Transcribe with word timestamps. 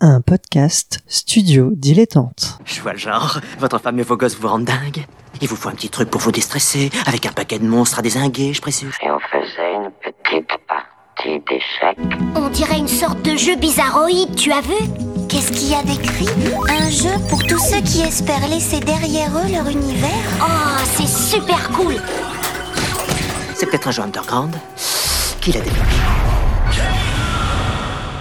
un 0.00 0.20
podcast 0.20 1.00
studio 1.06 1.70
dilettante. 1.72 2.58
Je 2.64 2.80
vois 2.80 2.92
le 2.92 2.98
genre. 2.98 3.40
Votre 3.58 3.78
femme 3.78 3.98
et 3.98 4.02
vos 4.02 4.16
gosses 4.16 4.36
vous 4.36 4.46
rendent 4.46 4.64
dingue. 4.64 5.06
Il 5.40 5.48
vous 5.48 5.56
faut 5.56 5.68
un 5.68 5.74
petit 5.74 5.88
truc 5.88 6.10
pour 6.10 6.20
vous 6.20 6.32
déstresser, 6.32 6.90
avec 7.06 7.26
un 7.26 7.32
paquet 7.32 7.58
de 7.58 7.66
monstres 7.66 7.98
à 7.98 8.02
désinguer, 8.02 8.52
je 8.52 8.60
présume. 8.60 8.90
Et 9.02 9.10
on 9.10 9.18
faisait 9.18 9.74
une 9.74 9.90
petite 10.02 10.50
partie 10.68 11.40
d'échecs. 11.48 11.98
On 12.36 12.48
dirait 12.48 12.78
une 12.78 12.88
sorte 12.88 13.22
de 13.22 13.36
jeu 13.36 13.56
bizarroïde, 13.56 14.34
tu 14.36 14.52
as 14.52 14.60
vu? 14.60 14.74
Qu'est-ce 15.28 15.52
qu'il 15.52 15.70
y 15.70 15.74
a 15.74 15.82
d'écrit? 15.82 16.28
Un 16.68 16.90
jeu 16.90 17.10
pour 17.28 17.42
tous 17.42 17.58
ceux 17.58 17.80
qui 17.80 18.00
espèrent 18.00 18.48
laisser 18.48 18.80
derrière 18.80 19.30
eux 19.36 19.50
leur 19.50 19.68
univers? 19.68 20.10
Oh, 20.40 20.78
c'est 20.96 21.08
super 21.08 21.68
cool 21.70 21.96
C'est 23.54 23.66
peut-être 23.66 23.88
un 23.88 23.92
jeu 23.92 24.02
underground 24.02 24.54
qui 25.40 25.52
l'a 25.52 25.60
développé. 25.60 25.90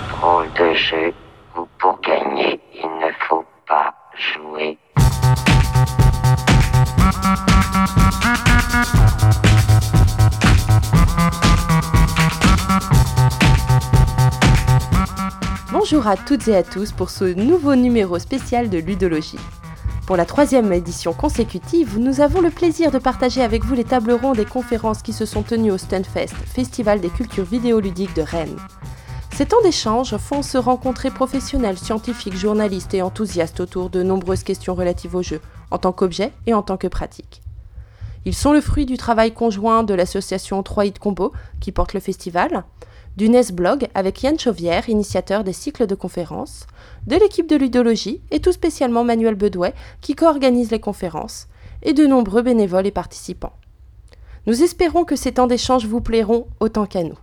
Drôle 0.09 0.48
de 0.54 0.73
jeu 0.73 1.14
pour 1.80 2.00
gagner, 2.02 2.60
il 2.73 2.90
ne 3.00 3.12
faut 3.28 3.46
pas 3.68 3.94
jouer. 4.16 4.77
Bonjour 15.72 16.08
à 16.08 16.17
toutes 16.17 16.48
et 16.48 16.55
à 16.55 16.64
tous 16.64 16.91
pour 16.91 17.09
ce 17.09 17.26
nouveau 17.26 17.76
numéro 17.76 18.20
spécial 18.20 18.70
de 18.70 18.78
Ludologie. 18.78 19.39
Pour 20.05 20.16
la 20.16 20.26
troisième 20.26 20.72
édition 20.72 21.14
consécutive, 21.14 22.00
nous 22.00 22.22
avons 22.22 22.42
le 22.42 22.50
plaisir 22.50 22.92
de 22.92 22.98
partager 22.98 23.42
avec 23.42 23.64
vous 23.66 23.76
les 23.76 23.84
tables 23.84 24.14
rondes 24.14 24.39
et 24.39 24.45
conférences 24.45 25.02
qui 25.02 25.14
se 25.14 25.26
sont 25.26 25.44
tenues 25.44 25.72
au 25.72 25.78
Stunfest, 25.78 26.34
Festival 26.34 27.02
des 27.02 27.09
cultures 27.09 27.44
vidéoludiques 27.44 28.16
de 28.16 28.22
Rennes. 28.22 28.58
Ces 29.38 29.46
temps 29.46 29.62
d'échange 29.62 30.18
font 30.18 30.41
se 30.41 30.58
rencontrer 30.58 31.12
professionnels, 31.12 31.78
scientifiques, 31.78 32.36
journalistes 32.36 32.95
et 32.95 33.04
enthousiastes 33.04 33.59
autour 33.59 33.91
de 33.91 34.02
nombreuses 34.02 34.41
questions 34.41 34.73
relatives 34.73 35.14
au 35.14 35.22
jeu, 35.22 35.41
en 35.70 35.78
tant 35.78 35.92
qu'objet 35.92 36.34
et 36.48 36.56
en 36.56 36.64
tant 36.64 36.75
que 36.75 36.88
pratique. 36.88 37.44
Ils 38.26 38.34
sont 38.34 38.52
le 38.52 38.61
fruit 38.61 38.88
du 38.88 38.98
travail 38.98 39.36
conjoint 39.36 39.84
de 39.84 39.94
l'association 39.94 40.64
3 40.64 40.88
Hit 40.88 40.98
Combo, 40.98 41.34
qui 41.59 41.72
porte 41.72 41.94
le 41.94 42.00
festival, 42.00 42.64
du 43.16 43.30
NES 43.30 43.52
Blog 43.53 43.88
avec 43.94 44.23
Yann 44.23 44.39
Chauvière, 44.39 44.89
initiateur 44.89 45.44
des 45.44 45.54
cycles 45.54 45.86
de 45.86 45.94
conférences, 45.94 46.66
de 47.06 47.16
l'équipe 47.16 47.48
de 47.48 47.58
ludologie 47.58 48.22
et 48.31 48.39
tout 48.39 48.52
spécialement 48.52 49.04
Manuel 49.04 49.36
Bedouet 49.36 49.76
qui 50.02 50.16
co-organise 50.16 50.72
les 50.72 50.80
conférences, 50.80 51.48
et 51.83 51.94
de 51.94 52.08
nombreux 52.08 52.42
bénévoles 52.42 52.88
et 52.88 52.92
participants. 52.92 53.54
Nous 54.48 54.64
espérons 54.64 55.04
que 55.04 55.16
ces 55.16 55.33
temps 55.33 55.45
d'échange 55.45 55.86
vous 55.86 56.02
plairont 56.02 56.48
autant 56.59 56.88
qu'à 56.88 57.04
nous. 57.04 57.20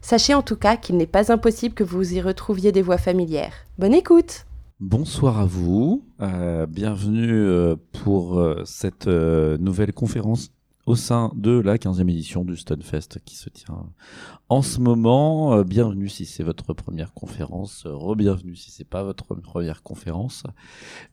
Sachez 0.00 0.34
en 0.34 0.42
tout 0.42 0.56
cas 0.56 0.76
qu'il 0.76 0.96
n'est 0.96 1.06
pas 1.06 1.32
impossible 1.32 1.74
que 1.74 1.84
vous 1.84 2.14
y 2.14 2.20
retrouviez 2.20 2.72
des 2.72 2.82
voix 2.82 2.98
familières. 2.98 3.54
Bonne 3.78 3.94
écoute 3.94 4.46
Bonsoir 4.80 5.38
à 5.38 5.44
vous, 5.44 6.06
euh, 6.22 6.64
bienvenue 6.64 7.30
euh, 7.30 7.76
pour 8.02 8.40
euh, 8.40 8.62
cette 8.64 9.06
nouvelle 9.06 9.92
conférence 9.92 10.52
au 10.90 10.96
sein 10.96 11.30
de 11.36 11.52
la 11.52 11.76
15e 11.76 12.10
édition 12.10 12.44
du 12.44 12.56
Stunfest 12.56 13.20
qui 13.24 13.36
se 13.36 13.48
tient 13.48 13.86
en 14.48 14.60
ce 14.60 14.80
moment. 14.80 15.54
Euh, 15.54 15.62
bienvenue 15.62 16.08
si 16.08 16.26
c'est 16.26 16.42
votre 16.42 16.74
première 16.74 17.14
conférence, 17.14 17.84
euh, 17.86 17.94
re-bienvenue 17.94 18.56
si 18.56 18.72
c'est 18.72 18.82
pas 18.82 19.04
votre 19.04 19.36
première 19.36 19.84
conférence. 19.84 20.42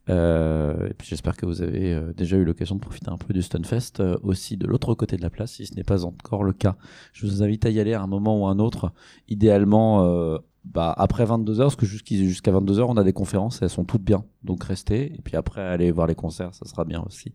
Euh, 0.09 0.89
et 0.89 0.95
puis 0.95 1.07
j'espère 1.07 1.37
que 1.37 1.45
vous 1.45 1.61
avez 1.61 1.95
déjà 2.15 2.37
eu 2.37 2.43
l'occasion 2.43 2.73
de 2.73 2.79
profiter 2.79 3.11
un 3.11 3.19
peu 3.19 3.35
du 3.35 3.43
Stunfest 3.43 4.01
aussi 4.23 4.57
de 4.57 4.65
l'autre 4.65 4.95
côté 4.95 5.15
de 5.15 5.21
la 5.21 5.29
place 5.29 5.51
si 5.51 5.67
ce 5.67 5.75
n'est 5.75 5.83
pas 5.83 6.05
encore 6.05 6.43
le 6.43 6.53
cas. 6.53 6.75
Je 7.13 7.27
vous 7.27 7.43
invite 7.43 7.63
à 7.67 7.69
y 7.69 7.79
aller 7.79 7.93
à 7.93 8.01
un 8.01 8.07
moment 8.07 8.41
ou 8.41 8.47
un 8.47 8.57
autre, 8.57 8.91
idéalement 9.27 10.39
bah, 10.73 10.93
après 10.97 11.25
22h, 11.25 11.57
parce 11.57 11.75
que 11.75 11.85
jusqu'à 11.85 12.15
jusqu'à 12.15 12.51
22h, 12.51 12.85
on 12.87 12.97
a 12.97 13.03
des 13.03 13.13
conférences 13.13 13.61
et 13.61 13.65
elles 13.65 13.69
sont 13.69 13.85
toutes 13.85 14.03
bien. 14.03 14.23
Donc 14.43 14.63
restez. 14.63 15.13
Et 15.13 15.21
puis 15.23 15.35
après, 15.35 15.61
allez 15.61 15.91
voir 15.91 16.07
les 16.07 16.15
concerts, 16.15 16.53
ça 16.53 16.65
sera 16.65 16.85
bien 16.85 17.03
aussi. 17.05 17.33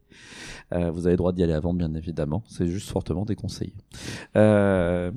Euh, 0.73 0.91
vous 0.91 1.07
avez 1.07 1.15
le 1.15 1.19
droit 1.19 1.33
d'y 1.33 1.43
aller 1.43 1.53
avant, 1.53 1.75
bien 1.75 1.95
évidemment. 1.95 2.43
C'est 2.47 2.67
juste 2.67 2.91
fortement 2.91 3.25
déconseillé. 3.25 3.75
Euh, 4.37 5.11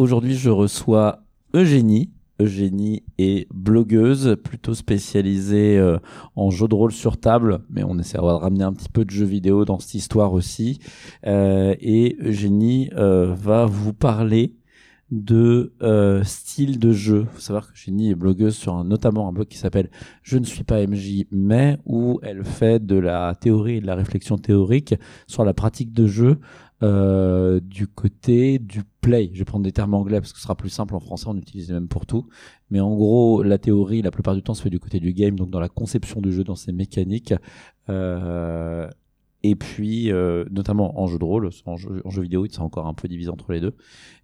Aujourd'hui, 0.00 0.34
je 0.34 0.48
reçois 0.48 1.24
Eugénie. 1.52 2.10
Eugénie 2.40 3.02
est 3.18 3.46
blogueuse, 3.52 4.34
plutôt 4.42 4.72
spécialisée 4.72 5.76
euh, 5.76 5.98
en 6.36 6.48
jeux 6.48 6.68
de 6.68 6.74
rôle 6.74 6.92
sur 6.92 7.18
table, 7.18 7.60
mais 7.68 7.84
on 7.84 7.98
essaiera 7.98 8.32
de 8.32 8.38
ramener 8.38 8.64
un 8.64 8.72
petit 8.72 8.88
peu 8.88 9.04
de 9.04 9.10
jeux 9.10 9.26
vidéo 9.26 9.66
dans 9.66 9.78
cette 9.78 9.92
histoire 9.92 10.32
aussi. 10.32 10.78
Euh, 11.26 11.74
et 11.80 12.16
Eugénie 12.18 12.88
euh, 12.96 13.34
va 13.34 13.66
vous 13.66 13.92
parler 13.92 14.54
de 15.10 15.72
euh, 15.82 16.22
style 16.24 16.78
de 16.78 16.92
jeu. 16.92 17.26
faut 17.32 17.40
savoir 17.40 17.66
que 17.66 17.72
Eugénie 17.72 18.10
est 18.10 18.14
blogueuse 18.14 18.56
sur 18.56 18.74
un, 18.74 18.84
notamment 18.84 19.28
un 19.28 19.32
blog 19.32 19.48
qui 19.48 19.58
s'appelle 19.58 19.90
Je 20.22 20.38
ne 20.38 20.44
suis 20.44 20.64
pas 20.64 20.86
MJ, 20.86 21.26
mais 21.32 21.78
où 21.84 22.20
elle 22.22 22.44
fait 22.44 22.84
de 22.84 22.96
la 22.96 23.34
théorie 23.34 23.76
et 23.76 23.80
de 23.80 23.86
la 23.86 23.96
réflexion 23.96 24.38
théorique 24.38 24.94
sur 25.26 25.44
la 25.44 25.54
pratique 25.54 25.92
de 25.92 26.06
jeu 26.06 26.38
euh, 26.82 27.60
du 27.60 27.86
côté 27.88 28.58
du 28.58 28.84
play. 29.02 29.30
Je 29.34 29.40
vais 29.40 29.44
prendre 29.44 29.64
des 29.64 29.72
termes 29.72 29.94
anglais 29.94 30.20
parce 30.20 30.32
que 30.32 30.38
ce 30.38 30.44
sera 30.44 30.54
plus 30.54 30.70
simple 30.70 30.94
en 30.94 31.00
français, 31.00 31.26
on 31.28 31.36
utilise 31.36 31.68
les 31.68 31.74
mêmes 31.74 31.88
pour 31.88 32.06
tout. 32.06 32.26
Mais 32.70 32.80
en 32.80 32.94
gros, 32.94 33.42
la 33.42 33.58
théorie, 33.58 34.02
la 34.02 34.10
plupart 34.10 34.34
du 34.34 34.42
temps, 34.42 34.54
se 34.54 34.62
fait 34.62 34.70
du 34.70 34.78
côté 34.78 35.00
du 35.00 35.12
game, 35.12 35.36
donc 35.36 35.50
dans 35.50 35.60
la 35.60 35.68
conception 35.68 36.20
du 36.20 36.32
jeu, 36.32 36.44
dans 36.44 36.54
ses 36.54 36.72
mécaniques. 36.72 37.34
Euh, 37.88 38.88
et 39.42 39.54
puis, 39.54 40.12
euh, 40.12 40.44
notamment 40.50 41.00
en 41.00 41.06
jeu 41.06 41.18
de 41.18 41.24
rôle, 41.24 41.50
en 41.64 41.76
jeu, 41.76 42.02
en 42.04 42.10
jeu 42.10 42.22
vidéo, 42.22 42.46
c'est 42.50 42.60
encore 42.60 42.86
un 42.86 42.94
peu 42.94 43.08
divisé 43.08 43.30
entre 43.30 43.52
les 43.52 43.60
deux. 43.60 43.74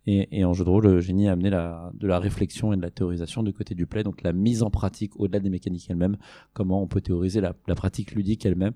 Et, 0.06 0.44
en 0.44 0.53
jeu 0.53 0.65
de 0.65 0.71
rôle, 0.71 1.00
Génie 1.00 1.27
a 1.27 1.32
amené 1.32 1.50
de 1.50 2.06
la 2.06 2.19
réflexion 2.21 2.72
et 2.72 2.77
de 2.77 2.82
la 2.82 2.91
théorisation 2.91 3.43
du 3.43 3.53
côté 3.53 3.75
du 3.75 3.87
play, 3.87 4.04
donc 4.04 4.22
la 4.22 4.32
mise 4.32 4.62
en 4.62 4.71
pratique 4.71 5.19
au-delà 5.19 5.41
des 5.41 5.50
mécaniques 5.50 5.87
elles-mêmes, 5.91 6.16
comment 6.53 6.81
on 6.81 6.87
peut 6.87 7.00
théoriser 7.00 7.41
la, 7.41 7.54
la 7.66 7.75
pratique 7.75 8.12
ludique 8.12 8.47
elle-même 8.47 8.75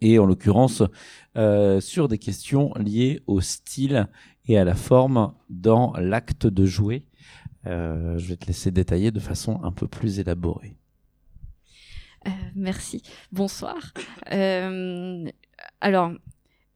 et 0.00 0.18
en 0.18 0.26
l'occurrence 0.26 0.82
euh, 1.36 1.80
sur 1.80 2.08
des 2.08 2.18
questions 2.18 2.72
liées 2.76 3.22
au 3.26 3.40
style 3.40 4.08
et 4.46 4.58
à 4.58 4.64
la 4.64 4.74
forme 4.74 5.32
dans 5.48 5.92
l'acte 5.94 6.46
de 6.46 6.64
jouer. 6.66 7.04
Euh, 7.66 8.18
je 8.18 8.28
vais 8.28 8.36
te 8.36 8.46
laisser 8.46 8.70
détailler 8.70 9.10
de 9.10 9.20
façon 9.20 9.60
un 9.62 9.72
peu 9.72 9.88
plus 9.88 10.20
élaborée. 10.20 10.76
Euh, 12.26 12.30
merci. 12.54 13.02
Bonsoir. 13.32 13.76
Euh, 14.32 15.28
alors, 15.80 16.12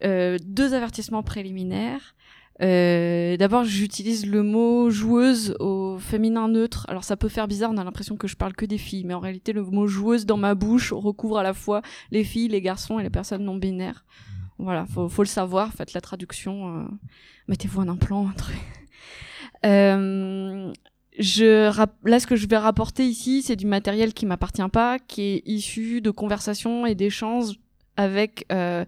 euh, 0.05 0.39
deux 0.45 0.75
avertissements 0.75 1.23
préliminaires. 1.23 2.15
D'abord, 2.61 3.65
j'utilise 3.65 4.27
le 4.27 4.43
mot 4.43 4.91
joueuse 4.91 5.57
au 5.61 5.99
féminin 5.99 6.49
neutre. 6.49 6.85
Alors, 6.89 7.05
ça 7.05 7.17
peut 7.17 7.29
faire 7.29 7.49
bizarre, 7.49 7.71
on 7.73 7.79
a 7.79 7.85
l'impression 7.85 8.17
que 8.17 8.29
je 8.29 8.37
parle 8.37 8.55
que 8.55 8.67
des 8.67 8.77
filles, 8.77 9.05
mais 9.05 9.15
en 9.15 9.21
réalité, 9.21 9.55
le 9.55 9.63
mot 9.63 9.87
joueuse 9.87 10.27
dans 10.27 10.37
ma 10.37 10.55
bouche 10.55 10.93
recouvre 10.93 11.39
à 11.39 11.43
la 11.43 11.55
fois 11.55 11.81
les 12.11 12.23
filles, 12.23 12.49
les 12.49 12.61
garçons 12.61 12.99
et 12.99 13.03
les 13.03 13.11
personnes 13.11 13.45
non 13.45 13.57
binaires. 13.57 14.05
Voilà, 14.59 14.85
faut, 14.85 15.09
faut 15.09 15.23
le 15.23 15.29
savoir. 15.29 15.73
Faites 15.73 15.95
la 15.95 16.03
traduction. 16.03 16.87
Mettez-vous 17.49 17.81
un 17.81 17.89
implant, 17.89 18.29
un 18.29 18.33
truc. 18.33 18.59
Je 21.21 21.71
là, 22.09 22.19
ce 22.19 22.27
que 22.27 22.35
je 22.35 22.49
vais 22.49 22.57
rapporter 22.57 23.05
ici, 23.07 23.43
c'est 23.43 23.57
du 23.57 23.67
matériel 23.67 24.15
qui 24.15 24.27
m'appartient 24.27 24.69
pas, 24.73 24.99
qui 24.99 25.23
est 25.23 25.43
issu 25.47 26.01
de 26.01 26.11
conversations 26.11 26.87
et 26.87 26.95
d'échanges 26.95 27.55
avec 27.97 28.47
euh, 28.51 28.87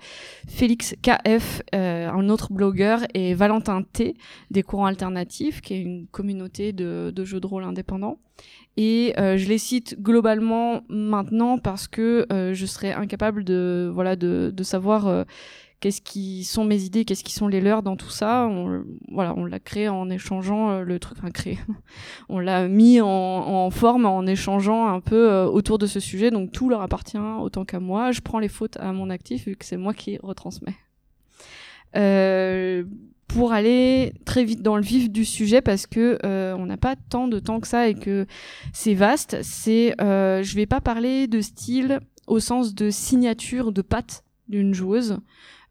Félix 0.49 0.95
KF, 1.03 1.63
euh, 1.75 2.09
un 2.09 2.29
autre 2.31 2.53
blogueur, 2.53 3.01
et 3.13 3.35
Valentin 3.35 3.83
T, 3.83 4.15
des 4.51 4.63
courants 4.63 4.87
alternatifs, 4.87 5.61
qui 5.61 5.75
est 5.75 5.81
une 5.81 6.07
communauté 6.07 6.73
de, 6.73 7.13
de 7.15 7.25
jeux 7.25 7.41
de 7.41 7.47
rôle 7.47 7.65
indépendants. 7.65 8.19
Et 8.79 9.13
euh, 9.19 9.37
je 9.37 9.49
les 9.49 9.59
cite 9.59 10.01
globalement 10.01 10.83
maintenant 10.89 11.59
parce 11.59 11.89
que 11.89 12.27
euh, 12.33 12.55
je 12.55 12.65
serais 12.65 12.93
incapable 12.93 13.45
de 13.45 13.91
voilà 13.93 14.17
de, 14.17 14.51
de 14.55 14.63
savoir 14.63 15.09
euh, 15.09 15.25
qu'est-ce 15.83 16.01
qui 16.01 16.45
sont 16.45 16.65
mes 16.65 16.85
idées, 16.85 17.05
qu'est-ce 17.05 17.25
qui 17.25 17.33
sont 17.33 17.49
les 17.49 17.61
leurs 17.61 17.83
dans 17.83 17.97
tout 17.97 18.09
ça. 18.09 18.47
On, 18.47 18.85
voilà, 19.11 19.35
on 19.37 19.45
l'a 19.45 19.59
créé 19.59 19.89
en 19.89 20.09
échangeant 20.09 20.71
euh, 20.71 20.83
le 20.85 21.01
truc, 21.01 21.19
enfin 21.19 21.33
créé. 21.33 21.59
on 22.29 22.39
l'a 22.39 22.69
mis 22.69 23.01
en, 23.01 23.69
forme 23.71 24.07
en 24.07 24.25
échangeant 24.25 24.87
un 24.87 25.01
peu 25.01 25.31
euh, 25.31 25.47
autour 25.47 25.79
de 25.79 25.87
ce 25.87 25.99
sujet. 25.99 26.31
Donc 26.31 26.53
tout 26.53 26.69
leur 26.69 26.83
appartient 26.83 27.19
autant 27.19 27.65
qu'à 27.65 27.81
moi. 27.81 28.13
Je 28.13 28.21
prends 28.21 28.39
les 28.39 28.49
fautes 28.49 28.77
à 28.79 28.93
mon 28.93 29.11
actif 29.11 29.47
vu 29.47 29.57
que 29.57 29.65
c'est 29.65 29.77
moi 29.77 29.93
qui 29.93 30.19
retransmets. 30.23 30.77
Euh, 31.97 32.85
pour 33.27 33.53
aller 33.53 34.15
très 34.25 34.45
vite 34.45 34.63
dans 34.63 34.77
le 34.77 34.83
vif 34.83 35.11
du 35.11 35.25
sujet 35.25 35.63
parce 35.63 35.87
que 35.89 36.19
on 36.23 36.67
n'a 36.67 36.77
pas 36.77 36.95
tant 36.95 37.27
de 37.27 37.41
temps 37.41 37.59
que 37.59 37.67
ça 37.67 37.89
et 37.89 37.95
que 37.95 38.27
c'est 38.73 38.95
vaste. 38.95 39.39
C'est, 39.43 40.01
euh, 40.01 40.45
je 40.45 40.55
vais 40.55 40.67
pas 40.67 40.81
parler 40.81 41.27
de 41.27 41.41
style 41.41 41.99
au 42.29 42.39
sens 42.39 42.73
de 42.73 42.91
signature 42.91 43.73
de 43.73 43.83
patte 43.83 44.23
d'une 44.49 44.75
joueuse 44.75 45.19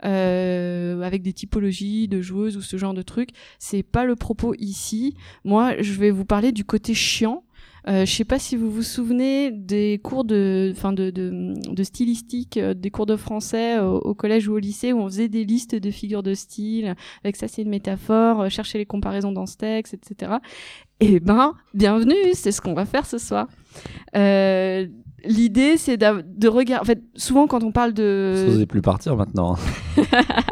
euh, 0.04 1.02
avec 1.02 1.22
des 1.22 1.34
typologies 1.34 2.08
de 2.08 2.22
joueuses 2.22 2.58
ou 2.58 2.62
ce 2.62 2.78
genre 2.78 2.94
de 2.94 3.02
trucs. 3.02 3.30
C'est 3.60 3.84
pas 3.84 4.06
le 4.06 4.16
propos 4.16 4.54
ici. 4.58 5.16
Moi, 5.44 5.82
je 5.82 5.94
vais 5.94 6.12
vous 6.12 6.26
parler 6.26 6.52
du 6.52 6.66
côté 6.66 6.94
chiant. 6.94 7.44
Euh, 7.88 8.06
je 8.06 8.12
sais 8.12 8.26
pas 8.26 8.38
si 8.38 8.56
vous 8.56 8.70
vous 8.70 8.84
souvenez 8.84 9.50
des 9.50 10.00
cours 10.04 10.24
de, 10.24 10.72
enfin 10.76 10.94
de, 10.94 11.10
de, 11.10 11.54
de 11.68 11.84
stylistique, 11.84 12.58
euh, 12.58 12.76
des 12.76 12.92
cours 12.92 13.08
de 13.08 13.16
français 13.16 13.80
au, 13.80 14.14
collège 14.14 14.48
ou 14.48 14.54
au 14.54 14.60
lycée 14.60 14.94
où 14.94 15.00
on 15.00 15.08
faisait 15.08 15.30
des 15.30 15.46
listes 15.46 15.74
de 15.74 15.90
figures 15.90 16.22
de 16.22 16.36
style. 16.36 16.96
Avec 17.24 17.36
ça, 17.36 17.48
c'est 17.48 17.64
une 17.64 17.70
métaphore. 17.70 18.42
euh, 18.42 18.50
chercher 18.50 18.78
les 18.78 18.86
comparaisons 18.86 19.32
dans 19.32 19.48
ce 19.48 19.58
texte, 19.58 19.96
etc. 19.96 20.34
Eh 21.00 21.20
ben, 21.20 21.56
bienvenue. 21.74 22.34
C'est 22.34 22.52
ce 22.52 22.62
qu'on 22.62 22.76
va 22.76 22.86
faire 22.86 23.08
ce 23.08 23.18
soir. 23.18 23.48
L'idée, 25.24 25.78
c'est 25.78 25.98
de 25.98 26.48
regarder. 26.48 26.82
En 26.82 26.86
fait, 26.86 27.02
souvent 27.16 27.48
quand 27.48 27.64
on 27.64 27.72
parle 27.72 27.94
de, 27.94 28.48
Ça 28.60 28.66
plus 28.66 28.82
partir 28.82 29.16
maintenant. 29.16 29.56
hein. 29.56 30.04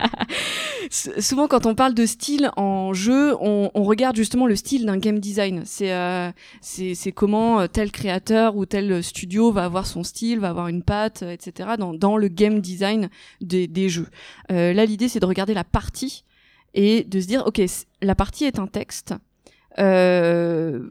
Souvent 0.92 1.48
quand 1.48 1.68
on 1.68 1.76
parle 1.76 1.94
de 1.94 2.06
style 2.08 2.50
en 2.58 2.94
jeu, 2.94 3.36
on, 3.42 3.70
on 3.76 3.84
regarde 3.84 4.16
justement 4.16 4.48
le 4.48 4.56
style 4.56 4.88
d'un 4.88 4.98
game 4.98 5.20
design. 5.20 5.62
C'est 5.66 5.94
euh, 5.94 6.32
c'est 6.62 7.12
comment 7.12 7.60
euh, 7.62 7.68
tel 7.68 7.92
créateur 7.92 8.56
ou 8.56 8.66
tel 8.66 9.04
studio 9.04 9.52
va 9.52 9.66
avoir 9.66 9.86
son 9.86 10.04
style, 10.04 10.40
va 10.40 10.50
avoir 10.50 10.68
une 10.68 10.82
patte, 10.82 11.22
etc. 11.22 11.72
dans 11.78 11.94
dans 11.94 12.18
le 12.18 12.28
game 12.28 12.60
design 12.60 13.10
des 13.40 13.68
des 13.68 13.88
jeux. 13.88 14.08
Euh, 14.52 14.74
là, 14.74 14.86
l'idée 14.86 15.10
c'est 15.10 15.20
de 15.20 15.28
regarder 15.28 15.54
la 15.54 15.64
partie 15.64 16.24
et 16.74 17.04
de 17.04 17.20
se 17.20 17.28
dire 17.28 17.44
ok, 17.46 17.62
la 18.02 18.16
partie 18.16 18.46
est 18.46 18.58
un 18.58 18.68
texte. 18.68 19.14
Euh, 19.78 20.90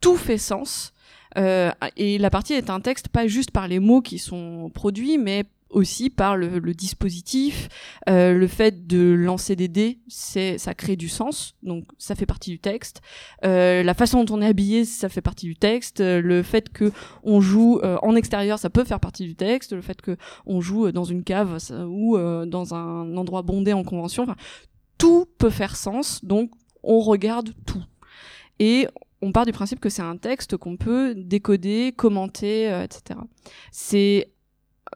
tout 0.00 0.16
fait 0.16 0.38
sens. 0.38 0.91
Euh, 1.36 1.70
et 1.96 2.18
la 2.18 2.30
partie 2.30 2.54
est 2.54 2.70
un 2.70 2.80
texte 2.80 3.08
pas 3.08 3.26
juste 3.26 3.50
par 3.50 3.68
les 3.68 3.78
mots 3.78 4.02
qui 4.02 4.18
sont 4.18 4.70
produits, 4.74 5.18
mais 5.18 5.44
aussi 5.70 6.10
par 6.10 6.36
le, 6.36 6.60
dispositif, 6.74 7.70
euh, 8.10 8.34
le 8.34 8.46
fait 8.46 8.86
de 8.86 9.14
lancer 9.14 9.56
des 9.56 9.68
dés, 9.68 10.00
ça 10.06 10.74
crée 10.74 10.96
du 10.96 11.08
sens, 11.08 11.54
donc 11.62 11.84
ça 11.96 12.14
fait 12.14 12.26
partie 12.26 12.50
du 12.50 12.58
texte. 12.58 13.00
Euh, 13.46 13.82
la 13.82 13.94
façon 13.94 14.22
dont 14.22 14.36
on 14.36 14.42
est 14.42 14.46
habillé, 14.46 14.84
ça 14.84 15.08
fait 15.08 15.22
partie 15.22 15.46
du 15.46 15.56
texte. 15.56 16.00
Le 16.00 16.42
fait 16.42 16.68
que 16.68 16.92
on 17.22 17.40
joue 17.40 17.80
en 17.82 18.14
extérieur, 18.16 18.58
ça 18.58 18.68
peut 18.68 18.84
faire 18.84 19.00
partie 19.00 19.24
du 19.24 19.34
texte. 19.34 19.72
Le 19.72 19.80
fait 19.80 20.02
que 20.02 20.18
on 20.44 20.60
joue 20.60 20.92
dans 20.92 21.04
une 21.04 21.24
cave 21.24 21.56
ou 21.88 22.18
dans 22.18 22.74
un 22.74 23.16
endroit 23.16 23.40
bondé 23.40 23.72
en 23.72 23.82
convention, 23.82 24.26
tout 24.98 25.26
peut 25.38 25.50
faire 25.50 25.76
sens. 25.76 26.22
Donc 26.22 26.50
on 26.82 27.00
regarde 27.00 27.54
tout 27.64 27.82
et 28.58 28.86
on 29.22 29.32
part 29.32 29.46
du 29.46 29.52
principe 29.52 29.80
que 29.80 29.88
c'est 29.88 30.02
un 30.02 30.16
texte 30.16 30.56
qu'on 30.56 30.76
peut 30.76 31.14
décoder, 31.16 31.94
commenter, 31.96 32.70
euh, 32.70 32.82
etc. 32.82 33.20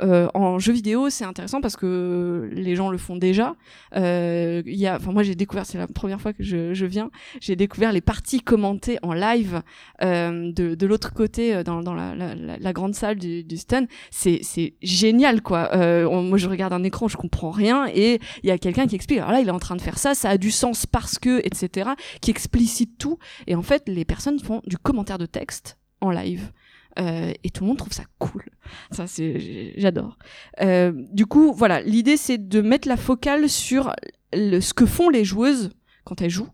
euh, 0.03 0.29
en 0.35 0.59
jeu 0.59 0.73
vidéo, 0.73 1.11
c'est 1.11 1.25
intéressant 1.25 1.61
parce 1.61 1.77
que 1.77 2.49
les 2.53 2.77
gens 2.77 2.91
le 2.91 2.99
font 2.99 3.17
déjà. 3.17 3.55
Euh, 3.95 4.63
enfin 4.95 5.13
moi 5.13 5.23
j'ai 5.23 5.35
découvert, 5.35 5.67
c'est 5.67 5.79
la 5.79 5.87
première 5.87 6.21
fois 6.21 6.33
que 6.33 6.43
je, 6.43 6.75
je 6.75 6.87
viens, 6.87 7.11
j'ai 7.41 7.57
découvert 7.57 7.93
les 7.93 8.01
parties 8.01 8.41
commentées 8.41 8.99
en 9.03 9.13
live 9.15 9.63
euh, 10.03 10.53
de, 10.53 10.75
de 10.75 10.87
l'autre 10.87 11.13
côté 11.15 11.55
euh, 11.55 11.63
dans, 11.63 11.83
dans 11.83 11.95
la, 11.95 12.15
la, 12.15 12.35
la- 12.35 12.57
la 12.59 12.73
grande 12.73 12.95
salle 12.95 13.17
du, 13.17 13.45
du 13.45 13.57
stun. 13.57 13.87
C'est 14.11 14.41
c'est 14.43 14.75
génial 14.83 15.43
quoi. 15.43 15.71
Euh, 15.75 16.05
on- 16.07 16.23
moi 16.23 16.39
je 16.39 16.49
regarde 16.49 16.73
un 16.73 16.83
écran, 16.85 17.09
je 17.09 17.17
comprends 17.17 17.51
rien 17.51 17.87
et 17.95 18.21
il 18.43 18.49
y 18.49 18.51
a 18.53 18.59
quelqu'un 18.59 18.87
qui 18.87 18.95
explique. 18.97 19.19
Alors 19.19 19.33
là 19.33 19.41
il 19.41 19.49
est 19.49 19.53
en 19.53 19.59
train 19.59 19.77
de 19.77 19.83
faire 19.83 19.99
ça, 19.99 20.15
ça 20.15 20.31
a 20.31 20.39
du 20.39 20.51
sens 20.51 20.87
parce 20.87 21.19
que 21.19 21.41
etc. 21.45 21.91
Qui 22.21 22.31
explicite 22.31 22.99
tout 22.99 23.19
et 23.47 23.55
en 23.55 23.63
fait 23.63 23.85
les 23.89 24.05
personnes 24.05 24.39
font 24.41 24.61
du 24.67 24.77
commentaire 24.79 25.19
de 25.19 25.27
texte 25.27 25.79
en 26.01 26.11
live. 26.11 26.51
Euh, 26.99 27.33
et 27.45 27.51
tout 27.51 27.65
le 27.65 27.69
monde 27.69 27.79
trouve 27.79 27.93
ça 27.93 28.05
cool. 28.19 28.45
Ça, 28.91 29.07
c'est, 29.07 29.75
j'adore. 29.77 30.17
Euh, 30.61 30.93
du 31.13 31.27
coup, 31.27 31.53
voilà, 31.53 31.81
l'idée 31.83 32.17
c'est 32.17 32.49
de 32.49 32.61
mettre 32.63 32.89
la 32.89 32.97
focale 32.97 33.49
sur 33.49 33.93
ce 34.33 34.75
que 34.75 34.87
font 34.87 35.09
les 35.09 35.25
joueuses 35.25 35.71
quand 36.05 36.23
elles 36.23 36.31
jouent 36.31 36.51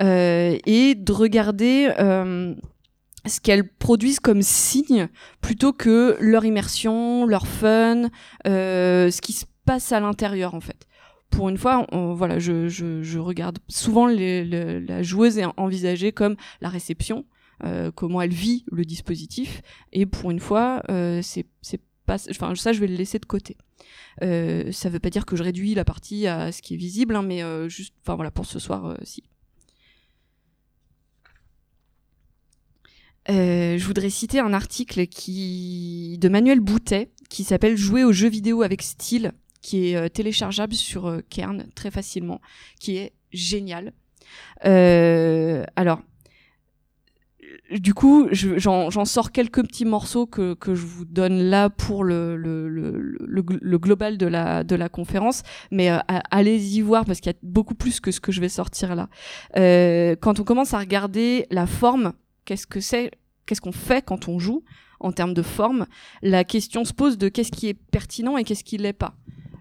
euh, 0.00 0.56
et 0.66 0.94
de 0.94 1.12
regarder 1.12 1.92
ce 3.26 3.40
qu'elles 3.40 3.68
produisent 3.68 4.20
comme 4.20 4.42
signe 4.42 5.08
plutôt 5.40 5.72
que 5.72 6.16
leur 6.20 6.44
immersion, 6.44 7.26
leur 7.26 7.46
fun, 7.46 8.08
ce 8.44 9.20
qui 9.20 9.32
se 9.32 9.44
passe 9.64 9.92
à 9.92 10.00
l'intérieur 10.00 10.54
en 10.54 10.60
fait. 10.60 10.86
Pour 11.30 11.48
une 11.48 11.58
fois, 11.58 11.86
voilà, 11.92 12.38
je, 12.38 13.18
regarde 13.18 13.58
souvent 13.68 14.06
la 14.06 15.02
joueuse 15.02 15.38
est 15.38 15.46
envisagée 15.56 16.12
comme 16.12 16.36
la 16.60 16.68
réception, 16.68 17.24
comment 17.94 18.22
elle 18.22 18.32
vit 18.32 18.64
le 18.70 18.84
dispositif, 18.84 19.62
et 19.92 20.06
pour 20.06 20.30
une 20.30 20.40
fois, 20.40 20.82
euh, 20.90 21.20
c'est 21.22 21.46
pas, 22.06 22.18
ça, 22.18 22.72
je 22.72 22.80
vais 22.80 22.86
le 22.86 22.96
laisser 22.96 23.18
de 23.18 23.26
côté. 23.26 23.56
Euh, 24.22 24.72
ça 24.72 24.88
veut 24.88 24.98
pas 24.98 25.10
dire 25.10 25.24
que 25.26 25.36
je 25.36 25.42
réduis 25.42 25.74
la 25.74 25.84
partie 25.84 26.26
à 26.26 26.52
ce 26.52 26.60
qui 26.62 26.74
est 26.74 26.76
visible, 26.76 27.14
hein, 27.16 27.22
mais 27.22 27.42
euh, 27.42 27.68
juste, 27.68 27.94
voilà, 28.06 28.30
pour 28.30 28.46
ce 28.46 28.58
soir, 28.58 28.86
euh, 28.86 28.96
si. 29.02 29.22
Euh, 33.28 33.78
je 33.78 33.86
voudrais 33.86 34.10
citer 34.10 34.40
un 34.40 34.52
article 34.52 34.98
de 34.98 36.28
Manuel 36.28 36.60
Boutet 36.60 37.12
qui 37.28 37.44
s'appelle 37.44 37.76
Jouer 37.76 38.02
aux 38.02 38.12
jeux 38.12 38.28
vidéo 38.28 38.62
avec 38.62 38.82
style, 38.82 39.32
qui 39.62 39.88
est 39.88 39.96
euh, 39.96 40.08
téléchargeable 40.08 40.74
sur 40.74 41.06
euh, 41.06 41.20
Kern 41.28 41.66
très 41.74 41.90
facilement, 41.90 42.40
qui 42.80 42.96
est 42.96 43.12
génial. 43.32 43.92
Euh, 44.64 45.64
alors, 45.76 46.02
du 47.70 47.94
coup, 47.94 48.28
je- 48.32 48.58
j'en 48.58 49.04
sors 49.04 49.32
quelques 49.32 49.62
petits 49.62 49.84
morceaux 49.84 50.26
que, 50.26 50.54
que 50.54 50.74
je 50.74 50.84
vous 50.86 51.04
donne 51.04 51.42
là 51.42 51.70
pour 51.70 52.04
le, 52.04 52.36
le, 52.36 52.68
le, 52.68 53.18
le, 53.20 53.78
global 53.78 54.18
de 54.18 54.26
la, 54.26 54.64
de 54.64 54.74
la 54.76 54.88
conférence, 54.88 55.42
mais 55.70 55.90
euh, 55.90 55.98
allez-y 56.30 56.80
voir 56.80 57.04
parce 57.04 57.20
qu'il 57.20 57.32
y 57.32 57.34
a 57.34 57.38
beaucoup 57.42 57.74
plus 57.74 58.00
que 58.00 58.10
ce 58.10 58.20
que 58.20 58.32
je 58.32 58.40
vais 58.40 58.48
sortir 58.48 58.94
là. 58.94 59.08
Euh, 59.56 60.16
quand 60.20 60.40
on 60.40 60.44
commence 60.44 60.74
à 60.74 60.78
regarder 60.78 61.46
la 61.50 61.66
forme, 61.66 62.12
qu'est-ce 62.44 62.66
que 62.66 62.80
c'est, 62.80 63.10
qu'est-ce 63.46 63.60
qu'on 63.60 63.72
fait 63.72 64.04
quand 64.04 64.28
on 64.28 64.38
joue 64.38 64.62
en 65.00 65.12
termes 65.12 65.32
de 65.34 65.42
forme, 65.42 65.86
la 66.22 66.44
question 66.44 66.84
se 66.84 66.92
pose 66.92 67.16
de 67.16 67.28
qu'est-ce 67.28 67.50
qui 67.52 67.68
est 67.68 67.74
pertinent 67.74 68.36
et 68.36 68.44
qu'est-ce 68.44 68.64
qui 68.64 68.76
l'est 68.76 68.92
pas. 68.92 69.14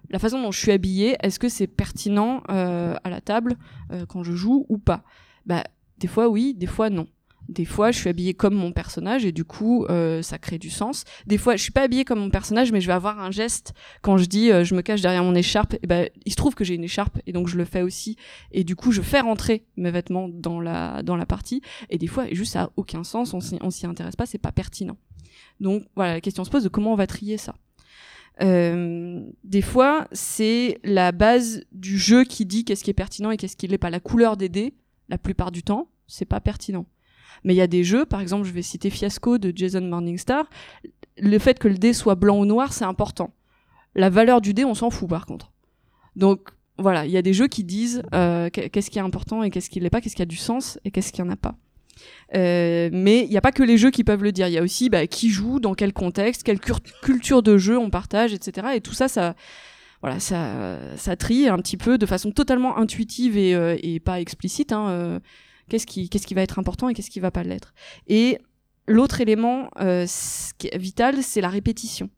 La 0.10 0.20
façon 0.20 0.42
dont 0.42 0.52
je 0.52 0.60
suis 0.60 0.72
habillée, 0.72 1.16
est-ce 1.24 1.40
que 1.40 1.48
c'est 1.50 1.68
pertinent 1.68 2.44
euh, 2.50 2.96
à 3.04 3.10
la 3.10 3.22
table 3.22 3.56
euh, 3.94 4.06
quand 4.08 4.24
je 4.24 4.34
joue 4.34 4.66
ou 4.68 4.78
pas? 4.80 5.04
Bah, 5.46 5.64
des 6.00 6.08
fois 6.08 6.28
oui, 6.28 6.54
des 6.56 6.66
fois 6.68 6.90
non. 6.90 7.08
Des 7.50 7.66
fois, 7.66 7.92
je 7.92 7.98
suis 7.98 8.10
habillée 8.10 8.36
comme 8.36 8.54
mon 8.54 8.72
personnage 8.72 9.26
et 9.26 9.32
du 9.32 9.44
coup, 9.44 9.86
euh, 9.90 10.22
ça 10.22 10.38
crée 10.38 10.60
du 10.60 10.70
sens. 10.70 11.04
Des 11.26 11.40
fois, 11.40 11.56
je 11.56 11.64
suis 11.64 11.72
pas 11.72 11.82
habillée 11.82 12.06
comme 12.06 12.20
mon 12.20 12.30
personnage, 12.30 12.72
mais 12.72 12.80
je 12.80 12.86
vais 12.86 12.94
avoir 12.94 13.20
un 13.20 13.32
geste 13.32 13.74
quand 14.04 14.18
je 14.18 14.26
dis 14.26 14.52
euh, 14.52 14.64
je 14.64 14.76
me 14.76 14.84
cache 14.84 15.02
derrière 15.02 15.24
mon 15.24 15.34
écharpe. 15.34 15.74
Et 15.82 15.88
ben, 15.88 16.08
il 16.26 16.32
se 16.32 16.38
trouve 16.38 16.54
que 16.54 16.64
j'ai 16.64 16.76
une 16.76 16.84
écharpe 16.84 17.18
et 17.26 17.34
donc 17.34 17.48
je 17.48 17.58
le 17.58 17.66
fais 17.66 17.82
aussi. 17.82 18.18
Et 18.52 18.64
du 18.64 18.76
coup, 18.76 18.92
je 18.92 19.02
fais 19.02 19.20
rentrer 19.20 19.66
mes 19.78 19.90
vêtements 19.90 20.30
dans 20.30 20.62
la 20.62 21.02
dans 21.02 21.16
la 21.16 21.26
partie. 21.26 21.62
Et 21.90 21.98
des 21.98 22.08
fois, 22.08 22.28
juste 22.32 22.54
ça 22.54 22.64
a 22.64 22.70
aucun 22.78 23.04
sens. 23.04 23.34
On 23.34 23.42
s'y 23.42 23.58
on 23.62 23.72
s'y 23.72 23.88
intéresse 23.88 24.16
pas, 24.16 24.28
c'est 24.28 24.38
pas 24.38 24.52
pertinent. 24.52 24.98
Donc 25.60 25.86
voilà, 25.96 26.14
la 26.14 26.22
question 26.22 26.44
se 26.44 26.52
pose 26.52 26.64
de 26.64 26.70
comment 26.70 26.94
on 26.94 26.98
va 26.98 27.08
trier 27.08 27.38
ça. 27.38 27.56
Euh, 28.42 29.22
des 29.44 29.62
fois, 29.62 30.08
c'est 30.12 30.80
la 30.84 31.12
base 31.12 31.64
du 31.72 31.98
jeu 31.98 32.24
qui 32.24 32.46
dit 32.46 32.64
qu'est-ce 32.64 32.84
qui 32.84 32.92
est 32.92 32.94
pertinent 32.94 33.32
et 33.32 33.38
qu'est-ce 33.38 33.58
qui 33.58 33.68
l'est 33.68 33.78
pas. 33.78 33.90
La 33.90 34.00
couleur 34.00 34.38
des 34.38 34.50
dés, 34.50 34.76
la 35.10 35.18
plupart 35.18 35.52
du 35.52 35.64
temps, 35.64 35.90
c'est 36.08 36.26
pas 36.26 36.40
pertinent. 36.40 36.86
Mais 37.44 37.54
il 37.54 37.58
y 37.58 37.62
a 37.62 37.68
des 37.68 37.84
jeux, 37.84 38.06
par 38.06 38.22
exemple, 38.22 38.48
je 38.48 38.52
vais 38.52 38.62
citer 38.62 38.90
Fiasco 38.90 39.38
de 39.38 39.52
Jason 39.56 39.82
Morningstar. 39.82 40.50
Le 41.18 41.40
fait 41.40 41.60
que 41.60 41.68
le 41.68 41.78
dé 41.78 41.94
soit 41.94 42.16
blanc 42.16 42.40
ou 42.40 42.46
noir, 42.46 42.74
c'est 42.74 42.86
important. 42.86 43.34
La 43.96 44.10
valeur 44.10 44.42
du 44.42 44.54
dé, 44.54 44.66
on 44.66 44.76
s'en 44.76 44.90
fout 44.90 45.10
par 45.10 45.26
contre. 45.26 45.52
Donc 46.16 46.50
voilà, 46.78 47.06
il 47.06 47.12
y 47.12 47.18
a 47.18 47.22
des 47.22 47.34
jeux 47.34 47.48
qui 47.48 47.64
disent 47.64 48.02
euh, 48.14 48.50
qu'est-ce 48.50 48.90
qui 48.90 49.00
est 49.00 49.02
important 49.02 49.44
et 49.44 49.50
qu'est-ce 49.50 49.70
qui 49.70 49.80
l'est 49.80 49.90
pas, 49.90 50.02
qu'est-ce 50.02 50.16
qui 50.16 50.22
a 50.22 50.26
du 50.26 50.38
sens 50.38 50.80
et 50.86 50.92
qu'est-ce 50.92 51.12
qui 51.12 51.22
en 51.22 51.30
a 51.30 51.36
pas. 51.36 51.56
Euh, 52.36 52.90
mais 52.94 53.24
il 53.26 53.30
n'y 53.30 53.38
a 53.38 53.42
pas 53.42 53.52
que 53.52 53.64
les 53.64 53.78
jeux 53.78 53.92
qui 53.92 54.06
peuvent 54.06 54.24
le 54.24 54.32
dire. 54.32 54.48
Il 54.48 54.54
y 54.54 54.58
a 54.58 54.64
aussi 54.64 54.90
bah, 54.90 55.06
qui 55.06 55.30
joue, 55.30 55.60
dans 55.60 55.74
quel 55.74 55.92
contexte, 55.92 56.44
quelle 56.44 56.60
culture 57.02 57.44
de 57.44 57.58
jeu 57.58 57.78
on 57.78 57.90
partage, 57.90 58.34
etc. 58.34 58.68
Et 58.76 58.82
tout 58.82 58.94
ça, 58.94 59.10
ça, 59.10 59.36
voilà, 60.02 60.20
ça, 60.20 60.80
ça 60.96 61.18
trie 61.18 61.50
un 61.50 61.58
petit 61.58 61.76
peu 61.76 61.98
de 61.98 62.06
façon 62.06 62.32
totalement 62.32 62.78
intuitive 62.78 63.38
et, 63.38 63.54
euh, 63.54 63.76
pas 64.04 64.22
explicite. 64.22 64.72
Hein, 64.72 65.20
qu'est-ce 65.70 65.86
qui, 65.86 66.34
va 66.34 66.42
être 66.42 66.60
important 66.60 66.90
et 66.90 66.94
qu'est-ce 66.94 67.10
qui 67.10 67.20
va 67.20 67.32
pas 67.32 67.44
l'être. 67.44 67.74
Et 68.08 68.38
l'autre 68.88 69.22
élément 69.22 69.70
euh, 69.80 70.06
vital, 70.76 71.24
c'est 71.24 71.42
la 71.42 71.50
répétition. 71.50 72.10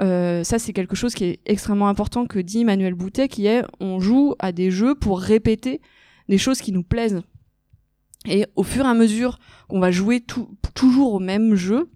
Euh, 0.00 0.44
ça, 0.44 0.58
c'est 0.58 0.72
quelque 0.72 0.96
chose 0.96 1.14
qui 1.14 1.24
est 1.24 1.40
extrêmement 1.44 1.88
important 1.88 2.26
que 2.26 2.38
dit 2.38 2.64
Manuel 2.64 2.94
Boutet, 2.94 3.28
qui 3.28 3.46
est 3.46 3.62
on 3.80 4.00
joue 4.00 4.34
à 4.38 4.52
des 4.52 4.70
jeux 4.70 4.94
pour 4.94 5.20
répéter 5.20 5.80
des 6.28 6.38
choses 6.38 6.60
qui 6.60 6.72
nous 6.72 6.82
plaisent. 6.82 7.22
Et 8.26 8.46
au 8.56 8.62
fur 8.62 8.84
et 8.84 8.88
à 8.88 8.94
mesure 8.94 9.38
qu'on 9.68 9.80
va 9.80 9.90
jouer 9.90 10.24
toujours 10.74 11.14
au 11.14 11.20
même 11.20 11.54
jeu, 11.54 11.90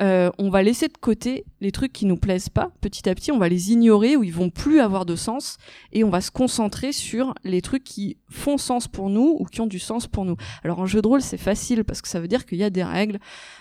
euh, 0.00 0.30
on 0.38 0.50
va 0.50 0.62
laisser 0.62 0.88
de 0.88 0.96
côté 0.98 1.44
les 1.60 1.72
trucs 1.72 1.92
qui 1.92 2.06
nous 2.06 2.16
plaisent 2.16 2.48
pas. 2.48 2.70
Petit 2.80 3.08
à 3.08 3.14
petit, 3.14 3.32
on 3.32 3.38
va 3.38 3.48
les 3.48 3.72
ignorer 3.72 4.16
ou 4.16 4.22
ils 4.22 4.32
vont 4.32 4.50
plus 4.50 4.80
avoir 4.80 5.06
de 5.06 5.16
sens 5.16 5.56
et 5.92 6.04
on 6.04 6.10
va 6.10 6.20
se 6.20 6.30
concentrer 6.30 6.92
sur 6.92 7.34
les 7.44 7.62
trucs 7.62 7.84
qui 7.84 8.16
font 8.28 8.58
sens 8.58 8.88
pour 8.88 9.10
nous 9.10 9.36
ou 9.38 9.44
qui 9.44 9.60
ont 9.60 9.66
du 9.66 9.78
sens 9.78 10.06
pour 10.06 10.24
nous. 10.24 10.36
Alors 10.62 10.80
en 10.80 10.86
jeu 10.86 11.02
de 11.02 11.08
rôle, 11.08 11.22
c'est 11.22 11.38
facile 11.38 11.84
parce 11.84 12.02
que 12.02 12.08
ça 12.08 12.20
veut 12.20 12.28
dire 12.28 12.46
qu'il 12.46 12.58
y 12.58 12.64
a 12.64 12.70
des 12.70 12.84
règles 12.84 13.18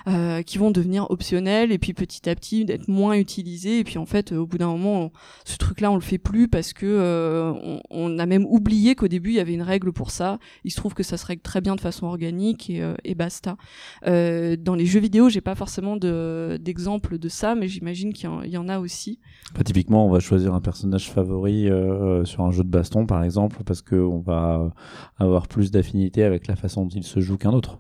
euh, 0.08 0.42
qui 0.44 0.58
vont 0.58 0.72
devenir 0.72 1.10
optionnelles 1.10 1.72
et 1.72 1.78
puis 1.78 1.94
petit 1.94 2.30
à 2.30 2.36
petit 2.36 2.66
d'être 2.66 2.88
moins 2.88 3.16
utilisées 3.16 3.80
et 3.80 3.84
puis 3.84 3.98
en 3.98 4.06
fait, 4.06 4.32
euh, 4.32 4.38
au 4.38 4.46
bout 4.46 4.58
d'un 4.58 4.68
moment, 4.68 5.12
ce 5.46 5.58
truc-là, 5.58 5.92
on 5.92 5.96
le 5.96 6.02
fait 6.02 6.18
plus 6.18 6.48
parce 6.48 6.74
que 6.74 6.86
euh, 6.86 7.54
on, 7.64 7.82
on 7.90 8.20
a 8.20 8.26
même 8.26 8.46
oublié 8.46 8.96
qu'au 8.96 9.08
début 9.08 9.32
il 9.32 9.36
y 9.36 9.40
avait 9.40 9.54
une 9.54 9.62
règle 9.62 9.92
pour 9.92 10.12
ça. 10.12 10.40
Il 10.64 10.72
se 10.72 10.78
trouve 10.78 10.94
que 10.94 11.04
ça 11.04 11.18
se 11.18 11.26
règle 11.26 11.42
très 11.42 11.62
bien 11.62 11.76
de 11.76 11.82
façon 11.82 12.06
organique 12.06 12.70
et, 12.70 12.82
euh, 12.82 12.94
et 13.04 13.16
basta. 13.16 13.58
Dans 14.06 14.76
les 14.76 14.86
jeux 14.86 15.00
vidéo, 15.00 15.30
j'ai 15.30 15.42
pas 15.42 15.56
forcément 15.56 15.98
de 15.98 16.27
d'exemples 16.60 17.18
de 17.18 17.30
ça, 17.30 17.56
mais 17.56 17.68
j'imagine 17.68 18.14
qu'il 18.14 18.26
y 18.26 18.28
en- 18.28 18.42
il 18.42 18.52
y, 18.52 18.58
en 18.58 18.68
a 18.70 18.80
aussi. 18.80 19.20
Bah, 19.56 19.64
typiquement, 19.64 20.06
on 20.06 20.10
va 20.10 20.20
choisir 20.20 20.54
un 20.54 20.62
personnage 20.62 21.10
favori 21.10 21.70
euh, 21.70 22.24
sur 22.26 22.42
un 22.44 22.52
jeu 22.52 22.64
de 22.64 22.70
baston, 22.70 23.06
par 23.06 23.24
exemple, 23.24 23.58
parce 23.66 23.82
qu'on 23.82 24.20
va 24.20 24.72
avoir 25.18 25.48
plus 25.48 25.72
d'affinité 25.72 26.24
avec 26.24 26.48
la 26.48 26.56
façon 26.56 26.84
dont 26.86 26.90
il 26.96 27.04
se 27.04 27.20
joue 27.20 27.38
qu'un 27.38 27.52
autre. 27.54 27.80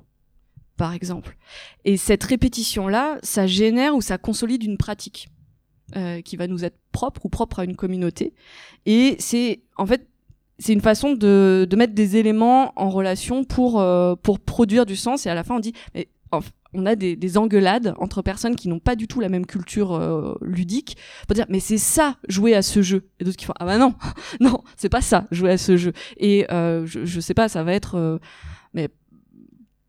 par 0.77 0.93
exemple. 0.93 1.35
Et 1.85 1.97
cette 1.97 2.23
répétition-là, 2.23 3.17
ça 3.23 3.47
génère 3.47 3.95
ou 3.95 4.01
ça 4.01 4.17
consolide 4.19 4.61
une 4.63 4.77
pratique 4.77 5.27
euh, 5.95 6.21
qui 6.21 6.35
va 6.37 6.45
nous 6.47 6.63
être 6.65 6.77
propre 6.91 7.25
ou 7.25 7.29
propre 7.29 7.59
à 7.59 7.63
une 7.63 7.75
communauté. 7.75 8.33
Et 8.85 9.15
c'est 9.19 9.61
en 9.77 9.85
fait 9.87 10.07
c'est 10.59 10.73
une 10.73 10.81
façon 10.81 11.13
de, 11.13 11.65
de 11.69 11.75
mettre 11.75 11.93
des 11.93 12.17
éléments 12.17 12.73
en 12.75 12.89
relation 12.89 13.43
pour 13.43 13.79
euh, 13.79 14.15
pour 14.21 14.39
produire 14.39 14.85
du 14.85 14.95
sens. 14.95 15.25
Et 15.25 15.29
à 15.29 15.35
la 15.35 15.43
fin, 15.43 15.55
on 15.55 15.59
dit 15.59 15.73
mais 15.95 16.09
en- 16.31 16.41
on 16.77 16.85
a 16.85 16.95
des, 16.95 17.15
des 17.15 17.37
engueulades 17.37 17.95
entre 17.97 18.21
personnes 18.21 18.55
qui 18.55 18.69
n'ont 18.69 18.79
pas 18.79 18.95
du 18.95 19.07
tout 19.07 19.19
la 19.19 19.29
même 19.29 19.45
culture 19.45 19.95
euh, 19.95 20.35
ludique 20.41 20.95
pour 21.27 21.33
dire 21.33 21.45
mais 21.49 21.59
c'est 21.59 21.77
ça 21.79 22.17
jouer 22.29 22.53
à 22.53 22.61
ce 22.61 22.81
jeu 22.81 23.09
et 23.19 23.23
d'autres 23.23 23.37
qui 23.37 23.45
font 23.45 23.53
ah 23.59 23.65
bah 23.65 23.77
non 23.77 23.95
non 24.39 24.63
c'est 24.77 24.89
pas 24.89 25.01
ça 25.01 25.27
jouer 25.31 25.51
à 25.51 25.57
ce 25.57 25.75
jeu 25.75 25.93
et 26.17 26.45
euh, 26.51 26.85
je, 26.85 27.19
sais 27.19 27.33
pas 27.33 27.49
ça 27.49 27.63
va 27.63 27.73
être 27.73 27.95
euh, 27.95 28.19
mais 28.73 28.89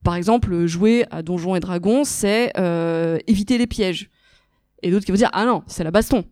par 0.05 0.15
exemple, 0.15 0.65
jouer 0.65 1.05
à 1.11 1.23
Donjons 1.23 1.55
et 1.55 1.61
Dragons, 1.61 2.05
c'est 2.05 2.53
éviter 3.27 3.59
les 3.59 3.67
pièges. 3.67 4.09
Et 4.83 4.91
d'autres 4.91 5.05
qui 5.05 5.13
vont 5.13 5.19
dire 5.19 5.29
ah 5.35 5.45
non, 5.45 5.65
c'est 5.67 5.85
la 5.85 5.91
baston. 5.91 6.25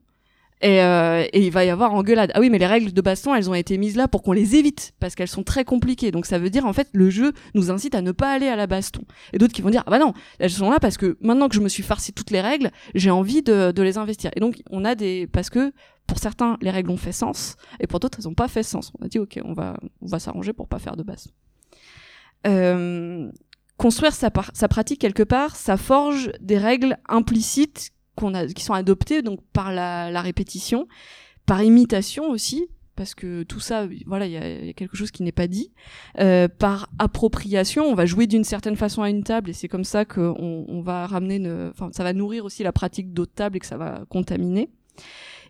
Et, 0.63 0.81
euh, 0.81 1.25
et 1.33 1.45
il 1.45 1.51
va 1.51 1.67
y 1.67 1.71
avoir 1.71 1.93
engueulade. 1.93 2.33
Ah 2.35 2.41
oui, 2.41 2.49
mais 2.49 2.59
les 2.59 2.67
règles 2.67 2.93
de 2.93 3.01
baston, 3.03 3.35
elles 3.35 3.51
ont 3.51 3.55
été 3.55 3.77
mises 3.77 3.95
là 3.97 4.09
pour 4.09 4.23
qu'on 4.23 4.33
les 4.33 4.57
évite 4.57 4.95
parce 5.01 5.15
qu'elles 5.15 5.29
sont 5.29 5.43
très 5.43 5.65
compliquées. 5.65 6.11
Donc 6.11 6.25
ça 6.25 6.39
veut 6.39 6.49
dire 6.49 6.65
en 6.65 6.73
fait 6.73 6.89
le 6.93 7.11
jeu 7.11 7.33
nous 7.55 7.71
incite 7.71 7.95
à 7.95 8.01
ne 8.01 8.13
pas 8.13 8.33
aller 8.33 8.49
à 8.49 8.57
la 8.57 8.67
baston. 8.67 9.03
Et 9.35 9.39
d'autres 9.39 9.53
qui 9.53 9.61
vont 9.61 9.69
dire 9.69 9.83
ah 9.87 9.91
bah 9.91 9.99
non, 9.99 10.15
elles 10.39 10.51
sont 10.51 10.71
là 10.71 10.81
parce 10.81 10.97
que 10.97 11.19
maintenant 11.21 11.49
que 11.49 11.55
je 11.55 11.61
me 11.61 11.69
suis 11.69 11.83
farci 11.83 12.13
toutes 12.15 12.31
les 12.31 12.41
règles, 12.41 12.71
j'ai 12.95 13.11
envie 13.11 13.43
de, 13.43 13.71
de 13.71 13.83
les 13.83 13.99
investir. 13.99 14.31
Et 14.35 14.41
donc 14.41 14.63
on 14.71 14.85
a 14.87 14.95
des 14.95 15.27
parce 15.27 15.51
que 15.51 15.73
pour 16.07 16.19
certains 16.19 16.57
les 16.63 16.71
règles 16.71 16.91
ont 16.91 16.97
fait 16.97 17.13
sens 17.13 17.57
et 17.79 17.87
pour 17.87 18.01
d'autres 18.01 18.19
elles 18.21 18.27
n'ont 18.27 18.35
pas 18.35 18.49
fait 18.49 18.63
sens. 18.63 18.93
On 18.99 19.05
a 19.05 19.09
dit 19.09 19.19
ok, 19.19 19.39
on 19.45 19.53
va 19.53 19.77
on 20.01 20.07
va 20.07 20.19
s'arranger 20.19 20.55
pour 20.55 20.69
pas 20.69 20.79
faire 20.79 20.97
de 20.97 21.03
baston. 21.03 21.33
Euh, 22.47 23.31
construire 23.77 24.15
sa, 24.15 24.31
sa 24.55 24.69
pratique 24.69 25.01
quelque 25.01 25.23
part, 25.23 25.55
ça 25.55 25.77
forge 25.77 26.31
des 26.41 26.57
règles 26.57 26.97
implicites 27.09 27.93
qu'on 28.17 28.35
a, 28.35 28.47
qui 28.47 28.65
sont 28.65 28.75
adoptées 28.75 29.23
donc 29.23 29.41
par 29.53 29.73
la, 29.73 30.11
la 30.11 30.21
répétition, 30.23 30.89
par 31.47 31.63
imitation 31.63 32.31
aussi, 32.31 32.69
parce 32.97 33.15
que 33.15 33.43
tout 33.43 33.61
ça, 33.61 33.87
voilà, 34.07 34.27
il 34.27 34.33
y 34.33 34.67
y 34.67 34.71
a 34.71 34.73
quelque 34.73 34.97
chose 34.97 35.11
qui 35.11 35.23
n'est 35.23 35.33
pas 35.33 35.47
dit. 35.47 35.71
Euh, 36.19 36.49
par 36.49 36.89
appropriation, 36.99 37.85
on 37.85 37.95
va 37.95 38.07
jouer 38.07 38.27
d'une 38.27 38.45
certaine 38.45 38.77
façon 38.77 39.03
à 39.03 39.11
une 39.11 39.23
table 39.23 39.51
et 39.51 39.53
c'est 39.53 39.69
comme 39.69 39.85
ça 39.85 40.05
qu'on 40.05 40.65
on 40.67 40.81
va 40.81 41.07
ramener, 41.07 41.39
enfin, 41.71 41.91
ça 41.93 42.03
va 42.03 42.13
nourrir 42.13 42.45
aussi 42.45 42.63
la 42.63 42.73
pratique 42.73 43.13
d'autres 43.13 43.35
tables 43.35 43.59
et 43.59 43.61
que 43.61 43.67
ça 43.67 43.77
va 43.77 44.05
contaminer. 44.09 44.71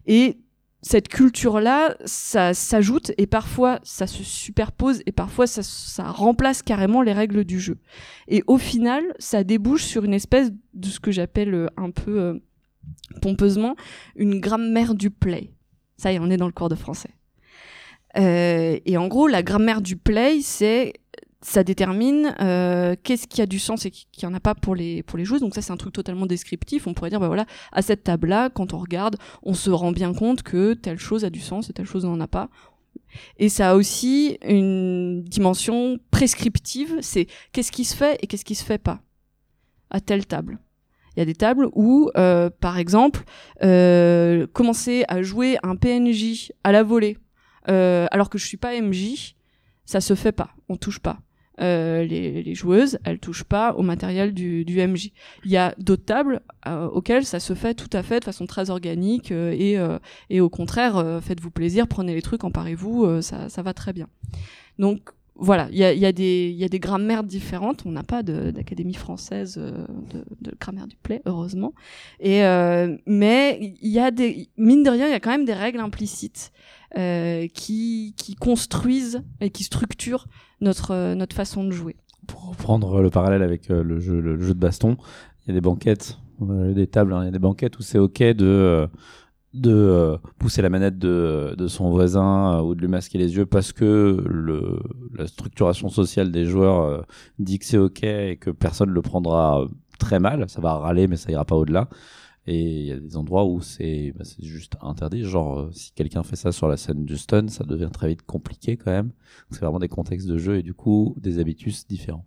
Et 0.06 0.38
cette 0.82 1.08
culture-là, 1.08 1.96
ça 2.04 2.54
s'ajoute 2.54 3.10
et 3.18 3.26
parfois 3.26 3.80
ça 3.82 4.06
se 4.06 4.22
superpose 4.22 5.02
et 5.06 5.12
parfois 5.12 5.46
ça, 5.48 5.62
ça 5.64 6.04
remplace 6.04 6.62
carrément 6.62 7.02
les 7.02 7.12
règles 7.12 7.44
du 7.44 7.58
jeu. 7.58 7.78
Et 8.28 8.44
au 8.46 8.56
final, 8.56 9.02
ça 9.18 9.42
débouche 9.42 9.82
sur 9.82 10.04
une 10.04 10.14
espèce 10.14 10.52
de 10.74 10.86
ce 10.86 11.00
que 11.00 11.10
j'appelle 11.10 11.54
euh, 11.54 11.66
un 11.76 11.90
peu 11.90 12.20
euh, 12.20 12.34
pompeusement 13.20 13.76
une 14.16 14.40
grammaire 14.40 14.94
du 14.94 15.10
play. 15.10 15.52
Ça 15.96 16.12
y 16.12 16.16
est, 16.16 16.18
on 16.18 16.30
est 16.30 16.36
dans 16.36 16.46
le 16.46 16.52
cours 16.52 16.68
de 16.68 16.74
français. 16.74 17.10
Euh, 18.18 18.78
et 18.84 18.96
en 18.96 19.08
gros, 19.08 19.26
la 19.26 19.42
grammaire 19.42 19.80
du 19.80 19.96
play, 19.96 20.40
c'est 20.42 20.94
ça 21.42 21.62
détermine 21.62 22.34
euh, 22.40 22.96
qu'est-ce 23.02 23.28
qui 23.28 23.40
a 23.40 23.46
du 23.46 23.58
sens 23.58 23.86
et 23.86 23.90
qui 23.90 24.06
qui 24.10 24.26
en 24.26 24.34
a 24.34 24.40
pas 24.40 24.54
pour 24.54 24.74
les 24.74 25.02
pour 25.02 25.18
les. 25.18 25.24
Donc 25.24 25.54
ça, 25.54 25.62
c'est 25.62 25.72
un 25.72 25.76
truc 25.76 25.92
totalement 25.92 26.26
descriptif. 26.26 26.86
On 26.86 26.94
pourrait 26.94 27.10
dire, 27.10 27.20
bah 27.20 27.28
voilà, 27.28 27.46
à 27.72 27.82
cette 27.82 28.04
table-là, 28.04 28.50
quand 28.50 28.72
on 28.72 28.78
regarde, 28.78 29.16
on 29.42 29.54
se 29.54 29.70
rend 29.70 29.92
bien 29.92 30.14
compte 30.14 30.42
que 30.42 30.74
telle 30.74 30.98
chose 30.98 31.24
a 31.24 31.30
du 31.30 31.40
sens 31.40 31.70
et 31.70 31.72
telle 31.72 31.86
chose 31.86 32.04
n'en 32.04 32.20
a 32.20 32.26
pas. 32.26 32.48
Et 33.38 33.48
ça 33.48 33.70
a 33.70 33.74
aussi 33.74 34.38
une 34.46 35.22
dimension 35.22 35.98
prescriptive, 36.10 36.96
c'est 37.00 37.26
qu'est-ce 37.52 37.72
qui 37.72 37.84
se 37.84 37.94
fait 37.94 38.18
et 38.22 38.26
qu'est-ce 38.26 38.44
qui 38.44 38.54
se 38.54 38.64
fait 38.64 38.78
pas 38.78 39.00
à 39.90 40.00
telle 40.00 40.26
table. 40.26 40.58
Il 41.16 41.20
y 41.20 41.22
a 41.22 41.24
des 41.24 41.34
tables 41.34 41.68
où, 41.72 42.10
euh, 42.16 42.50
par 42.60 42.78
exemple, 42.78 43.24
euh, 43.62 44.46
commencer 44.52 45.04
à 45.08 45.22
jouer 45.22 45.56
un 45.62 45.76
PNJ 45.76 46.52
à 46.62 46.72
la 46.72 46.82
volée, 46.82 47.16
euh, 47.68 48.06
alors 48.10 48.28
que 48.28 48.36
je 48.38 48.46
suis 48.46 48.58
pas 48.58 48.80
MJ, 48.80 49.34
ça 49.86 50.00
se 50.00 50.14
fait 50.14 50.32
pas, 50.32 50.50
on 50.68 50.76
touche 50.76 51.00
pas. 51.00 51.20
Les, 51.58 52.54
joueuses, 52.54 52.98
elles 53.04 53.18
touchent 53.18 53.44
pas 53.44 53.72
au 53.72 53.82
matériel 53.82 54.34
du, 54.34 54.66
du 54.66 54.86
MJ. 54.86 55.10
Il 55.46 55.50
y 55.50 55.56
a 55.56 55.74
d'autres 55.78 56.04
tables 56.04 56.42
auxquelles 56.66 57.24
ça 57.24 57.40
se 57.40 57.54
fait 57.54 57.72
tout 57.72 57.88
à 57.94 58.02
fait 58.02 58.20
de 58.20 58.24
façon 58.24 58.44
très 58.44 58.68
organique 58.68 59.30
et, 59.30 59.78
et 60.28 60.40
au 60.42 60.50
contraire, 60.50 61.20
faites-vous 61.22 61.50
plaisir, 61.50 61.88
prenez 61.88 62.14
les 62.14 62.20
trucs, 62.20 62.44
emparez-vous, 62.44 63.22
ça, 63.22 63.48
ça 63.48 63.62
va 63.62 63.72
très 63.72 63.94
bien. 63.94 64.08
Donc 64.78 65.12
voilà, 65.38 65.68
il 65.70 65.78
y 65.78 65.84
a, 65.84 66.12
des- 66.12 66.80
grammaires 66.80 67.22
différentes. 67.22 67.84
On 67.86 67.90
n'a 67.90 68.02
pas 68.02 68.22
d'académie 68.22 68.94
française 68.94 69.56
euh, 69.58 69.86
de, 70.40 70.54
grammaire 70.58 70.86
du 70.86 70.96
play, 70.96 71.22
heureusement. 71.26 71.74
Et 72.20 72.44
euh, 72.44 72.96
mais 73.06 73.76
il 73.82 73.90
y 73.90 73.98
a 73.98 74.10
des 74.10 74.48
mine 74.56 74.82
de 74.82 74.90
rien, 74.90 75.06
il 75.06 75.12
y 75.12 75.14
a 75.14 75.20
quand 75.20 75.30
même 75.30 75.44
des 75.44 75.54
règles 75.54 75.80
implicites 75.80 76.52
euh, 76.96 77.46
qui 77.52 78.14
construisent 78.40 79.22
et 79.40 79.50
qui 79.50 79.64
structurent 79.64 80.26
notre 80.60 80.94
façon 81.32 81.64
de 81.64 81.70
jouer. 81.70 81.96
Pour 82.26 82.48
reprendre 82.50 83.02
le 83.02 83.10
parallèle 83.10 83.42
avec 83.42 83.68
le, 83.68 84.00
jeu, 84.00 84.22
de 84.22 84.52
baston, 84.52 84.96
il 85.44 85.48
y 85.48 85.50
a 85.52 85.54
des 85.54 85.60
banquettes, 85.60 86.18
des 86.40 86.86
tables, 86.86 87.12
hein, 87.12 87.22
il 87.22 87.26
y 87.26 87.28
a 87.28 87.32
des 87.32 87.38
banquettes 87.38 87.78
où 87.78 87.82
c'est 87.82 87.98
ok 87.98 88.22
de, 88.22 88.88
de 89.60 89.72
euh, 89.72 90.16
pousser 90.38 90.62
la 90.62 90.70
manette 90.70 90.98
de, 90.98 91.54
de 91.56 91.66
son 91.66 91.90
voisin 91.90 92.58
euh, 92.58 92.62
ou 92.62 92.74
de 92.74 92.80
lui 92.80 92.88
masquer 92.88 93.18
les 93.18 93.36
yeux 93.36 93.46
parce 93.46 93.72
que 93.72 94.22
le, 94.28 94.78
la 95.16 95.26
structuration 95.26 95.88
sociale 95.88 96.30
des 96.30 96.44
joueurs 96.44 96.80
euh, 96.82 97.02
dit 97.38 97.58
que 97.58 97.64
c'est 97.64 97.78
ok 97.78 98.02
et 98.04 98.36
que 98.36 98.50
personne 98.50 98.90
le 98.90 99.02
prendra 99.02 99.66
très 99.98 100.20
mal. 100.20 100.48
Ça 100.48 100.60
va 100.60 100.74
râler, 100.74 101.08
mais 101.08 101.16
ça 101.16 101.30
ira 101.30 101.44
pas 101.44 101.56
au-delà. 101.56 101.88
Et 102.46 102.60
il 102.62 102.86
y 102.86 102.92
a 102.92 102.98
des 102.98 103.16
endroits 103.16 103.44
où 103.44 103.60
c'est 103.60 104.12
bah, 104.16 104.24
juste 104.40 104.76
interdit. 104.80 105.24
Genre, 105.24 105.68
si 105.72 105.92
quelqu'un 105.92 106.22
fait 106.22 106.36
ça 106.36 106.52
sur 106.52 106.68
la 106.68 106.76
scène 106.76 107.04
du 107.04 107.16
stun, 107.16 107.48
ça 107.48 107.64
devient 107.64 107.90
très 107.92 108.08
vite 108.08 108.22
compliqué 108.22 108.76
quand 108.76 108.92
même. 108.92 109.10
C'est 109.50 109.60
vraiment 109.60 109.80
des 109.80 109.88
contextes 109.88 110.28
de 110.28 110.38
jeu 110.38 110.58
et 110.58 110.62
du 110.62 110.74
coup 110.74 111.16
des 111.18 111.38
habitus 111.40 111.86
différents. 111.86 112.24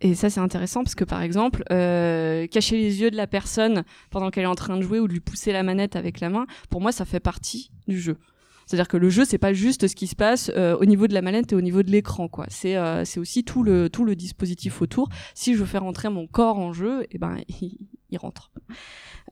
Et 0.00 0.14
ça, 0.14 0.30
c'est 0.30 0.40
intéressant 0.40 0.82
parce 0.82 0.96
que, 0.96 1.04
par 1.04 1.22
exemple, 1.22 1.62
euh, 1.70 2.46
cacher 2.48 2.76
les 2.76 3.00
yeux 3.00 3.10
de 3.10 3.16
la 3.16 3.28
personne 3.28 3.84
pendant 4.10 4.30
qu'elle 4.30 4.44
est 4.44 4.48
en 4.48 4.56
train 4.56 4.76
de 4.76 4.82
jouer 4.82 4.98
ou 4.98 5.06
de 5.06 5.12
lui 5.12 5.20
pousser 5.20 5.52
la 5.52 5.62
manette 5.62 5.94
avec 5.94 6.18
la 6.18 6.28
main, 6.28 6.46
pour 6.70 6.80
moi, 6.80 6.90
ça 6.90 7.04
fait 7.04 7.20
partie 7.20 7.70
du 7.86 8.00
jeu. 8.00 8.18
C'est-à-dire 8.66 8.88
que 8.88 8.96
le 8.96 9.10
jeu, 9.10 9.24
c'est 9.24 9.38
pas 9.38 9.52
juste 9.52 9.86
ce 9.86 9.94
qui 9.94 10.08
se 10.08 10.16
passe 10.16 10.50
euh, 10.56 10.76
au 10.76 10.86
niveau 10.86 11.06
de 11.06 11.14
la 11.14 11.22
manette 11.22 11.52
et 11.52 11.54
au 11.54 11.60
niveau 11.60 11.82
de 11.84 11.90
l'écran, 11.90 12.26
quoi. 12.26 12.46
C'est 12.48 12.76
euh, 12.76 13.04
aussi 13.16 13.44
tout 13.44 13.62
le 13.62 13.90
tout 13.90 14.04
le 14.04 14.16
dispositif 14.16 14.82
autour. 14.82 15.08
Si 15.34 15.54
je 15.54 15.64
fais 15.64 15.78
rentrer 15.78 16.08
mon 16.08 16.26
corps 16.26 16.58
en 16.58 16.72
jeu, 16.72 17.06
et 17.10 17.18
ben 17.18 17.36
il, 17.60 17.76
il 18.10 18.18
rentre. 18.18 18.50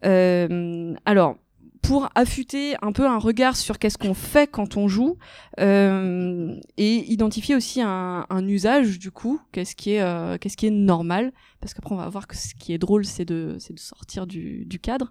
Alors, 0.03 1.37
pour 1.83 2.09
affûter 2.15 2.75
un 2.83 2.93
peu 2.93 3.07
un 3.07 3.19
regard 3.19 3.57
sur 3.57 3.79
qu'est-ce 3.79 3.97
qu'on 3.97 4.15
fait 4.15 4.51
quand 4.51 4.77
on 4.77 4.87
joue 4.87 5.17
euh, 5.59 6.55
et 6.77 7.11
identifier 7.11 7.55
aussi 7.55 7.81
un, 7.81 8.27
un 8.29 8.49
usage 8.49 8.99
du 8.99 9.11
coup, 9.11 9.41
qu'est-ce 9.53 9.75
qui 9.75 9.93
est 9.93 10.03
euh, 10.03 10.37
qu'est-ce 10.39 10.57
qui 10.57 10.67
est 10.67 10.71
normal, 10.71 11.33
parce 11.61 11.73
qu'après 11.75 11.95
on 11.95 11.99
va 11.99 12.09
voir 12.09 12.27
que 12.27 12.37
ce 12.37 12.55
qui 12.55 12.73
est 12.73 12.79
drôle, 12.79 13.05
c'est 13.05 13.25
de 13.25 13.57
c'est 13.59 13.75
de 13.75 13.79
sortir 13.79 14.27
du, 14.27 14.67
du 14.67 14.79
cadre. 14.79 15.11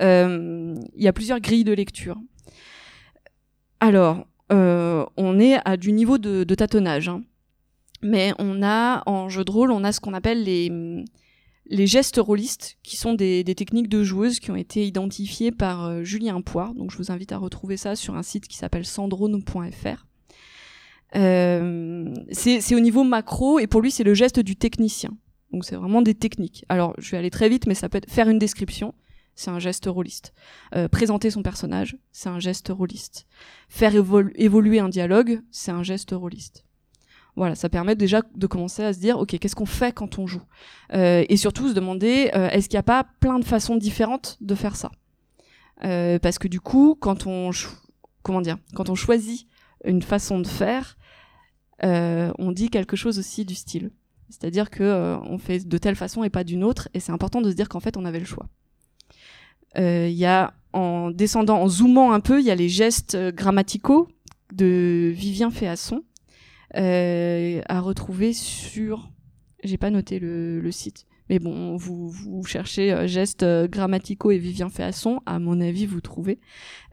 Euh, 0.00 0.74
Il 0.96 1.02
y 1.02 1.08
a 1.08 1.12
plusieurs 1.12 1.40
grilles 1.40 1.64
de 1.64 1.72
lecture. 1.72 2.18
Alors, 3.80 4.26
euh, 4.50 5.06
on 5.16 5.38
est 5.38 5.58
à 5.64 5.76
du 5.76 5.92
niveau 5.92 6.18
de, 6.18 6.42
de 6.42 6.54
tâtonnage, 6.54 7.08
hein. 7.08 7.22
mais 8.02 8.32
on 8.38 8.62
a 8.62 9.02
en 9.06 9.28
jeu 9.28 9.44
de 9.44 9.50
rôle, 9.52 9.70
on 9.70 9.84
a 9.84 9.92
ce 9.92 10.00
qu'on 10.00 10.14
appelle 10.14 10.42
les 10.42 11.04
les 11.68 11.86
gestes 11.86 12.16
rôlistes, 12.16 12.78
qui 12.82 12.96
sont 12.96 13.14
des, 13.14 13.44
des 13.44 13.54
techniques 13.54 13.88
de 13.88 14.02
joueuses 14.02 14.40
qui 14.40 14.50
ont 14.50 14.56
été 14.56 14.86
identifiées 14.86 15.52
par 15.52 15.84
euh, 15.84 16.02
Julien 16.02 16.40
Poire. 16.40 16.74
Donc 16.74 16.90
je 16.90 16.96
vous 16.96 17.10
invite 17.12 17.32
à 17.32 17.38
retrouver 17.38 17.76
ça 17.76 17.94
sur 17.96 18.16
un 18.16 18.22
site 18.22 18.48
qui 18.48 18.56
s'appelle 18.56 18.86
sandrone.fr. 18.86 20.06
Euh, 21.16 22.12
c'est 22.32 22.74
au 22.74 22.80
niveau 22.80 23.02
macro 23.02 23.58
et 23.58 23.66
pour 23.66 23.80
lui 23.80 23.90
c'est 23.90 24.04
le 24.04 24.14
geste 24.14 24.40
du 24.40 24.56
technicien. 24.56 25.10
Donc 25.52 25.64
c'est 25.64 25.76
vraiment 25.76 26.02
des 26.02 26.14
techniques. 26.14 26.64
Alors 26.68 26.94
je 26.98 27.10
vais 27.10 27.16
aller 27.16 27.30
très 27.30 27.48
vite, 27.48 27.66
mais 27.66 27.74
ça 27.74 27.88
peut 27.88 27.98
être 27.98 28.10
faire 28.10 28.28
une 28.28 28.38
description, 28.38 28.94
c'est 29.34 29.50
un 29.50 29.58
geste 29.58 29.86
rôliste. 29.86 30.34
Euh, 30.74 30.88
présenter 30.88 31.30
son 31.30 31.42
personnage, 31.42 31.96
c'est 32.12 32.28
un 32.28 32.40
geste 32.40 32.68
rôliste. 32.68 33.26
Faire 33.68 33.94
évolu- 33.94 34.32
évoluer 34.34 34.80
un 34.80 34.90
dialogue, 34.90 35.40
c'est 35.50 35.70
un 35.70 35.82
geste 35.82 36.10
rôliste. 36.12 36.66
Voilà, 37.38 37.54
ça 37.54 37.68
permet 37.68 37.94
déjà 37.94 38.22
de 38.34 38.46
commencer 38.48 38.82
à 38.82 38.92
se 38.92 38.98
dire, 38.98 39.16
ok, 39.16 39.38
qu'est-ce 39.38 39.54
qu'on 39.54 39.64
fait 39.64 39.92
quand 39.92 40.18
on 40.18 40.26
joue? 40.26 40.42
Euh, 40.92 41.24
Et 41.28 41.36
surtout 41.36 41.68
se 41.68 41.72
demander, 41.72 42.32
euh, 42.34 42.48
est-ce 42.48 42.68
qu'il 42.68 42.74
n'y 42.74 42.80
a 42.80 42.82
pas 42.82 43.06
plein 43.20 43.38
de 43.38 43.44
façons 43.44 43.76
différentes 43.76 44.38
de 44.40 44.56
faire 44.56 44.74
ça? 44.74 44.90
Euh, 45.84 46.18
Parce 46.18 46.40
que 46.40 46.48
du 46.48 46.60
coup, 46.60 46.96
quand 46.98 47.28
on, 47.28 47.50
comment 48.24 48.40
dire, 48.40 48.58
quand 48.74 48.90
on 48.90 48.96
choisit 48.96 49.46
une 49.84 50.02
façon 50.02 50.40
de 50.40 50.48
faire, 50.48 50.98
on 51.80 52.50
dit 52.50 52.70
quelque 52.70 52.96
chose 52.96 53.20
aussi 53.20 53.44
du 53.44 53.54
style. 53.54 53.92
C'est-à-dire 54.30 54.68
que 54.68 55.16
on 55.22 55.38
fait 55.38 55.60
de 55.60 55.78
telle 55.78 55.94
façon 55.94 56.24
et 56.24 56.30
pas 56.30 56.42
d'une 56.42 56.64
autre, 56.64 56.88
et 56.92 56.98
c'est 56.98 57.12
important 57.12 57.40
de 57.40 57.50
se 57.50 57.54
dire 57.54 57.68
qu'en 57.68 57.78
fait 57.78 57.96
on 57.96 58.04
avait 58.04 58.18
le 58.18 58.26
choix. 58.26 58.48
Il 59.76 60.10
y 60.10 60.26
a 60.26 60.54
en 60.72 61.12
descendant, 61.12 61.60
en 61.62 61.68
zoomant 61.68 62.10
un 62.10 62.18
peu, 62.18 62.40
il 62.40 62.46
y 62.46 62.50
a 62.50 62.56
les 62.56 62.68
gestes 62.68 63.16
grammaticaux 63.16 64.08
de 64.52 65.12
Vivien 65.14 65.52
Féasson 65.52 66.02
à 66.74 67.80
retrouver 67.80 68.32
sur. 68.32 69.10
J'ai 69.64 69.76
pas 69.78 69.90
noté 69.90 70.18
le, 70.20 70.60
le 70.60 70.70
site, 70.70 71.06
mais 71.28 71.38
bon, 71.40 71.76
vous, 71.76 72.08
vous 72.10 72.44
cherchez 72.44 72.92
euh, 72.92 73.06
gestes 73.08 73.42
euh, 73.42 73.66
grammaticaux 73.66 74.30
et 74.30 74.38
Vivien 74.38 74.68
Féasson, 74.68 75.20
à 75.26 75.38
mon 75.40 75.60
avis, 75.60 75.84
vous 75.84 76.00
trouvez. 76.00 76.38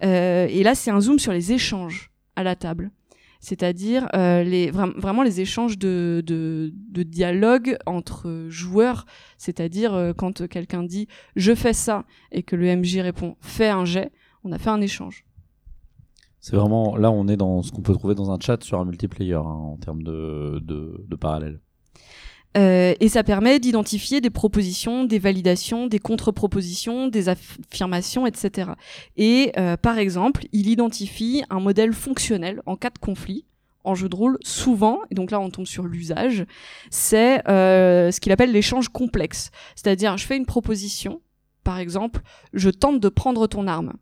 Euh, 0.04 0.48
et 0.50 0.64
là, 0.64 0.74
c'est 0.74 0.90
un 0.90 1.00
zoom 1.00 1.20
sur 1.20 1.32
les 1.32 1.52
échanges 1.52 2.12
à 2.36 2.44
la 2.44 2.56
table 2.56 2.92
c'est-à-dire 3.42 4.08
euh, 4.16 4.44
les 4.44 4.72
vra- 4.72 4.98
vraiment 5.00 5.22
les 5.22 5.40
échanges 5.40 5.78
de, 5.78 6.24
de, 6.26 6.74
de 6.90 7.04
dialogue 7.04 7.78
entre 7.86 8.48
joueurs, 8.50 9.06
c'est-à-dire 9.38 9.94
euh, 9.94 10.14
quand 10.14 10.48
quelqu'un 10.48 10.82
dit 10.82 11.08
je 11.36 11.54
fais 11.54 11.74
ça 11.74 12.06
et 12.32 12.42
que 12.42 12.56
le 12.56 12.76
MJ 12.76 12.98
répond 13.02 13.36
fais 13.42 13.68
un 13.70 13.86
jet, 13.86 14.12
on 14.44 14.52
a 14.52 14.58
fait 14.58 14.72
un 14.72 14.82
échange. 14.82 15.26
C'est 16.46 16.58
vraiment 16.58 16.96
là, 16.96 17.10
on 17.10 17.28
est 17.28 17.38
dans 17.38 17.64
ce 17.64 17.72
qu'on 17.72 17.82
peut 17.82 17.96
trouver 17.96 18.14
dans 18.14 18.30
un 18.30 18.38
chat 18.40 18.64
sur 18.64 18.80
un 18.80 18.86
multiplayer 18.86 19.34
hein, 19.34 19.42
en 19.42 19.78
termes 19.78 20.04
de, 20.04 20.60
de, 20.62 21.04
de 21.08 21.16
parallèle. 21.16 21.60
Euh, 22.56 22.94
et 23.00 23.10
ça 23.10 23.24
permet 23.24 23.58
d'identifier 23.60 24.22
des 24.22 24.30
propositions, 24.30 25.06
des 25.06 25.18
validations, 25.18 25.88
des 25.88 25.98
contre-propositions, 25.98 27.08
des 27.08 27.30
affirmations, 27.30 28.28
etc. 28.28 28.74
Et 29.18 29.54
euh, 29.58 29.76
par 29.76 29.98
exemple, 29.98 30.46
il 30.52 30.70
identifie 30.70 31.44
un 31.50 31.60
modèle 31.60 31.94
fonctionnel 31.94 32.62
en 32.68 32.76
cas 32.76 32.92
de 32.92 33.00
conflit. 33.00 33.46
En 33.84 33.96
jeu 33.96 34.08
de 34.08 34.16
rôle, 34.16 34.38
souvent, 34.44 35.00
et 35.10 35.16
donc 35.16 35.32
là 35.32 35.40
on 35.40 35.50
tombe 35.50 35.66
sur 35.66 35.86
l'usage, 35.86 36.46
c'est 36.92 37.48
euh, 37.48 38.12
ce 38.12 38.20
qu'il 38.20 38.32
appelle 38.32 38.52
l'échange 38.52 38.90
complexe. 38.90 39.50
C'est-à-dire, 39.76 40.16
je 40.18 40.26
fais 40.28 40.38
une 40.38 40.46
proposition, 40.46 41.22
par 41.64 41.80
exemple, 41.80 42.22
je 42.54 42.70
tente 42.70 43.00
de 43.00 43.10
prendre 43.10 43.48
ton 43.48 43.66
arme. 43.66 43.94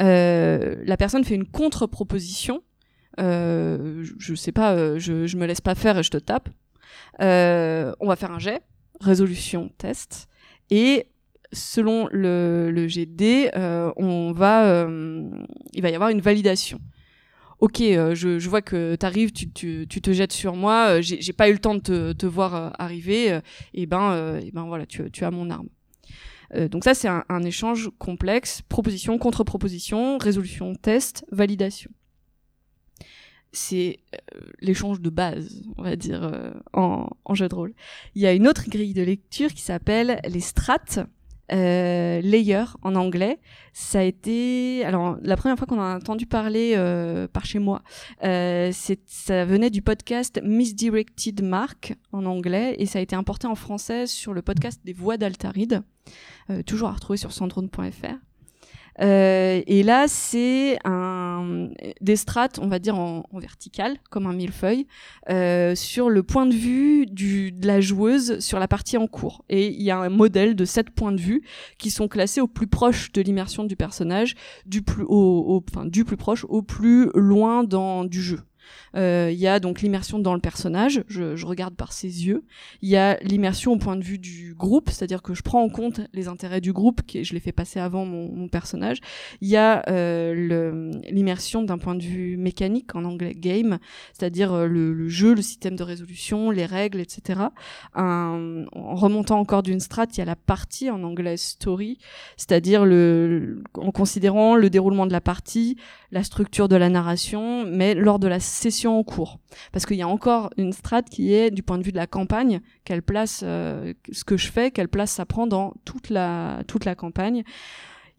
Euh, 0.00 0.76
la 0.84 0.96
personne 0.96 1.24
fait 1.24 1.34
une 1.34 1.46
contre-proposition, 1.46 2.62
euh, 3.20 4.02
je, 4.02 4.12
je 4.18 4.34
sais 4.34 4.52
pas, 4.52 4.74
euh, 4.74 4.98
je, 4.98 5.26
je 5.26 5.36
me 5.36 5.46
laisse 5.46 5.60
pas 5.60 5.74
faire 5.74 5.98
et 5.98 6.02
je 6.02 6.10
te 6.10 6.16
tape. 6.18 6.48
On 7.20 8.06
va 8.06 8.16
faire 8.16 8.32
un 8.32 8.38
jet, 8.38 8.62
résolution, 9.00 9.70
test, 9.78 10.28
et 10.70 11.06
selon 11.52 12.08
le, 12.10 12.70
le 12.72 12.88
GD, 12.88 13.50
on 13.96 14.32
va, 14.32 14.88
il 15.72 15.82
va 15.82 15.90
y 15.90 15.94
avoir 15.94 16.10
une 16.10 16.20
validation. 16.20 16.80
Ok, 17.60 17.80
euh, 17.80 18.14
je, 18.14 18.38
je 18.38 18.50
vois 18.50 18.62
que 18.62 18.96
tu, 19.32 19.50
tu, 19.52 19.86
tu 19.88 20.00
te 20.02 20.12
jettes 20.12 20.32
sur 20.32 20.56
moi, 20.56 20.98
euh, 20.98 21.02
j'ai 21.02 21.32
pas 21.32 21.48
eu 21.48 21.52
le 21.52 21.58
temps 21.58 21.74
de 21.74 21.80
te, 21.80 22.12
te 22.12 22.26
voir 22.26 22.74
arriver, 22.78 23.38
et 23.72 23.86
ben, 23.86 24.38
et 24.44 24.50
ben 24.50 24.64
voilà, 24.64 24.86
tu, 24.86 25.10
tu 25.10 25.24
as 25.24 25.30
mon 25.30 25.48
arme. 25.50 25.68
Euh, 26.54 26.68
donc 26.68 26.84
ça, 26.84 26.94
c'est 26.94 27.08
un, 27.08 27.42
échange 27.42 27.90
complexe, 27.98 28.62
proposition, 28.68 29.18
contre-proposition, 29.18 30.18
résolution, 30.18 30.74
test, 30.74 31.24
validation 31.30 31.90
c'est 33.56 34.00
euh, 34.14 34.40
l'échange 34.60 35.00
de 35.00 35.10
base, 35.10 35.62
on 35.76 35.84
va 35.84 35.94
dire, 35.94 36.24
euh, 36.24 36.50
en, 36.72 37.08
en 37.24 37.34
jeu 37.34 37.48
de 37.48 37.54
rôle. 37.54 37.72
Il 38.16 38.22
y 38.22 38.26
a 38.26 38.32
une 38.32 38.48
autre 38.48 38.68
grille 38.68 38.94
de 38.94 39.02
lecture 39.02 39.52
qui 39.52 39.62
s'appelle 39.62 40.20
les 40.28 40.40
strates, 40.40 40.98
euh, 41.52 42.20
layer 42.20 42.64
en 42.82 42.94
anglais. 42.94 43.40
Ça 43.72 44.00
a 44.00 44.02
été, 44.02 44.84
alors 44.84 45.16
la 45.22 45.36
première 45.36 45.58
fois 45.58 45.66
qu'on 45.66 45.80
a 45.80 45.96
entendu 45.96 46.26
parler 46.26 46.74
euh, 46.76 47.26
par 47.28 47.44
chez 47.44 47.58
moi, 47.58 47.82
euh, 48.22 48.70
ça 48.72 49.44
venait 49.44 49.70
du 49.70 49.82
podcast 49.82 50.40
Misdirected 50.42 51.42
Mark 51.42 51.94
en 52.12 52.24
anglais 52.24 52.76
et 52.78 52.86
ça 52.86 52.98
a 52.98 53.02
été 53.02 53.16
importé 53.16 53.46
en 53.46 53.54
français 53.54 54.06
sur 54.06 54.32
le 54.32 54.42
podcast 54.42 54.80
des 54.84 54.92
voix 54.92 55.16
d'Altaride, 55.16 55.82
euh, 56.50 56.62
toujours 56.62 56.88
à 56.88 56.92
retrouver 56.92 57.16
sur 57.16 57.32
sandrone.fr. 57.32 58.16
Euh, 59.00 59.60
et 59.66 59.82
là, 59.82 60.06
c'est 60.08 60.78
un 60.84 61.68
des 62.00 62.16
strates, 62.16 62.58
on 62.60 62.68
va 62.68 62.78
dire 62.78 62.98
en, 62.98 63.24
en 63.32 63.38
vertical, 63.38 63.96
comme 64.10 64.26
un 64.26 64.32
millefeuille, 64.32 64.86
euh, 65.30 65.74
sur 65.74 66.10
le 66.10 66.22
point 66.22 66.46
de 66.46 66.54
vue 66.54 67.06
du, 67.06 67.50
de 67.52 67.66
la 67.66 67.80
joueuse 67.80 68.38
sur 68.38 68.58
la 68.58 68.68
partie 68.68 68.96
en 68.96 69.06
cours. 69.06 69.44
Et 69.48 69.68
il 69.68 69.82
y 69.82 69.90
a 69.90 69.98
un 69.98 70.08
modèle 70.10 70.54
de 70.54 70.64
sept 70.64 70.90
points 70.90 71.12
de 71.12 71.20
vue 71.20 71.42
qui 71.78 71.90
sont 71.90 72.08
classés 72.08 72.40
au 72.40 72.46
plus 72.48 72.66
proche 72.68 73.10
de 73.12 73.20
l'immersion 73.20 73.64
du 73.64 73.76
personnage, 73.76 74.34
du 74.66 74.82
plus 74.82 75.04
au, 75.04 75.08
au- 75.08 75.64
enfin 75.70 75.86
du 75.86 76.04
plus 76.04 76.16
proche 76.16 76.44
au 76.48 76.62
plus 76.62 77.10
loin 77.14 77.64
dans 77.64 78.04
du 78.04 78.22
jeu. 78.22 78.40
Euh, 78.96 79.30
Il 79.32 79.38
y 79.38 79.46
a 79.46 79.60
donc 79.60 79.80
l'immersion 79.82 80.18
dans 80.18 80.34
le 80.34 80.40
personnage, 80.40 81.02
je, 81.08 81.36
je 81.36 81.46
regarde 81.46 81.74
par 81.74 81.92
ses 81.92 82.26
yeux. 82.26 82.44
Il 82.82 82.88
y 82.88 82.96
a 82.96 83.18
l'immersion 83.22 83.72
au 83.72 83.76
point 83.78 83.96
de 83.96 84.04
vue 84.04 84.18
du 84.18 84.54
groupe, 84.54 84.90
c'est-à-dire 84.90 85.22
que 85.22 85.34
je 85.34 85.42
prends 85.42 85.62
en 85.62 85.68
compte 85.68 86.00
les 86.12 86.28
intérêts 86.28 86.60
du 86.60 86.72
groupe, 86.72 87.02
qui 87.06 87.24
je 87.24 87.34
les 87.34 87.40
fais 87.40 87.52
passer 87.52 87.80
avant 87.80 88.04
mon, 88.04 88.30
mon 88.32 88.48
personnage. 88.48 88.98
Il 89.40 89.48
y 89.48 89.56
a 89.56 89.82
euh, 89.88 90.90
l'immersion 91.10 91.62
d'un 91.62 91.78
point 91.78 91.94
de 91.94 92.02
vue 92.02 92.36
mécanique, 92.36 92.94
en 92.94 93.04
anglais 93.04 93.34
game, 93.34 93.78
c'est-à-dire 94.12 94.52
euh, 94.52 94.66
le, 94.66 94.92
le 94.92 95.08
jeu, 95.08 95.34
le 95.34 95.42
système 95.42 95.76
de 95.76 95.82
résolution, 95.82 96.50
les 96.50 96.66
règles, 96.66 97.00
etc. 97.00 97.40
Un- 97.94 98.64
en 98.72 98.94
remontant 98.94 99.38
encore 99.38 99.62
d'une 99.62 99.80
strate, 99.80 100.16
il 100.16 100.20
y 100.20 100.22
a 100.22 100.26
la 100.26 100.36
partie 100.36 100.90
en 100.90 101.02
anglais 101.02 101.36
story, 101.36 101.98
c'est-à-dire 102.36 102.84
le, 102.84 103.62
en 103.74 103.90
considérant 103.90 104.56
le 104.56 104.70
déroulement 104.70 105.06
de 105.06 105.12
la 105.12 105.20
partie, 105.20 105.76
la 106.14 106.22
structure 106.22 106.68
de 106.68 106.76
la 106.76 106.88
narration, 106.88 107.66
mais 107.66 107.92
lors 107.92 108.20
de 108.20 108.28
la 108.28 108.38
session 108.38 109.00
en 109.00 109.02
cours. 109.02 109.40
Parce 109.72 109.84
qu'il 109.84 109.96
y 109.96 110.02
a 110.02 110.06
encore 110.06 110.50
une 110.56 110.72
strate 110.72 111.10
qui 111.10 111.34
est 111.34 111.50
du 111.50 111.64
point 111.64 111.76
de 111.76 111.82
vue 111.82 111.90
de 111.90 111.96
la 111.96 112.06
campagne, 112.06 112.60
quelle 112.84 113.02
place 113.02 113.40
euh, 113.42 113.92
ce 114.12 114.22
que 114.22 114.36
je 114.36 114.48
fais, 114.48 114.70
quelle 114.70 114.88
place 114.88 115.10
ça 115.10 115.26
prend 115.26 115.48
dans 115.48 115.74
toute 115.84 116.10
la, 116.10 116.62
toute 116.68 116.84
la 116.84 116.94
campagne. 116.94 117.42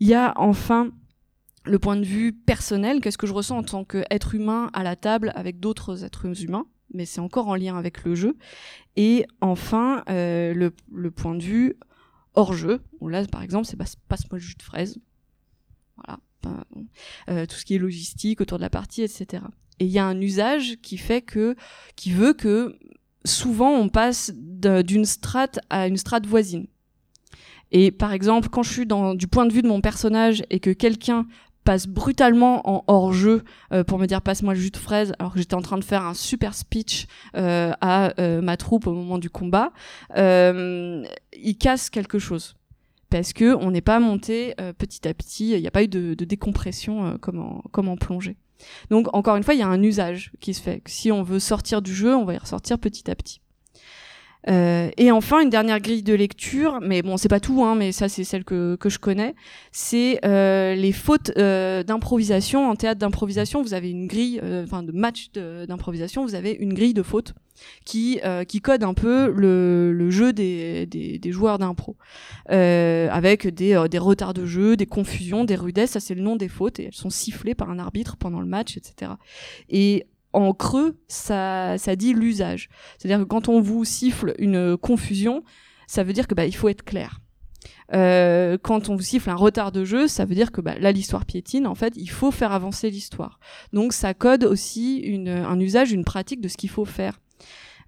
Il 0.02 0.10
y 0.10 0.14
a 0.14 0.34
enfin 0.36 0.92
le 1.64 1.80
point 1.80 1.96
de 1.96 2.04
vue 2.04 2.34
personnel, 2.34 3.00
qu'est-ce 3.00 3.18
que 3.18 3.28
je 3.28 3.34
ressens 3.34 3.60
en 3.60 3.64
tant 3.64 3.86
qu'être 3.86 4.36
humain 4.36 4.70
à 4.74 4.84
la 4.84 4.98
table 4.98 5.32
avec 5.34 5.62
d'autres 5.62 6.04
êtres 6.04 6.44
humains, 6.44 6.66
mais 6.94 7.06
c'est 7.06 7.22
encore 7.22 7.48
en 7.48 7.56
lien 7.56 7.78
avec 7.78 8.04
le 8.04 8.14
jeu. 8.14 8.36
Et 8.98 9.26
enfin, 9.40 10.04
euh, 10.10 10.54
le, 10.54 11.12
point 11.12 11.36
de 11.36 11.44
vue 11.44 11.78
hors 12.34 12.52
jeu, 12.52 12.82
où 13.00 13.08
là 13.08 13.26
par 13.26 13.42
exemple 13.42 13.68
c'est 13.68 13.78
passe- 13.78 13.96
passe-moi 14.10 14.38
le 14.38 14.44
jus 14.44 14.56
de 14.56 14.64
fraise. 14.64 15.00
Voilà. 15.96 16.20
Euh, 17.30 17.46
tout 17.46 17.56
ce 17.56 17.66
qui 17.66 17.76
est 17.76 17.80
logistique 17.80 18.42
autour 18.42 18.58
de 18.58 18.64
la 18.64 18.70
partie, 18.70 19.02
etc. 19.02 19.44
Et 19.80 19.86
il 19.86 19.92
y 19.92 20.00
a 20.00 20.06
un 20.06 20.20
usage 20.22 20.78
qui 20.82 20.98
fait 20.98 21.22
que, 21.22 21.56
qui 21.96 22.12
veut 22.12 22.34
que 22.34 22.78
souvent 23.26 23.72
on 23.72 23.90
passe 23.90 24.32
d'une 24.36 25.06
strate 25.06 25.60
à 25.70 25.88
une 25.88 25.98
strate 25.98 26.26
voisine. 26.26 26.68
Et 27.72 27.92
par 27.92 28.14
exemple, 28.14 28.50
quand 28.50 28.64
je 28.64 28.72
suis 28.72 28.86
dans, 28.86 29.16
du 29.16 29.28
point 29.28 29.46
de 29.46 29.54
vue 29.54 29.62
de 29.62 29.68
mon 29.68 29.82
personnage 29.82 30.44
et 30.50 30.60
que 30.60 30.70
quelqu'un 30.70 31.28
passe 31.64 31.88
brutalement 31.88 32.70
en 32.70 32.84
hors-jeu 32.88 33.44
euh, 33.74 33.84
pour 33.84 33.98
me 33.98 34.06
dire 34.06 34.22
passe-moi 34.22 34.54
le 34.54 34.60
jus 34.60 34.70
de 34.70 34.78
fraise 34.78 35.14
alors 35.18 35.34
que 35.34 35.40
j'étais 35.40 35.56
en 35.56 35.64
train 35.64 35.80
de 35.80 35.84
faire 35.84 36.04
un 36.04 36.14
super 36.14 36.54
speech 36.54 37.08
euh, 37.36 37.74
à 37.82 38.14
euh, 38.22 38.40
ma 38.42 38.56
troupe 38.56 38.86
au 38.86 38.94
moment 38.94 39.18
du 39.18 39.32
combat, 39.32 39.74
euh, 40.16 41.04
il 41.34 41.58
casse 41.58 41.90
quelque 41.90 42.20
chose 42.20 42.56
parce 43.16 43.32
que 43.32 43.56
on 43.56 43.72
n'est 43.72 43.80
pas 43.80 44.02
monté 44.02 44.56
euh, 44.60 44.74
petit 44.74 45.08
à 45.08 45.14
petit, 45.14 45.52
il 45.52 45.62
n'y 45.62 45.68
a 45.68 45.72
pas 45.72 45.84
eu 45.84 45.88
de, 45.88 46.14
décompression 46.26 47.06
euh, 47.06 47.18
comme, 47.18 47.40
en, 47.40 47.62
comme 47.72 47.88
en 47.88 47.96
plongée. 47.96 48.36
Donc 48.90 49.08
encore 49.14 49.38
une 49.38 49.44
fois, 49.44 49.54
il 49.54 49.62
y 49.62 49.64
a 49.64 49.70
un 49.70 49.82
usage 49.82 50.34
qui 50.42 50.54
se 50.54 50.62
fait. 50.62 50.82
Si 50.86 51.14
on 51.14 51.24
veut 51.24 51.40
sortir 51.40 51.82
du 51.82 51.96
jeu, 51.96 52.14
on 52.14 52.26
va 52.26 52.34
y 52.34 52.38
ressortir 52.38 52.78
petit 52.78 53.10
à 53.10 53.16
petit. 53.16 53.40
Euh, 54.48 54.90
et 54.98 55.12
enfin, 55.12 55.42
une 55.42 55.50
dernière 55.50 55.80
grille 55.80 56.04
de 56.04 56.14
lecture, 56.14 56.80
mais 56.82 57.02
bon, 57.02 57.18
c'est 57.18 57.30
pas 57.30 57.40
tout, 57.40 57.64
hein, 57.64 57.76
mais 57.76 57.92
ça 57.92 58.10
c'est 58.10 58.24
celle 58.24 58.44
que, 58.44 58.76
que 58.76 58.90
je 58.90 59.00
connais, 59.00 59.36
c'est 59.72 60.20
euh, 60.24 60.76
les 60.76 60.92
fautes 60.92 61.32
euh, 61.38 61.84
d'improvisation. 61.84 62.70
En 62.70 62.76
théâtre 62.76 63.00
d'improvisation, 63.00 63.62
vous 63.62 63.74
avez 63.74 63.90
une 63.90 64.08
grille, 64.08 64.40
euh, 64.44 64.64
enfin 64.64 64.84
de 64.84 64.92
match 64.92 65.32
d'improvisation, 65.34 66.24
vous 66.26 66.36
avez 66.36 66.52
une 66.52 66.74
grille 66.74 66.94
de 66.94 67.04
fautes 67.04 67.34
qui, 67.86 68.20
euh, 68.24 68.44
qui 68.44 68.62
code 68.62 68.84
un 68.84 68.94
peu 68.94 69.32
le, 69.32 69.94
le 69.94 70.10
jeu 70.10 70.34
des, 70.34 70.86
des, 70.86 71.18
des 71.18 71.32
joueurs 71.32 71.58
d'impro, 71.58 71.96
avec 72.48 73.48
des, 73.48 73.84
des 73.90 73.98
retards 73.98 74.34
de 74.34 74.46
jeu, 74.46 74.78
des 74.78 74.86
confusions, 74.86 75.44
des 75.46 75.56
rudesses, 75.56 75.92
ça 75.92 76.00
c'est 76.00 76.16
le 76.16 76.22
nom 76.22 76.36
des 76.36 76.50
fautes, 76.50 76.80
et 76.80 76.86
elles 76.86 76.94
sont 76.94 77.10
sifflées 77.10 77.56
par 77.56 77.70
un 77.70 77.80
arbitre 77.80 78.18
pendant 78.18 78.42
le 78.42 78.48
match, 78.48 78.78
etc. 78.78 79.14
Et 79.70 80.06
en 80.36 80.54
creux, 80.54 80.98
ça, 81.08 81.78
dit 81.96 82.14
l'usage. 82.14 82.70
C'est-à-dire 82.98 83.20
que 83.20 83.30
quand 83.30 83.50
on 83.50 83.62
vous 83.62 83.86
siffle 83.86 84.34
une 84.38 84.78
confusion, 84.78 85.44
ça 85.88 86.04
veut 86.04 86.14
dire 86.14 86.28
que 86.28 86.36
bah, 86.36 86.46
il 86.46 86.56
faut 86.56 86.70
être 86.70 86.84
clair. 86.84 87.20
Euh, 87.94 88.58
quand 88.62 88.90
on 88.90 88.96
vous 88.96 89.04
siffle 89.04 89.30
un 89.30 89.36
retard 89.36 89.72
de 89.72 89.86
jeu, 89.86 90.08
ça 90.08 90.26
veut 90.26 90.36
dire 90.36 90.52
que 90.52 90.62
bah, 90.62 90.76
là 90.80 90.92
l'histoire 90.92 91.26
piétine. 91.26 91.68
En 91.68 91.76
fait, 91.76 91.94
il 91.96 92.10
faut 92.10 92.32
faire 92.32 92.52
avancer 92.52 92.90
l'histoire. 92.90 93.40
Donc 93.74 93.94
ça 93.94 94.14
code 94.14 94.44
aussi 94.44 95.24
un 95.28 95.60
usage, 95.60 95.92
une 95.92 96.04
pratique 96.04 96.42
de 96.42 96.48
ce 96.48 96.58
qu'il 96.58 96.70
faut 96.70 96.86
faire. 96.86 97.20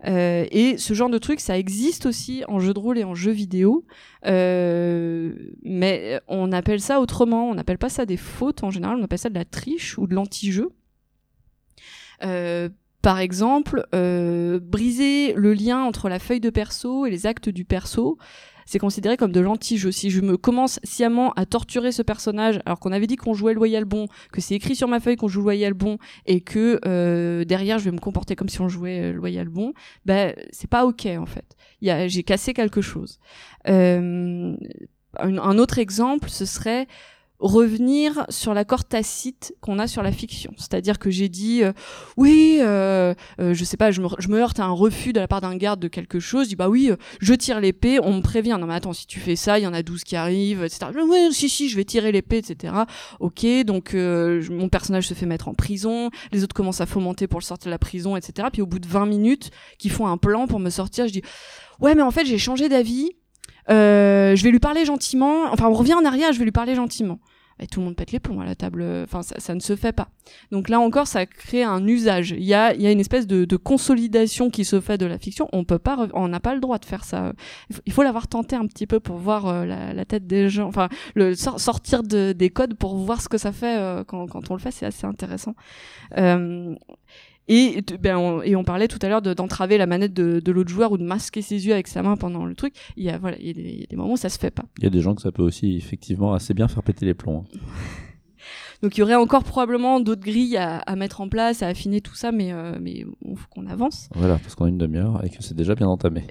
Euh, 0.06 0.46
et 0.52 0.78
ce 0.78 0.94
genre 0.94 1.10
de 1.10 1.18
truc, 1.18 1.40
ça 1.40 1.58
existe 1.58 2.06
aussi 2.06 2.44
en 2.48 2.60
jeu 2.60 2.74
de 2.74 2.80
rôle 2.80 3.00
et 3.00 3.04
en 3.04 3.16
jeu 3.16 3.32
vidéo, 3.32 3.84
euh, 4.28 5.34
mais 5.64 6.22
on 6.28 6.52
appelle 6.52 6.80
ça 6.80 7.00
autrement. 7.00 7.50
On 7.50 7.56
n'appelle 7.56 7.80
pas 7.80 7.90
ça 7.90 8.06
des 8.06 8.18
fautes 8.18 8.64
en 8.64 8.70
général, 8.70 8.98
on 9.00 9.04
appelle 9.04 9.18
ça 9.18 9.30
de 9.30 9.36
la 9.36 9.46
triche 9.46 9.98
ou 9.98 10.06
de 10.06 10.14
l'anti-jeu. 10.14 10.70
Euh, 12.24 12.70
par 13.02 13.20
exemple, 13.20 13.86
euh, 13.94 14.60
briser 14.60 15.34
le 15.34 15.54
lien 15.54 15.84
entre 15.84 16.10
la 16.10 16.20
feuille 16.20 16.40
de 16.40 16.50
perso 16.50 17.06
et 17.06 17.10
les 17.10 17.26
actes 17.26 17.50
du 17.50 17.64
perso, 17.64 18.18
c'est 18.68 18.80
considéré 18.80 19.16
comme 19.16 19.32
de 19.32 19.40
l'anti-jeu. 19.40 19.92
Si 19.92 20.12
je 20.12 20.20
me 20.20 20.36
commence 20.36 20.80
sciemment 20.84 21.32
à 21.34 21.46
torturer 21.46 21.94
ce 21.94 22.02
personnage, 22.02 22.60
alors 22.66 22.80
qu'on 22.80 22.92
avait 22.92 23.08
dit 23.08 23.16
qu'on 23.16 23.34
jouait 23.34 23.54
loyal 23.54 23.86
bon, 23.86 24.08
que 24.34 24.42
c'est 24.42 24.56
écrit 24.56 24.76
sur 24.76 24.90
ma 24.90 25.00
feuille 25.00 25.16
qu'on 25.16 25.30
joue 25.30 25.42
loyal 25.42 25.74
bon, 25.74 25.98
et 26.26 26.42
que 26.42 26.82
euh, 26.86 27.46
derrière 27.46 27.80
je 27.80 27.86
vais 27.86 27.92
me 27.92 28.00
comporter 28.00 28.36
comme 28.36 28.50
si 28.50 28.60
on 28.60 28.68
jouait 28.68 29.12
euh, 29.12 29.14
loyal 29.14 29.48
bon, 29.48 29.74
ben 30.06 30.36
c'est 30.52 30.70
pas 30.70 30.86
ok 30.86 31.08
en 31.18 31.26
fait. 31.26 31.56
J'ai 31.82 32.24
cassé 32.24 32.54
quelque 32.54 32.82
chose. 32.82 33.20
Euh, 33.70 34.54
un 35.18 35.58
autre 35.58 35.80
exemple, 35.80 36.30
ce 36.30 36.46
serait 36.46 36.88
revenir 37.40 38.26
sur 38.30 38.54
l'accord 38.54 38.86
tacite 38.86 39.54
qu'on 39.62 39.78
a 39.78 39.88
sur 39.88 40.02
la 40.02 40.12
fiction. 40.12 40.54
C'est-à-dire 40.58 40.98
que 40.98 41.12
j'ai 41.12 41.30
dit 41.30 41.64
euh, 41.64 41.72
oui, 42.18 42.58
euh, 42.62 43.14
euh, 43.40 43.54
je 43.54 43.64
sais 43.64 43.78
pas, 43.78 43.92
je 43.92 44.02
me, 44.02 44.08
je 44.18 44.28
me 44.30 44.40
heurte 44.40 44.60
à 44.60 44.66
un 44.66 44.72
refus 44.72 45.14
de 45.14 45.20
la 45.20 45.28
part 45.28 45.42
d'un 45.42 45.56
garde 45.56 45.80
de 45.80 45.88
quelque 45.88 46.20
chose. 46.20 46.46
Je 46.46 46.50
dis 46.50 46.56
bah 46.56 46.70
oui, 46.70 46.90
euh, 46.90 46.96
je 47.20 47.34
tire 47.36 47.60
l'épée, 47.60 48.00
on 48.02 48.14
me 48.14 48.22
prévient. 48.22 48.58
Non 48.60 48.66
mais 48.66 48.74
attends, 48.74 48.94
si 48.94 49.06
tu 49.06 49.20
fais 49.20 49.36
ça, 49.36 49.60
il 49.60 49.64
y 49.64 49.68
en 49.68 49.74
a 49.74 49.84
12 49.84 50.04
qui 50.04 50.16
arrivent, 50.16 50.64
etc. 50.64 50.88
Oui, 51.08 51.30
si 51.32 51.48
si, 51.48 51.70
je 51.70 51.76
vais 51.76 51.86
tirer 51.86 52.12
l'épée, 52.12 52.38
etc. 52.38 52.74
Ok, 53.20 53.46
donc 53.66 53.94
euh, 53.94 54.44
mon 54.50 54.70
personnage 54.70 55.08
se 55.08 55.14
fait 55.14 55.28
mettre 55.28 55.48
en 55.48 55.54
prison, 55.54 56.10
les 56.32 56.44
autres 56.44 56.56
commencent 56.56 56.82
à 56.82 56.88
fomenter 56.88 57.28
pour 57.28 57.40
le 57.40 57.46
sortir 57.46 57.68
de 57.68 57.72
la 57.72 57.80
prison, 57.80 58.16
etc. 58.16 58.48
Puis 58.52 58.62
au 58.62 58.68
bout 58.68 58.80
de 58.80 58.88
20 58.88 59.06
minutes, 59.06 59.52
qui 59.78 59.90
font 59.90 60.08
un 60.08 60.18
plan 60.18 60.48
pour 60.48 60.60
me 60.60 60.72
sortir, 60.72 61.08
je 61.08 61.14
dis 61.14 61.22
ouais 61.80 61.94
mais 61.94 62.02
en 62.02 62.12
fait 62.12 62.26
j'ai 62.26 62.40
changé 62.40 62.68
d'avis. 62.68 63.12
Euh, 63.70 64.36
je 64.36 64.44
vais 64.44 64.52
lui 64.52 64.60
parler 64.60 64.86
gentiment. 64.86 65.46
Enfin, 65.52 65.68
on 65.68 65.74
revient 65.74 65.94
en 65.96 66.06
arrière, 66.06 66.32
je 66.34 66.40
vais 66.40 66.46
lui 66.46 66.52
parler 66.52 66.76
gentiment. 66.76 67.20
Et 67.60 67.66
tout 67.66 67.80
le 67.80 67.88
monde 67.88 67.96
pète 67.96 68.12
les 68.12 68.20
plombs 68.20 68.40
à 68.40 68.46
la 68.46 68.54
table. 68.54 68.86
Enfin, 69.04 69.22
ça, 69.24 69.56
ne 69.56 69.60
se 69.60 69.76
fait 69.76 69.92
pas. 69.92 70.10
Donc 70.52 70.70
là 70.70 70.80
encore, 70.80 71.08
ça 71.08 71.26
crée 71.26 71.64
un 71.64 71.88
usage. 71.88 72.30
Il 72.38 72.44
y 72.44 72.54
a, 72.54 72.76
il 72.76 72.82
y 72.84 72.86
a 72.86 72.92
une 72.92 73.00
espèce 73.00 73.26
de, 73.26 73.46
de 73.46 73.56
consolidation 73.56 74.52
qui 74.52 74.64
se 74.64 74.80
fait 74.80 75.00
de 75.00 75.08
la 75.08 75.18
fiction. 75.18 75.50
On 75.54 75.64
peut 75.64 75.80
pas, 75.80 76.08
on 76.14 76.28
n'a 76.28 76.40
pas 76.40 76.54
le 76.54 76.60
droit 76.60 76.78
de 76.78 76.86
faire 76.86 77.04
ça. 77.04 77.34
Il 77.88 77.94
faut- 77.94 78.04
l'avoir 78.04 78.28
tenté 78.28 78.56
un 78.56 78.68
petit 78.68 78.86
peu 78.86 79.00
pour 79.00 79.18
voir 79.18 79.48
euh, 79.48 79.66
la, 79.66 80.06
tête 80.06 80.28
des 80.28 80.50
gens. 80.50 80.68
Enfin, 80.68 80.88
le 81.16 81.34
sor- 81.34 81.60
sortir 81.60 82.04
de, 82.04 82.32
des 82.32 82.52
codes 82.52 82.76
pour 82.76 82.96
voir 82.96 83.22
ce 83.22 83.28
que 83.28 83.40
ça 83.40 83.52
fait 83.52 83.76
euh, 83.80 84.04
quand, 84.04 84.28
quand 84.28 84.52
on 84.52 84.54
le 84.54 84.60
fait, 84.60 84.70
c'est 84.72 84.86
assez 84.86 85.08
intéressant. 85.08 85.56
Euh, 86.20 86.76
et, 87.48 87.82
ben, 88.02 88.18
on, 88.18 88.42
et 88.42 88.56
on 88.56 88.64
parlait 88.64 88.88
tout 88.88 89.00
à 89.02 89.08
l'heure 89.10 89.22
de- 89.22 89.34
d'entraver 89.34 89.78
la 89.78 89.86
manette 89.86 90.14
de, 90.14 90.40
de 90.40 90.52
l'autre 90.52 90.70
joueur 90.70 90.92
ou 90.92 90.98
de 90.98 91.04
masquer 91.04 91.42
ses 91.42 91.66
yeux 91.68 91.74
avec 91.74 91.88
sa 91.88 92.04
main 92.04 92.18
pendant 92.18 92.46
le 92.46 92.56
truc. 92.56 92.74
Il 92.98 93.04
y 93.04 93.10
a, 93.10 93.18
voilà, 93.18 93.38
il 93.40 93.48
y 93.48 93.50
a 93.50 93.54
des, 93.54 93.62
il 93.62 93.80
y 93.80 93.84
a 93.84 93.88
des 93.88 93.96
moments 93.96 94.14
où 94.14 94.18
ça 94.18 94.30
se 94.30 94.38
fait 94.40 94.52
pas. 94.52 94.66
Il 94.80 94.84
y 94.84 94.88
a 94.88 94.90
des 94.90 95.02
gens 95.02 95.16
que 95.16 95.22
ça 95.22 95.32
peut 95.32 95.44
aussi 95.44 95.78
effectivement 95.78 96.34
assez 96.34 96.54
bien 96.54 96.68
faire 96.68 96.84
péter 96.84 97.06
les 97.06 97.14
plombs. 97.14 97.46
hein. 97.56 97.60
Donc 98.84 98.96
il 98.96 99.00
y 99.00 99.04
aurait 99.04 99.16
encore 99.16 99.44
probablement 99.44 100.00
d'autres 100.00 100.22
grilles 100.22 100.56
à, 100.58 100.78
à 100.78 100.96
mettre 100.96 101.20
en 101.22 101.30
place, 101.30 101.64
à 101.64 101.68
affiner 101.68 102.00
tout 102.00 102.14
ça, 102.14 102.32
mais 102.32 102.52
euh, 102.54 102.78
mais 102.80 103.06
il 103.26 103.36
faut 103.36 103.48
qu'on 103.50 103.66
avance. 103.66 104.08
Voilà, 104.14 104.38
parce 104.38 104.54
qu'on 104.54 104.66
a 104.66 104.70
une 104.70 104.78
demi-heure 104.78 105.24
et 105.26 105.30
que 105.30 105.42
c'est 105.42 105.56
déjà 105.56 105.74
bien 105.74 105.88
entamé. 105.88 106.26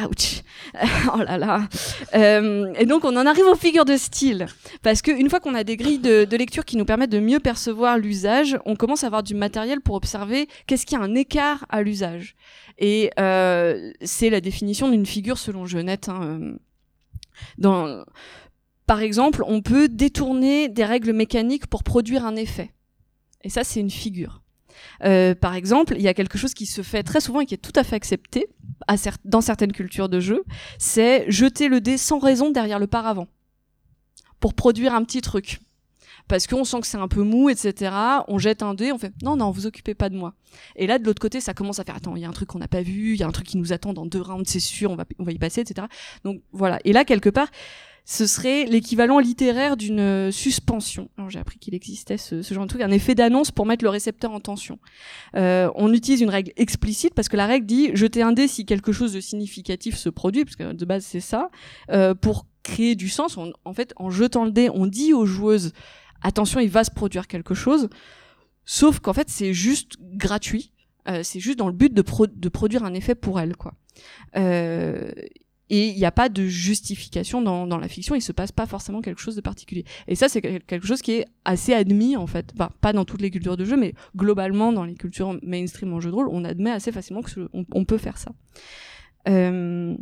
Ouch 0.00 0.42
Oh 1.14 1.18
là 1.22 1.38
là 1.38 1.68
Euh, 2.14 2.72
Et 2.78 2.84
donc 2.86 3.04
on 3.04 3.16
en 3.16 3.26
arrive 3.26 3.46
aux 3.46 3.54
figures 3.54 3.84
de 3.84 3.96
style. 3.96 4.46
Parce 4.82 5.02
qu'une 5.02 5.30
fois 5.30 5.38
qu'on 5.40 5.54
a 5.54 5.62
des 5.62 5.76
grilles 5.76 6.00
de, 6.00 6.24
de 6.24 6.36
lecture 6.36 6.64
qui 6.64 6.76
nous 6.76 6.84
permettent 6.84 7.10
de 7.12 7.20
mieux 7.20 7.38
percevoir 7.38 7.96
l'usage, 7.98 8.58
on 8.66 8.74
commence 8.74 9.04
à 9.04 9.06
avoir 9.06 9.22
du 9.22 9.34
matériel 9.34 9.80
pour 9.80 9.94
observer 9.94 10.48
qu'est-ce 10.66 10.84
qu'il 10.84 10.98
y 10.98 11.00
a 11.00 11.04
un 11.04 11.14
écart 11.14 11.64
à 11.68 11.82
l'usage. 11.82 12.34
Et 12.78 13.10
euh, 13.20 13.92
c'est 14.02 14.30
la 14.30 14.40
définition 14.40 14.88
d'une 14.90 15.06
figure 15.06 15.38
selon 15.38 15.64
Jeunette. 15.64 16.08
hein, 16.08 16.20
euh, 16.22 16.56
Dans... 17.58 18.04
Par 18.86 19.00
exemple, 19.00 19.44
on 19.46 19.62
peut 19.62 19.88
détourner 19.88 20.68
des 20.68 20.84
règles 20.84 21.12
mécaniques 21.12 21.68
pour 21.68 21.84
produire 21.84 22.26
un 22.26 22.36
effet. 22.36 22.72
Et 23.42 23.48
ça, 23.48 23.62
c'est 23.64 23.80
une 23.80 23.90
figure. 23.90 24.42
Euh, 25.04 25.34
par 25.34 25.54
exemple, 25.54 25.94
il 25.96 26.02
y 26.02 26.08
a 26.08 26.14
quelque 26.14 26.36
chose 26.36 26.52
qui 26.52 26.66
se 26.66 26.82
fait 26.82 27.02
très 27.04 27.20
souvent 27.20 27.40
et 27.40 27.46
qui 27.46 27.54
est 27.54 27.58
tout 27.58 27.72
à 27.76 27.84
fait 27.84 27.94
accepté 27.96 28.48
dans 29.24 29.40
certaines 29.40 29.72
cultures 29.72 30.08
de 30.08 30.20
jeu, 30.20 30.44
c'est 30.78 31.24
jeter 31.30 31.68
le 31.68 31.80
dé 31.80 31.96
sans 31.96 32.18
raison 32.18 32.50
derrière 32.50 32.78
le 32.78 32.86
paravent 32.86 33.28
pour 34.40 34.54
produire 34.54 34.94
un 34.94 35.04
petit 35.04 35.20
truc. 35.20 35.60
Parce 36.26 36.46
qu'on 36.46 36.64
sent 36.64 36.80
que 36.80 36.86
c'est 36.86 36.96
un 36.96 37.08
peu 37.08 37.22
mou, 37.22 37.50
etc. 37.50 37.94
On 38.28 38.38
jette 38.38 38.62
un 38.62 38.74
dé, 38.74 38.92
on 38.92 38.98
fait 38.98 39.12
non, 39.22 39.36
non, 39.36 39.50
vous 39.50 39.66
occupez 39.66 39.94
pas 39.94 40.08
de 40.08 40.16
moi. 40.16 40.34
Et 40.76 40.86
là, 40.86 40.98
de 40.98 41.04
l'autre 41.04 41.20
côté, 41.20 41.40
ça 41.40 41.52
commence 41.52 41.80
à 41.80 41.84
faire 41.84 41.96
attends, 41.96 42.16
il 42.16 42.22
y 42.22 42.24
a 42.24 42.28
un 42.28 42.32
truc 42.32 42.48
qu'on 42.48 42.58
n'a 42.58 42.68
pas 42.68 42.82
vu, 42.82 43.12
il 43.14 43.20
y 43.20 43.22
a 43.22 43.26
un 43.26 43.32
truc 43.32 43.46
qui 43.46 43.58
nous 43.58 43.72
attend 43.72 43.92
dans 43.92 44.06
deux 44.06 44.22
rounds, 44.22 44.48
c'est 44.48 44.60
sûr, 44.60 44.90
on 44.90 44.96
va, 44.96 45.04
on 45.18 45.24
va 45.24 45.32
y 45.32 45.38
passer, 45.38 45.60
etc. 45.60 45.86
Donc 46.24 46.40
voilà. 46.52 46.78
Et 46.84 46.92
là, 46.92 47.04
quelque 47.04 47.28
part, 47.28 47.48
ce 48.04 48.26
serait 48.26 48.66
l'équivalent 48.66 49.18
littéraire 49.18 49.76
d'une 49.76 50.00
euh, 50.00 50.30
suspension. 50.30 51.08
J'ai 51.28 51.38
appris 51.38 51.58
qu'il 51.58 51.74
existait 51.74 52.18
ce, 52.18 52.42
genre 52.42 52.64
de 52.64 52.68
truc, 52.68 52.82
un 52.82 52.90
effet 52.90 53.14
d'annonce 53.14 53.50
pour 53.50 53.64
mettre 53.64 53.82
le 53.82 53.88
récepteur 53.88 54.30
en 54.32 54.40
tension. 54.40 54.78
Euh, 55.36 55.70
on 55.74 55.92
utilise 55.92 56.20
une 56.20 56.28
règle 56.28 56.52
explicite 56.56 57.14
parce 57.14 57.28
que 57.28 57.36
la 57.36 57.46
règle 57.46 57.64
dit 57.64 57.90
jeter 57.94 58.22
un 58.22 58.32
dé 58.32 58.46
si 58.46 58.66
quelque 58.66 58.92
chose 58.92 59.14
de 59.14 59.20
significatif 59.20 59.96
se 59.96 60.10
produit, 60.10 60.44
parce 60.44 60.56
que 60.56 60.72
de 60.72 60.84
base 60.84 61.04
c'est 61.04 61.20
ça, 61.20 61.50
euh, 61.90 62.14
pour 62.14 62.46
créer 62.62 62.94
du 62.94 63.08
sens. 63.08 63.38
En 63.64 63.72
fait, 63.72 63.94
en 63.96 64.10
jetant 64.10 64.44
le 64.44 64.50
dé, 64.50 64.68
on 64.72 64.86
dit 64.86 65.14
aux 65.14 65.26
joueuses 65.26 65.72
attention, 66.20 66.60
il 66.60 66.70
va 66.70 66.84
se 66.84 66.90
produire 66.90 67.26
quelque 67.26 67.54
chose, 67.54 67.88
sauf 68.66 69.00
qu'en 69.00 69.14
fait 69.14 69.30
c'est 69.30 69.54
juste 69.54 69.96
gratuit. 70.00 70.72
Euh, 71.08 71.22
c'est 71.22 71.40
juste 71.40 71.58
dans 71.58 71.66
le 71.66 71.74
but 71.74 71.92
de 71.92 72.48
produire 72.48 72.84
un 72.84 72.94
effet 72.94 73.14
pour 73.14 73.38
elle, 73.40 73.56
quoi. 73.56 73.74
Euh, 74.36 75.10
et 75.70 75.88
il 75.88 75.96
n'y 75.96 76.04
a 76.04 76.12
pas 76.12 76.28
de 76.28 76.44
justification 76.46 77.40
dans, 77.40 77.78
la 77.78 77.88
fiction, 77.88 78.14
il 78.14 78.20
se 78.20 78.32
passe 78.32 78.52
pas 78.52 78.66
forcément 78.66 79.00
quelque 79.00 79.20
chose 79.20 79.36
de 79.36 79.40
particulier. 79.40 79.84
Et 80.08 80.14
ça, 80.14 80.28
c'est 80.28 80.42
quel- 80.42 80.62
quelque 80.62 80.86
chose 80.86 81.00
qui 81.00 81.12
est 81.12 81.26
assez 81.44 81.72
admis, 81.72 82.16
en 82.16 82.26
fait. 82.26 82.52
Pas 82.80 82.92
dans 82.92 83.04
toutes 83.04 83.22
les 83.22 83.30
cultures 83.30 83.56
de 83.56 83.64
jeu, 83.64 83.76
mais 83.76 83.94
globalement, 84.14 84.72
dans 84.72 84.84
les 84.84 84.94
cultures 84.94 85.38
mainstream 85.42 85.92
en 85.94 86.00
jeu 86.00 86.10
de 86.10 86.14
rôle, 86.14 86.28
on 86.30 86.44
admet 86.44 86.70
assez 86.70 86.92
facilement 86.92 87.22
que 87.22 87.30
ce- 87.30 87.48
on, 87.52 87.84
peut 87.84 87.98
faire 87.98 88.18
ça. 88.18 88.32
Euh, 89.28 89.96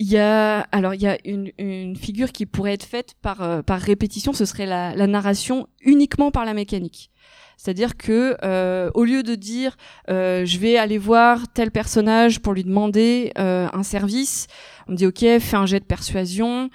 Il 0.00 0.08
y 0.08 0.18
a, 0.18 0.60
alors 0.72 0.92
il 0.94 1.00
y 1.00 1.06
a 1.06 1.16
une, 1.24 1.96
figure 1.96 2.32
qui 2.32 2.46
pourrait 2.46 2.74
être 2.74 2.84
faite 2.84 3.14
par, 3.22 3.42
euh, 3.42 3.62
par 3.62 3.80
répétition, 3.80 4.32
ce 4.32 4.44
serait 4.44 4.66
la 4.66 5.06
narration 5.06 5.68
uniquement 5.80 6.30
par 6.30 6.44
la 6.44 6.52
mécanique. 6.52 7.10
C'est-à-dire 7.56 7.96
que 7.96 8.36
euh, 8.42 8.90
au 8.94 9.04
lieu 9.04 9.22
de 9.22 9.34
dire 9.34 9.76
euh, 10.10 10.44
je 10.44 10.58
vais 10.58 10.76
aller 10.76 10.98
voir 10.98 11.48
tel 11.52 11.70
personnage 11.70 12.40
pour 12.40 12.52
lui 12.52 12.64
demander 12.64 13.32
euh, 13.38 13.68
un 13.72 13.82
service, 13.82 14.46
on 14.88 14.92
me 14.92 14.96
dit 14.96 15.06
ok 15.06 15.20
fais 15.40 15.56
un 15.56 15.66
jet 15.66 15.80
de 15.80 15.84
persuasion. 15.84 16.70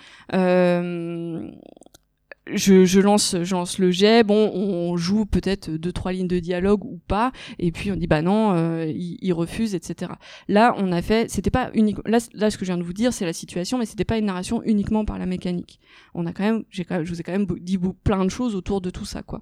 Je, 2.53 2.85
je 2.85 2.99
lance 2.99 3.35
je 3.41 3.55
lance 3.55 3.77
le 3.79 3.91
jet. 3.91 4.23
Bon 4.23 4.51
on 4.53 4.97
joue 4.97 5.25
peut-être 5.25 5.69
deux 5.69 5.91
trois 5.91 6.11
lignes 6.13 6.27
de 6.27 6.39
dialogue 6.39 6.83
ou 6.85 6.99
pas. 7.07 7.31
Et 7.57 7.71
puis 7.71 7.91
on 7.91 7.95
dit 7.95 8.07
bah 8.07 8.21
non 8.21 8.53
euh, 8.53 8.85
il, 8.85 9.17
il 9.21 9.33
refuse 9.33 9.75
etc 9.75 10.11
là 10.47 10.73
on 10.77 10.91
a 10.91 11.01
fait 11.01 11.29
c'était 11.29 11.51
pas 11.51 11.69
unique 11.73 11.97
là, 12.05 12.19
là 12.33 12.49
ce 12.49 12.57
que 12.57 12.65
je 12.65 12.71
viens 12.71 12.77
de 12.77 12.83
vous 12.83 12.93
dire 12.93 13.13
c'est 13.13 13.25
la 13.25 13.33
situation 13.33 13.77
mais 13.77 13.85
c'était 13.85 14.05
pas 14.05 14.17
une 14.17 14.25
narration 14.25 14.61
uniquement 14.63 15.05
par 15.05 15.19
la 15.19 15.25
mécanique. 15.25 15.79
On 16.13 16.25
a 16.25 16.33
quand 16.33 16.43
même 16.43 16.63
j'ai 16.69 16.85
quand 16.85 16.95
même 16.95 17.05
je 17.05 17.11
vous 17.11 17.19
ai 17.19 17.23
quand 17.23 17.31
même 17.31 17.47
dit 17.61 17.79
plein 18.03 18.25
de 18.25 18.29
choses 18.29 18.55
autour 18.55 18.81
de 18.81 18.89
tout 18.89 19.05
ça 19.05 19.21
quoi. 19.23 19.41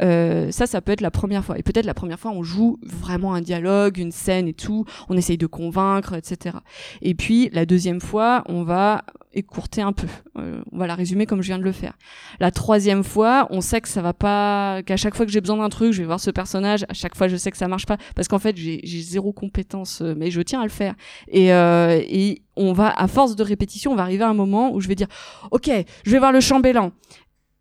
Euh, 0.00 0.50
ça 0.50 0.66
ça 0.66 0.80
peut 0.80 0.92
être 0.92 1.00
la 1.00 1.10
première 1.10 1.44
fois. 1.44 1.58
Et 1.58 1.62
peut-être 1.62 1.86
la 1.86 1.94
première 1.94 2.20
fois 2.20 2.30
on 2.30 2.42
joue 2.42 2.78
vraiment 2.82 3.34
un 3.34 3.40
dialogue 3.40 3.98
une 3.98 4.12
scène 4.12 4.48
et 4.48 4.54
tout. 4.54 4.84
On 5.08 5.16
essaye 5.16 5.38
de 5.38 5.46
convaincre 5.46 6.14
etc 6.14 6.58
et 7.02 7.14
puis 7.14 7.50
la 7.52 7.66
deuxième 7.66 8.00
fois 8.00 8.42
on 8.46 8.62
va 8.62 9.04
écourter 9.32 9.82
un 9.82 9.92
peu. 9.92 10.06
Euh, 10.38 10.62
on 10.72 10.78
va 10.78 10.86
la 10.86 10.94
résumer 10.94 11.26
comme 11.26 11.42
je 11.42 11.48
viens 11.48 11.58
de 11.58 11.64
le 11.64 11.72
faire 11.72 11.96
la 12.40 12.50
troisième 12.50 13.04
fois, 13.04 13.46
on 13.50 13.60
sait 13.60 13.80
que 13.80 13.88
ça 13.88 14.02
va 14.02 14.12
pas, 14.12 14.82
qu'à 14.84 14.96
chaque 14.96 15.14
fois 15.14 15.26
que 15.26 15.32
j'ai 15.32 15.40
besoin 15.40 15.58
d'un 15.58 15.68
truc, 15.68 15.92
je 15.92 16.00
vais 16.00 16.06
voir 16.06 16.20
ce 16.20 16.30
personnage. 16.30 16.84
À 16.88 16.94
chaque 16.94 17.16
fois, 17.16 17.28
je 17.28 17.36
sais 17.36 17.50
que 17.50 17.56
ça 17.56 17.68
marche 17.68 17.86
pas 17.86 17.96
parce 18.14 18.28
qu'en 18.28 18.38
fait, 18.38 18.56
j'ai 18.56 18.80
zéro 18.84 19.32
compétence, 19.32 20.02
euh, 20.02 20.14
mais 20.16 20.30
je 20.30 20.40
tiens 20.40 20.60
à 20.60 20.64
le 20.64 20.70
faire. 20.70 20.94
Et, 21.28 21.52
euh, 21.52 22.00
et 22.02 22.42
on 22.56 22.72
va, 22.72 22.90
à 22.90 23.08
force 23.08 23.36
de 23.36 23.42
répétition, 23.42 23.92
on 23.92 23.96
va 23.96 24.02
arriver 24.02 24.24
à 24.24 24.28
un 24.28 24.34
moment 24.34 24.72
où 24.72 24.80
je 24.80 24.88
vais 24.88 24.94
dire, 24.94 25.08
ok, 25.50 25.70
je 26.04 26.10
vais 26.10 26.18
voir 26.18 26.32
le 26.32 26.40
chambellan. 26.40 26.92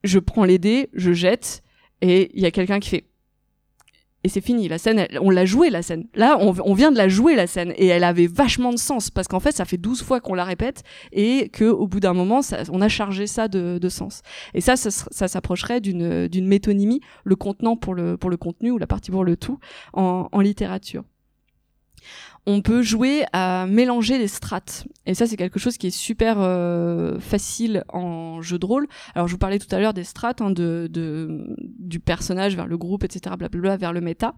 Je 0.04 0.20
prends 0.20 0.46
les 0.46 0.60
dés, 0.60 0.90
je 0.94 1.14
jette, 1.14 1.64
et 2.02 2.32
il 2.36 2.42
y 2.42 2.46
a 2.46 2.52
quelqu'un 2.52 2.80
qui 2.80 2.90
fait. 2.90 3.06
Et 4.26 4.28
c'est 4.28 4.42
fini. 4.42 4.68
La 4.68 4.80
scène, 4.80 5.06
on 5.22 5.30
l'a 5.30 5.46
jouée, 5.46 5.70
la 5.70 5.84
scène. 5.84 6.08
Là, 6.16 6.40
on, 6.40 6.74
vient 6.74 6.92
de 6.92 6.98
la 6.98 7.08
jouer, 7.08 7.36
la 7.36 7.46
scène. 7.46 7.74
Et 7.78 7.86
elle 7.86 8.04
avait 8.04 8.26
vachement 8.26 8.72
de 8.72 8.80
sens. 8.80 9.12
Parce 9.12 9.28
qu'en 9.28 9.40
fait, 9.40 9.52
ça 9.52 9.66
fait 9.66 9.78
12 9.78 10.02
fois 10.02 10.20
qu'on 10.20 10.34
la 10.34 10.44
répète. 10.44 10.82
Et 11.12 11.52
qu'au 11.56 11.86
bout 11.86 12.00
d'un 12.00 12.14
moment, 12.14 12.42
on 12.72 12.82
a 12.82 12.90
chargé 12.90 13.28
ça 13.28 13.48
de, 13.48 13.88
sens. 13.90 14.24
Et 14.56 14.62
ça, 14.62 14.78
ça, 14.78 15.28
s'approcherait 15.28 15.80
d'une 15.80 16.48
métonymie, 16.48 17.02
le 17.24 17.36
contenant 17.36 17.76
pour 17.76 17.94
le, 17.94 18.18
contenu 18.36 18.72
ou 18.72 18.80
la 18.80 18.88
partie 18.88 19.12
pour 19.12 19.24
le 19.24 19.38
tout, 19.38 19.60
en 19.94 20.40
littérature. 20.40 21.04
On 22.48 22.62
peut 22.62 22.84
jouer 22.84 23.26
à 23.34 23.66
mélanger 23.68 24.18
les 24.20 24.28
strates. 24.28 24.86
Et 25.08 25.16
ça, 25.16 25.26
c'est 25.26 25.38
quelque 25.38 25.60
chose 25.60 25.78
qui 25.78 25.88
est 25.88 25.96
super 25.96 26.38
euh, 26.40 27.20
facile 27.20 27.84
en 27.90 28.42
jeu 28.42 28.60
de 28.60 28.66
rôle. 28.66 28.88
Alors, 29.16 29.28
je 29.28 29.34
vous 29.34 29.40
parlais 29.40 29.58
tout 29.58 29.74
à 29.74 29.80
l'heure 29.80 29.94
des 29.94 30.04
strates, 30.04 30.42
hein, 30.42 30.52
de, 30.52 30.88
de, 30.92 31.56
du 31.80 32.00
personnage 32.00 32.56
vers 32.56 32.68
le 32.68 32.78
groupe, 32.78 33.04
etc., 33.04 33.36
blablabla, 33.38 33.78
vers 33.78 33.94
le 33.94 34.02
méta. 34.02 34.36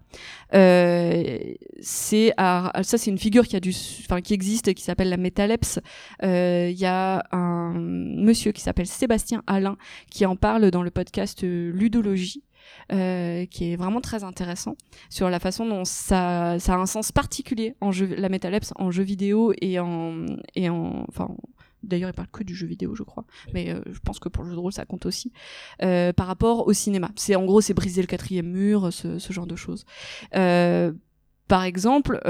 Euh, 0.54 1.38
c'est 1.80 2.32
ça, 2.38 2.72
c'est 2.82 3.10
une 3.10 3.18
figure 3.18 3.46
qui 3.46 3.56
a 3.56 3.60
du, 3.60 3.74
enfin, 4.06 4.20
qui 4.22 4.32
existe 4.32 4.68
qui 4.74 4.84
s'appelle 4.84 5.10
la 5.10 5.16
métalepse. 5.16 5.80
Euh, 6.22 6.68
Il 6.70 6.78
y 6.78 6.86
a 6.86 7.24
un 7.32 7.74
monsieur 7.74 8.52
qui 8.52 8.60
s'appelle 8.62 8.86
Sébastien 8.86 9.42
Alain 9.46 9.76
qui 10.10 10.24
en 10.24 10.36
parle 10.36 10.70
dans 10.70 10.82
le 10.82 10.90
podcast 10.90 11.44
euh, 11.44 11.72
Ludologie. 11.72 12.42
Euh, 12.92 13.44
qui 13.46 13.72
est 13.72 13.76
vraiment 13.76 14.00
très 14.00 14.24
intéressant 14.24 14.76
sur 15.10 15.28
la 15.28 15.38
façon 15.40 15.66
dont 15.66 15.84
ça, 15.84 16.52
a 16.52 16.72
un 16.72 16.86
sens 16.86 17.12
particulier 17.12 17.74
en 17.80 17.92
jeu, 17.92 18.06
la 18.16 18.28
métalepse 18.28 18.72
en 18.76 18.90
jeu 18.90 19.02
vidéo 19.02 19.52
et 19.60 19.78
en, 19.78 20.26
et 20.54 20.68
en, 20.68 21.04
enfin, 21.08 21.28
D'ailleurs, 21.84 22.10
il 22.10 22.12
parle 22.12 22.28
que 22.32 22.42
du 22.42 22.56
jeu 22.56 22.66
vidéo, 22.66 22.96
je 22.96 23.04
crois. 23.04 23.24
Mais 23.54 23.70
euh, 23.70 23.80
je 23.86 24.00
pense 24.00 24.18
que 24.18 24.28
pour 24.28 24.42
le 24.42 24.50
jeu 24.50 24.56
de 24.56 24.60
rôle, 24.60 24.72
ça 24.72 24.84
compte 24.84 25.06
aussi. 25.06 25.32
Euh, 25.82 26.12
par 26.12 26.26
rapport 26.26 26.66
au 26.66 26.72
cinéma. 26.72 27.10
C'est 27.14 27.36
en 27.36 27.44
gros, 27.44 27.60
c'est 27.60 27.72
briser 27.72 28.00
le 28.00 28.08
quatrième 28.08 28.48
mur, 28.48 28.92
ce, 28.92 29.18
genre 29.30 29.46
de 29.46 29.54
choses. 29.54 29.84
Par 30.32 31.62
exemple, 31.62 32.20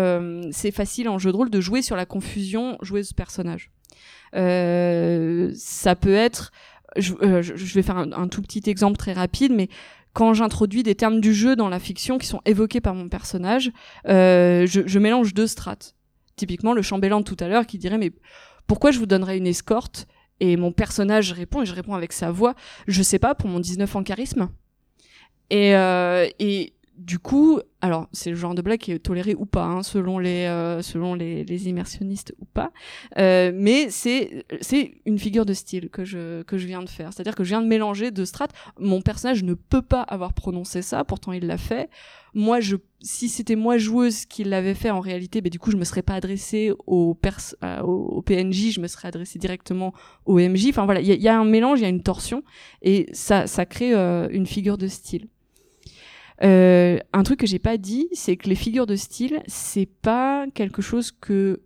c'est 0.52 0.70
facile 0.70 1.08
en 1.08 1.18
jeu 1.18 1.32
de 1.32 1.36
rôle 1.36 1.50
de 1.50 1.60
jouer 1.62 1.80
sur 1.80 1.96
la 1.96 2.04
confusion 2.04 2.76
joueuse-personnage. 2.82 3.70
Ça 4.32 5.96
peut 5.96 6.14
être, 6.14 6.52
je, 6.96 7.74
vais 7.74 7.82
faire 7.82 7.96
un 7.96 8.28
tout 8.28 8.42
petit 8.42 8.68
exemple 8.68 8.98
très 8.98 9.14
rapide, 9.14 9.52
mais 9.52 9.68
quand 10.12 10.34
j'introduis 10.34 10.82
des 10.82 10.94
termes 10.94 11.20
du 11.20 11.34
jeu 11.34 11.56
dans 11.56 11.68
la 11.68 11.78
fiction 11.78 12.18
qui 12.18 12.26
sont 12.26 12.40
évoqués 12.44 12.80
par 12.80 12.94
mon 12.94 13.08
personnage, 13.08 13.70
euh, 14.08 14.66
je, 14.66 14.98
mélange 14.98 15.34
deux 15.34 15.46
strates. 15.46 15.94
Typiquement, 16.36 16.72
le 16.72 16.82
chambellan 16.82 17.20
de 17.20 17.24
tout 17.24 17.36
à 17.40 17.48
l'heure 17.48 17.66
qui 17.66 17.78
dirait 17.78 17.98
mais 17.98 18.12
pourquoi 18.66 18.90
je 18.90 18.98
vous 18.98 19.06
donnerais 19.06 19.38
une 19.38 19.46
escorte? 19.46 20.06
Et 20.40 20.56
mon 20.56 20.70
personnage 20.70 21.32
répond 21.32 21.62
et 21.62 21.66
je 21.66 21.74
réponds 21.74 21.94
avec 21.94 22.12
sa 22.12 22.30
voix, 22.30 22.54
je 22.86 23.02
sais 23.02 23.18
pas 23.18 23.34
pour 23.34 23.48
mon 23.48 23.58
19 23.58 23.96
en 23.96 24.02
charisme. 24.04 24.50
Et, 25.50 25.74
euh, 25.74 26.28
et 26.38 26.74
du 26.98 27.20
coup, 27.20 27.60
alors 27.80 28.08
c'est 28.12 28.30
le 28.30 28.36
genre 28.36 28.54
de 28.54 28.62
blague 28.62 28.80
qui 28.80 28.90
est 28.90 28.98
toléré 28.98 29.34
ou 29.36 29.46
pas, 29.46 29.64
hein, 29.64 29.82
selon 29.84 30.18
les 30.18 30.46
euh, 30.46 30.82
selon 30.82 31.14
les, 31.14 31.44
les 31.44 31.68
immersionnistes 31.68 32.34
ou 32.40 32.44
pas. 32.44 32.72
Euh, 33.18 33.52
mais 33.54 33.88
c'est 33.88 34.44
c'est 34.60 35.00
une 35.06 35.18
figure 35.18 35.46
de 35.46 35.52
style 35.52 35.88
que 35.88 36.04
je 36.04 36.42
que 36.42 36.58
je 36.58 36.66
viens 36.66 36.82
de 36.82 36.88
faire. 36.88 37.12
C'est-à-dire 37.12 37.36
que 37.36 37.44
je 37.44 37.50
viens 37.50 37.62
de 37.62 37.68
mélanger 37.68 38.10
deux 38.10 38.24
strates. 38.24 38.52
Mon 38.80 39.00
personnage 39.00 39.44
ne 39.44 39.54
peut 39.54 39.82
pas 39.82 40.02
avoir 40.02 40.32
prononcé 40.32 40.82
ça, 40.82 41.04
pourtant 41.04 41.32
il 41.32 41.46
l'a 41.46 41.56
fait. 41.56 41.88
Moi, 42.34 42.58
je 42.60 42.76
si 43.00 43.28
c'était 43.28 43.56
moi 43.56 43.78
joueuse 43.78 44.24
qui 44.26 44.42
l'avait 44.42 44.74
fait 44.74 44.90
en 44.90 45.00
réalité, 45.00 45.40
ben 45.40 45.50
du 45.50 45.60
coup 45.60 45.70
je 45.70 45.76
me 45.76 45.84
serais 45.84 46.02
pas 46.02 46.14
adressée 46.14 46.72
au, 46.86 47.14
pers 47.14 47.38
euh, 47.62 47.80
au, 47.82 48.22
PNJ, 48.22 48.72
je 48.72 48.80
me 48.80 48.88
serais 48.88 49.08
adressée 49.08 49.38
directement 49.38 49.94
au 50.26 50.40
MJ. 50.40 50.66
Enfin 50.70 50.84
voilà, 50.84 51.00
il 51.00 51.06
y, 51.06 51.16
y 51.16 51.28
a 51.28 51.38
un 51.38 51.44
mélange, 51.44 51.78
il 51.78 51.82
y 51.82 51.86
a 51.86 51.90
une 51.90 52.02
torsion 52.02 52.42
et 52.82 53.08
ça 53.12 53.46
ça 53.46 53.66
crée 53.66 53.94
euh, 53.94 54.28
une 54.30 54.46
figure 54.46 54.78
de 54.78 54.88
style. 54.88 55.28
Euh, 56.42 56.98
un 57.12 57.22
truc 57.22 57.40
que 57.40 57.46
j'ai 57.46 57.58
pas 57.58 57.76
dit, 57.76 58.08
c'est 58.12 58.36
que 58.36 58.48
les 58.48 58.54
figures 58.54 58.86
de 58.86 58.96
style, 58.96 59.42
c'est 59.46 59.88
pas 60.02 60.46
quelque 60.54 60.82
chose 60.82 61.10
que 61.10 61.62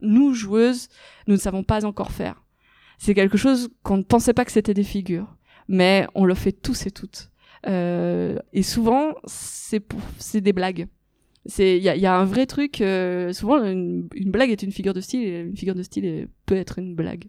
nous 0.00 0.34
joueuses, 0.34 0.88
nous 1.28 1.34
ne 1.34 1.40
savons 1.40 1.62
pas 1.62 1.84
encore 1.84 2.10
faire. 2.10 2.42
C'est 2.98 3.14
quelque 3.14 3.36
chose 3.36 3.68
qu'on 3.82 3.98
ne 3.98 4.02
pensait 4.02 4.34
pas 4.34 4.44
que 4.44 4.52
c'était 4.52 4.74
des 4.74 4.84
figures, 4.84 5.36
mais 5.68 6.06
on 6.14 6.24
le 6.24 6.34
fait 6.34 6.52
tous 6.52 6.86
et 6.86 6.90
toutes. 6.90 7.30
Euh, 7.68 8.38
et 8.52 8.62
souvent, 8.62 9.14
c'est 9.24 9.82
c'est 10.18 10.40
des 10.40 10.52
blagues. 10.52 10.88
C'est, 11.46 11.76
il 11.76 11.82
y 11.82 11.88
a, 11.88 11.96
y 11.96 12.06
a 12.06 12.14
un 12.16 12.24
vrai 12.24 12.46
truc. 12.46 12.80
euh, 12.80 13.32
souvent, 13.32 13.64
une, 13.64 14.08
une 14.14 14.30
blague 14.30 14.50
est 14.50 14.62
une 14.62 14.72
figure 14.72 14.94
de 14.94 15.00
style, 15.00 15.22
et 15.22 15.40
une 15.40 15.56
figure 15.56 15.74
de 15.74 15.82
style 15.82 16.28
peut 16.46 16.56
être 16.56 16.78
une 16.78 16.94
blague. 16.94 17.24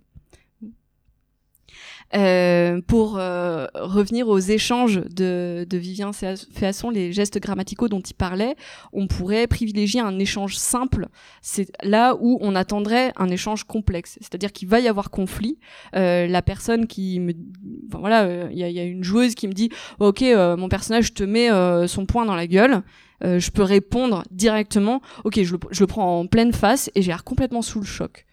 Euh, 2.15 2.80
pour 2.86 3.17
euh, 3.17 3.65
revenir 3.73 4.28
aux 4.28 4.38
échanges 4.38 5.02
de, 5.10 5.65
de 5.67 5.78
Vivien 5.78 6.12
Féas- 6.12 6.45
Féasson, 6.52 6.91
les 6.91 7.12
gestes 7.12 7.39
grammaticaux 7.39 7.88
dont 7.88 8.02
il 8.02 8.13
parlait, 8.13 8.56
on 8.91 9.08
pourrait 9.08 9.47
privilégier 9.47 9.99
un 9.99 10.19
échange 10.19 10.56
simple. 10.56 11.08
C'est 11.41 11.71
là 11.82 12.15
où 12.19 12.38
on 12.41 12.56
attendrait 12.56 13.13
un 13.15 13.30
échange 13.30 13.63
complexe. 13.63 14.17
C'est-à-dire 14.21 14.52
qu'il 14.52 14.67
va 14.67 14.80
y 14.80 14.88
avoir 14.88 15.10
conflit. 15.10 15.58
Euh, 15.95 16.28
la 16.28 16.43
personne 16.43 16.86
qui 16.86 17.19
me, 17.19 17.34
voilà, 17.89 18.23
euh, 18.26 18.47
il 18.52 18.60
y, 18.60 18.80
a, 18.80 18.84
une 18.84 19.04
joueuse 19.04 19.34
qui 19.34 19.47
me 19.47 19.54
dit, 19.54 19.69
ok, 19.99 20.21
euh, 20.21 20.56
mon 20.56 20.69
personnage 20.69 21.15
te 21.15 21.23
met 21.23 21.49
son 21.88 22.06
poing 22.06 22.26
dans 22.26 22.36
la 22.36 22.47
gueule. 22.47 22.82
Je 23.23 23.52
peux 23.52 23.63
répondre 23.63 24.23
directement, 24.32 25.02
ok, 25.23 25.41
je 25.41 25.54
le, 25.54 25.60
je 25.71 25.80
le 25.80 25.88
prends 25.88 26.19
en 26.19 26.28
pleine 26.28 26.52
face 26.52 26.91
et 26.93 27.02
j'ai 27.02 27.08
l'air 27.08 27.23
complètement 27.23 27.62
sous 27.62 27.80
le 27.80 27.86
choc. 27.86 28.26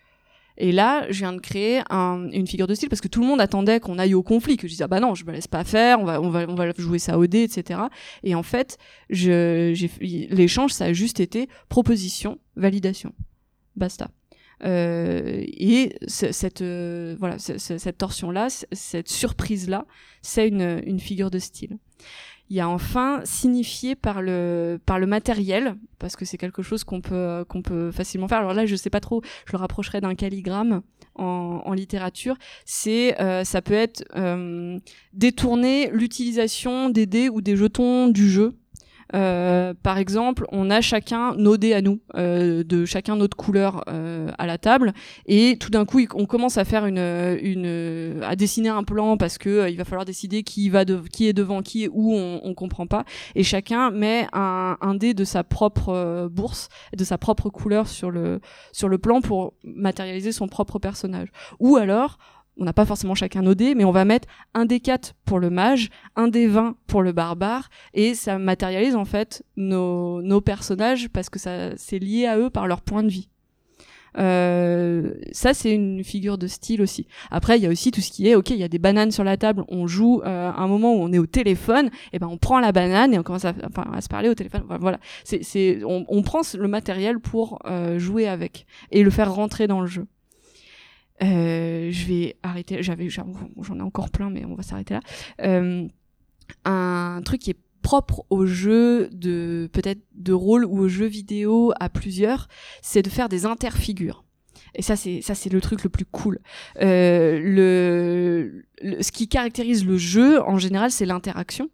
Et 0.63 0.73
là, 0.73 1.07
je 1.11 1.19
viens 1.21 1.33
de 1.33 1.41
créer 1.41 1.81
un- 1.91 2.29
une 2.33 2.47
figure 2.47 2.67
de 2.67 2.75
style 2.75 2.89
parce 2.91 3.01
que 3.01 3.09
tout 3.09 3.21
le 3.23 3.27
monde 3.27 3.41
attendait 3.41 3.81
qu'on 3.81 3.99
aille 3.99 4.15
au 4.15 4.23
conflit, 4.23 4.57
que 4.59 4.67
je 4.69 4.73
disais 4.73 4.85
ah 4.85 4.89
bah 4.89 5.01
non, 5.01 5.15
je 5.15 5.25
me 5.25 5.33
laisse 5.33 5.49
pas 5.49 5.65
faire, 5.65 5.99
on 6.01 6.05
va 6.05 6.21
on 6.21 6.29
va 6.29 6.45
on 6.49 6.55
va 6.55 6.71
jouer 6.77 6.99
ça 6.99 7.19
au 7.19 7.27
dé, 7.27 7.43
etc. 7.45 7.81
Et 8.25 8.35
en 8.35 8.43
fait, 8.43 8.77
l'échange 9.11 10.73
ça 10.73 10.87
a 10.87 10.93
juste 10.93 11.21
été 11.21 11.49
proposition, 11.69 12.39
validation, 12.57 13.13
basta. 13.77 14.11
Euh, 14.63 15.43
et 15.47 15.97
ce- 16.07 16.33
cette 16.33 16.61
euh, 16.61 17.17
voilà 17.19 17.39
ce- 17.39 17.57
ce- 17.57 17.79
cette 17.79 17.97
torsion 17.97 18.31
là, 18.31 18.49
cette 18.73 19.09
surprise 19.09 19.69
là, 19.71 19.87
c'est 20.21 20.49
une 20.49 20.83
une 20.85 21.01
figure 21.01 21.31
de 21.31 21.39
style. 21.39 21.79
Il 22.51 22.57
y 22.57 22.61
a 22.61 22.69
enfin 22.69 23.21
signifié 23.25 23.95
par 23.95 24.23
le 24.23 24.81
par 24.85 24.99
le 24.99 25.07
matériel 25.07 25.77
parce 26.01 26.17
que 26.17 26.25
c'est 26.25 26.37
quelque 26.37 26.63
chose 26.63 26.83
qu'on 26.83 27.01
peut 27.01 27.45
qu'on 27.49 27.63
peut 27.63 27.93
facilement 27.93 28.27
faire. 28.27 28.39
Alors 28.39 28.55
là, 28.55 28.67
je 28.67 28.75
sais 28.75 28.91
pas 28.91 29.01
trop, 29.01 29.23
je 29.47 29.53
le 29.53 29.59
rapprocherai 29.59 30.01
d'un 30.01 30.17
calligramme 30.17 30.83
en, 31.15 31.73
littérature. 31.73 32.37
C'est 32.65 33.21
euh, 33.21 33.45
ça 33.45 33.63
peut 33.63 33.75
être 33.75 34.05
euh, 34.17 34.79
détourner 35.13 35.91
l'utilisation 35.93 36.91
des 36.91 37.07
dés 37.07 37.29
ou 37.29 37.41
des 37.41 37.57
jetons 37.57 38.09
du 38.09 38.29
jeu. 38.29 38.55
Euh, 39.15 39.75
par 39.83 39.99
exemple, 39.99 40.47
on 40.53 40.71
a 40.71 40.81
chacun 40.81 41.35
nos 41.37 41.57
dés 41.57 41.75
à 41.75 41.83
nous, 41.83 42.01
euh, 42.17 42.63
de 42.65 42.85
chacun 42.85 43.17
notre 43.17 43.37
couleur 43.37 43.83
euh, 43.89 44.31
à 44.39 44.47
la 44.47 44.59
table, 44.59 44.93
et 45.27 45.57
tout 45.59 45.71
d'un 45.71 45.85
coup, 45.85 46.01
on 46.15 46.27
commence 46.27 46.59
à 46.59 46.65
faire 46.65 46.87
une, 46.87 46.99
une, 47.43 48.23
à 48.23 48.37
dessiner 48.37 48.69
un 48.69 48.85
plan 48.85 49.17
parce 49.17 49.39
que 49.39 49.49
euh, 49.49 49.71
il 49.71 49.77
va 49.77 49.85
falloir 49.85 50.05
décider 50.05 50.43
qui 50.43 50.69
va, 50.69 50.85
de, 50.85 51.01
qui 51.13 51.27
est 51.27 51.33
devant 51.33 51.63
qui 51.63 51.85
et 51.85 51.89
où, 51.91 52.15
on, 52.15 52.41
on 52.45 52.55
comprend 52.55 52.87
pas, 52.87 53.05
et 53.35 53.43
chacun 53.43 53.91
met 53.91 54.27
un, 54.33 54.77
un 54.81 54.95
dé 54.95 55.15
de 55.15 55.25
sa 55.25 55.45
propre 55.45 55.89
euh, 55.89 56.29
bourse, 56.29 56.69
de 56.97 57.05
sa 57.05 57.19
propre 57.19 57.51
couleur 57.51 57.89
sur 57.89 58.11
le 58.11 58.41
sur 58.73 58.89
le 58.89 58.99
plan 58.99 59.21
pour 59.21 59.55
matérialiser 59.65 60.33
son 60.33 60.47
propre 60.47 60.79
personnage. 60.79 61.29
Ou 61.59 61.77
alors, 61.77 62.19
on 62.61 62.65
n'a 62.65 62.73
pas 62.75 62.85
forcément 62.85 63.15
chacun 63.15 63.43
nos 63.43 63.55
dés, 63.55 63.75
mais 63.75 63.85
on 63.85 63.91
va 63.91 64.05
mettre 64.05 64.29
un 64.55 64.67
dé 64.67 64.81
4 64.81 65.15
pour 65.25 65.41
le 65.41 65.51
mage, 65.51 65.89
un 66.15 66.29
dé 66.29 66.47
20 66.47 66.77
pour 66.87 67.03
le 67.03 67.13
barbare, 67.13 67.71
et 67.95 68.15
ça 68.15 68.39
matérialise 68.39 68.95
en 68.95 69.07
fait 69.07 69.43
nos, 69.57 70.23
nos 70.23 70.41
personnages 70.43 71.09
parce 71.09 71.31
que 71.31 71.39
ça 71.39 71.77
c'est 71.77 71.99
lié 71.99 72.27
à 72.27 72.39
eux 72.39 72.51
par 72.51 72.67
leur 72.67 72.83
point 72.83 73.03
de 73.03 73.09
vie. 73.09 73.29
Euh, 74.19 75.15
ça 75.31 75.55
c'est 75.55 75.73
une 75.73 76.03
figure 76.03 76.37
de 76.37 76.49
style 76.49 76.83
aussi. 76.83 77.07
Après 77.31 77.57
il 77.57 77.63
y 77.63 77.67
a 77.67 77.71
aussi 77.71 77.93
tout 77.93 78.01
ce 78.01 78.11
qui 78.11 78.29
est 78.29 78.35
ok 78.35 78.51
il 78.51 78.57
y 78.57 78.65
a 78.65 78.69
des 78.69 78.81
bananes 78.81 79.13
sur 79.13 79.25
la 79.25 79.37
table, 79.37 79.65
on 79.69 79.87
joue 79.87 80.21
euh, 80.25 80.51
un 80.55 80.67
moment 80.67 80.93
où 80.95 80.99
on 80.99 81.13
est 81.13 81.19
au 81.19 81.27
téléphone, 81.27 81.91
et 82.13 82.19
ben 82.19 82.27
on 82.27 82.37
prend 82.37 82.61
la 82.61 82.73
banane 82.73 83.15
et 83.15 83.19
on 83.19 83.23
commence 83.23 83.45
à, 83.45 83.55
enfin, 83.65 83.89
à 83.93 84.01
se 84.01 84.09
parler 84.09 84.29
au 84.29 84.35
téléphone. 84.35 84.65
Voilà, 84.81 84.99
c'est 85.25 85.83
on, 85.85 86.05
on 86.09 86.23
prend 86.23 86.41
le 86.59 86.69
matériel 86.69 87.21
pour 87.21 87.61
euh, 87.67 87.99
jouer 87.99 88.29
avec 88.29 88.67
et 88.91 89.03
le 89.03 89.11
faire 89.11 89.33
rentrer 89.33 89.67
dans 89.67 89.81
le 89.81 89.87
jeu. 89.87 90.07
Euh, 91.23 91.91
je 91.91 92.07
vais 92.07 92.37
arrêter. 92.43 92.83
J'avais, 92.83 93.09
j'en 93.09 93.27
ai 93.79 93.81
encore 93.83 94.11
plein, 94.11 94.31
mais 94.31 94.45
on 94.45 94.55
va 94.55 94.63
s'arrêter 94.63 94.95
là. 94.95 95.01
Euh, 95.43 95.87
un 96.65 97.21
truc 97.25 97.41
qui 97.41 97.51
est 97.51 97.59
propre 97.83 98.25
au 98.31 98.45
jeu 98.47 99.09
de 99.13 99.69
peut-être 99.73 100.01
de 100.15 100.33
rôle 100.33 100.65
ou 100.65 100.79
au 100.81 100.89
jeu 100.89 101.07
vidéo 101.07 101.73
à 101.81 101.89
plusieurs, 101.89 102.49
c'est 102.83 103.03
de 103.03 103.09
faire 103.09 103.29
des 103.29 103.47
interfigures. 103.47 104.25
Et 104.75 104.83
ça, 104.83 104.97
c'est 104.97 105.21
ça, 105.23 105.35
c'est 105.35 105.51
le 105.51 105.61
truc 105.61 105.83
le 105.83 105.91
plus 105.91 106.05
cool. 106.05 106.39
Euh, 106.81 107.41
le- 107.43 108.65
ce 109.03 109.11
qui 109.13 109.29
caractérise 109.29 109.85
le 109.85 109.97
jeu 109.97 110.41
en 110.43 110.59
général, 110.59 110.91
c'est 110.91 111.07
l'interaction. 111.07 111.71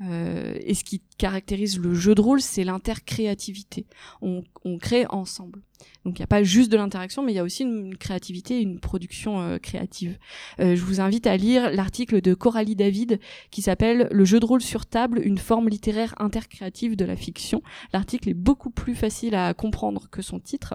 Euh, 0.00 0.54
et 0.60 0.74
ce 0.74 0.84
qui 0.84 1.02
caractérise 1.18 1.78
le 1.78 1.94
jeu 1.94 2.14
de 2.14 2.20
rôle, 2.20 2.40
c'est 2.40 2.64
l'intercréativité. 2.64 3.86
On, 4.22 4.42
on 4.64 4.78
crée 4.78 5.06
ensemble. 5.10 5.62
Donc 6.04 6.18
il 6.18 6.22
n'y 6.22 6.24
a 6.24 6.28
pas 6.28 6.42
juste 6.42 6.70
de 6.70 6.76
l'interaction, 6.76 7.22
mais 7.22 7.32
il 7.32 7.36
y 7.36 7.38
a 7.38 7.44
aussi 7.44 7.62
une, 7.62 7.96
créativité, 7.96 8.60
une 8.60 8.80
production 8.80 9.40
euh, 9.40 9.58
créative. 9.58 10.18
Euh, 10.60 10.74
je 10.74 10.82
vous 10.82 11.00
invite 11.00 11.26
à 11.26 11.36
lire 11.36 11.70
l'article 11.70 12.20
de 12.20 12.34
Coralie 12.34 12.76
David 12.76 13.20
qui 13.50 13.62
s'appelle 13.62 14.08
Le 14.10 14.24
jeu 14.24 14.40
de 14.40 14.46
rôle 14.46 14.60
sur 14.60 14.86
table, 14.86 15.20
une 15.22 15.38
forme 15.38 15.68
littéraire 15.68 16.14
intercréative 16.18 16.96
de 16.96 17.04
la 17.04 17.16
fiction. 17.16 17.62
L'article 17.92 18.30
est 18.30 18.34
beaucoup 18.34 18.70
plus 18.70 18.94
facile 18.94 19.34
à 19.34 19.54
comprendre 19.54 20.08
que 20.10 20.22
son 20.22 20.40
titre. 20.40 20.74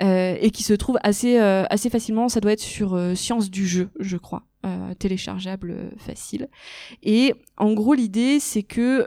Euh, 0.00 0.36
et 0.40 0.52
qui 0.52 0.62
se 0.62 0.72
trouve 0.72 0.98
assez 1.02 1.38
euh, 1.38 1.64
assez 1.70 1.90
facilement. 1.90 2.28
Ça 2.28 2.40
doit 2.40 2.52
être 2.52 2.60
sur 2.60 2.98
Science 3.16 3.50
du 3.50 3.66
jeu, 3.66 3.90
je 3.98 4.16
crois, 4.16 4.44
téléchargeable 4.98 5.92
facile. 5.96 6.48
Et 7.02 7.34
en 7.56 7.72
gros, 7.72 7.94
l'idée 7.94 8.40
c'est 8.40 8.62
que 8.62 9.06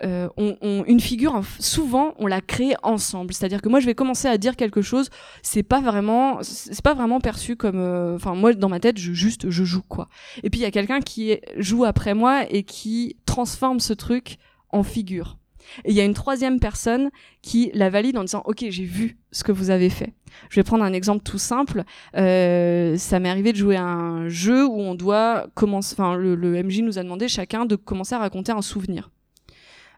on, 0.00 0.84
une 0.86 1.00
figure, 1.00 1.42
souvent, 1.58 2.14
on 2.18 2.26
la 2.26 2.40
crée 2.40 2.74
ensemble. 2.82 3.32
C'est-à-dire 3.34 3.60
que 3.60 3.68
moi, 3.68 3.80
je 3.80 3.86
vais 3.86 3.94
commencer 3.94 4.28
à 4.28 4.38
dire 4.38 4.56
quelque 4.56 4.82
chose, 4.82 5.10
c'est 5.42 5.62
pas 5.62 5.80
vraiment, 5.80 6.38
c'est 6.42 6.82
pas 6.82 6.94
vraiment 6.94 7.20
perçu 7.20 7.56
comme, 7.56 7.80
enfin, 8.14 8.34
moi, 8.34 8.52
dans 8.52 8.68
ma 8.68 8.80
tête, 8.80 8.98
je 8.98 9.12
juste, 9.12 9.50
je 9.50 9.64
joue 9.64 9.82
quoi. 9.82 10.08
Et 10.42 10.50
puis 10.50 10.60
il 10.60 10.62
y 10.62 10.66
a 10.66 10.70
quelqu'un 10.70 11.00
qui 11.00 11.38
joue 11.56 11.84
après 11.84 12.14
moi 12.14 12.44
et 12.50 12.62
qui 12.62 13.16
transforme 13.26 13.80
ce 13.80 13.92
truc 13.92 14.38
en 14.70 14.82
figure. 14.82 15.38
Et 15.84 15.90
il 15.90 15.96
y 15.96 16.00
a 16.00 16.04
une 16.04 16.14
troisième 16.14 16.60
personne 16.60 17.10
qui 17.42 17.70
la 17.74 17.90
valide 17.90 18.18
en 18.18 18.24
disant 18.24 18.42
ok 18.44 18.66
j'ai 18.68 18.84
vu 18.84 19.18
ce 19.32 19.44
que 19.44 19.52
vous 19.52 19.70
avez 19.70 19.90
fait. 19.90 20.14
Je 20.50 20.56
vais 20.56 20.64
prendre 20.64 20.84
un 20.84 20.92
exemple 20.92 21.22
tout 21.22 21.38
simple. 21.38 21.84
Euh, 22.16 22.96
ça 22.96 23.20
m'est 23.20 23.30
arrivé 23.30 23.52
de 23.52 23.58
jouer 23.58 23.76
à 23.76 23.84
un 23.84 24.28
jeu 24.28 24.66
où 24.66 24.80
on 24.80 24.94
doit 24.94 25.46
commencer. 25.54 25.94
Enfin 25.98 26.16
le, 26.16 26.62
MJ 26.62 26.80
nous 26.80 26.98
a 26.98 27.02
demandé 27.02 27.28
chacun 27.28 27.66
de 27.66 27.76
commencer 27.76 28.14
à 28.14 28.18
raconter 28.18 28.52
un 28.52 28.62
souvenir. 28.62 29.10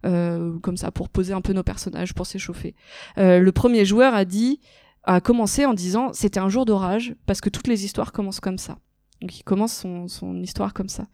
Euh, 0.07 0.59
comme 0.61 0.79
ça 0.79 0.91
pour 0.91 1.11
poser 1.11 1.35
un 1.35 1.43
peu 1.43 1.53
nos 1.53 1.63
personnages 1.63 2.15
pour 2.15 2.27
s'échauffer. 2.27 2.75
Euh, 3.19 3.39
le 3.39 3.53
premier 3.53 3.85
joueur 3.85 4.15
a 4.15 4.25
dit 4.25 4.61
a 5.05 5.21
commencé 5.21 5.67
en 5.67 5.75
disant 5.75 6.13
c'était 6.15 6.41
un 6.41 6.49
jour 6.49 6.65
d'orage 6.65 7.15
parce 7.27 7.43
que 7.43 7.51
toutes 7.51 7.67
les 7.67 7.85
histoires 7.85 8.13
commencent 8.13 8.41
comme 8.41 8.59
ça. 8.59 8.79
Donc 9.21 9.39
il 9.39 9.43
commence 9.43 9.75
son, 9.75 10.09
son 10.09 10.43
histoire 10.43 10.73
comme 10.73 10.89
ça. 10.89 11.07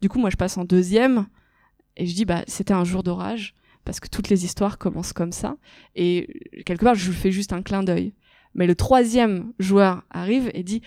Du 0.00 0.08
coup 0.08 0.18
moi 0.18 0.30
je 0.30 0.36
passe 0.36 0.56
en 0.56 0.64
deuxième 0.64 1.26
et 1.96 2.06
je 2.06 2.14
dis 2.14 2.24
bah 2.24 2.44
c'était 2.46 2.72
un 2.72 2.84
jour 2.84 3.02
d'orage 3.02 3.54
parce 3.84 4.00
que 4.00 4.08
toutes 4.08 4.28
les 4.28 4.44
histoires 4.44 4.78
commencent 4.78 5.12
comme 5.12 5.32
ça. 5.32 5.56
Et 5.94 6.40
quelque 6.64 6.84
part, 6.84 6.94
je 6.94 7.12
fais 7.12 7.30
juste 7.30 7.52
un 7.52 7.62
clin 7.62 7.82
d'œil. 7.82 8.14
Mais 8.54 8.66
le 8.66 8.74
troisième 8.74 9.52
joueur 9.58 10.04
arrive 10.10 10.50
et 10.54 10.62
dit 10.62 10.80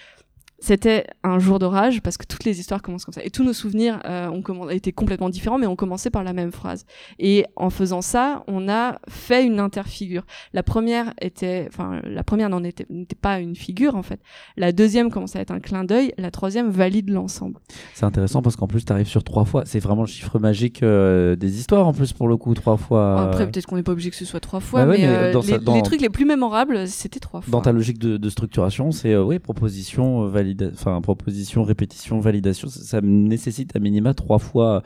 c'était 0.60 1.06
un 1.24 1.38
jour 1.38 1.60
d'orage 1.60 2.02
parce 2.02 2.18
que 2.18 2.26
toutes 2.26 2.44
les 2.44 2.60
histoires 2.60 2.82
commencent 2.82 3.06
comme 3.06 3.14
ça. 3.14 3.24
Et 3.24 3.30
tous 3.30 3.44
nos 3.44 3.54
souvenirs 3.54 4.00
euh, 4.06 4.28
ont 4.30 4.70
été 4.70 4.92
complètement 4.92 5.30
différents, 5.30 5.60
mais 5.60 5.68
ont 5.68 5.76
commencé 5.76 6.10
par 6.10 6.24
la 6.24 6.34
même 6.34 6.52
phrase. 6.52 6.86
Et 7.20 7.46
en 7.56 7.70
faisant 7.70 8.02
ça, 8.02 8.44
on 8.48 8.68
a 8.68 9.00
fait 9.08 9.46
une 9.46 9.60
interfigure. 9.60 10.24
La 10.54 10.64
première 10.64 11.14
était, 11.22 11.68
enfin, 11.68 12.02
la 12.04 12.24
première 12.24 12.50
n'en 12.50 12.64
était, 12.64 12.88
n'était 12.90 13.16
pas 13.16 13.40
une 13.40 13.56
figure 13.56 13.96
en 13.96 14.02
fait. 14.02 14.20
La 14.56 14.72
deuxième 14.72 15.12
commençait 15.12 15.38
à 15.38 15.42
être 15.44 15.52
un 15.52 15.60
clin 15.60 15.84
d'œil. 15.84 16.14
La 16.18 16.32
troisième 16.32 16.70
valide 16.70 17.10
l'ensemble. 17.10 17.60
C'est 17.94 18.06
intéressant 18.06 18.42
parce 18.42 18.56
qu'en 18.56 18.68
plus, 18.68 18.84
tu 18.84 18.92
arrives 18.92 19.08
sur 19.08 19.24
trois 19.24 19.46
fois. 19.46 19.64
C'est 19.66 19.80
vraiment 19.80 20.02
le 20.02 20.08
chiffre 20.08 20.40
magique 20.40 20.82
euh, 20.82 21.36
des 21.36 21.60
histoires 21.60 21.88
en 21.88 21.94
plus 21.94 22.14
pour 22.14 22.28
le 22.28 22.38
coup, 22.38 22.54
trois 22.56 22.78
fois. 22.78 23.22
Après, 23.22 23.48
peut-être 23.48 23.68
qu'on 23.68 23.76
n'est 23.76 23.84
pas 23.84 23.92
obligé 23.92 24.10
que 24.10 24.16
ce 24.16 24.26
soit 24.26 24.40
trois 24.40 24.60
fois, 24.60 24.86
bah 24.86 24.94
mais, 24.98 25.06
euh, 25.08 25.40
les, 25.44 25.82
trucs 25.84 26.02
les 26.02 26.10
plus 26.10 26.26
mémorables, 26.26 26.88
c'était 26.88 27.20
trois 27.20 27.42
fois. 27.42 27.52
Dans 27.52 27.62
ta 27.62 27.72
logique 27.72 28.00
de, 28.00 28.18
de 28.18 28.30
structuration, 28.30 28.92
c'est 28.92 29.16
oui, 29.16 29.38
proposition, 29.40 30.28
enfin 30.72 31.02
proposition, 31.02 31.64
répétition, 31.64 32.20
validation, 32.20 32.68
ça, 32.70 33.02
nécessite 33.02 33.76
à 33.76 33.80
minima 33.80 34.14
trois 34.14 34.40
fois 34.40 34.84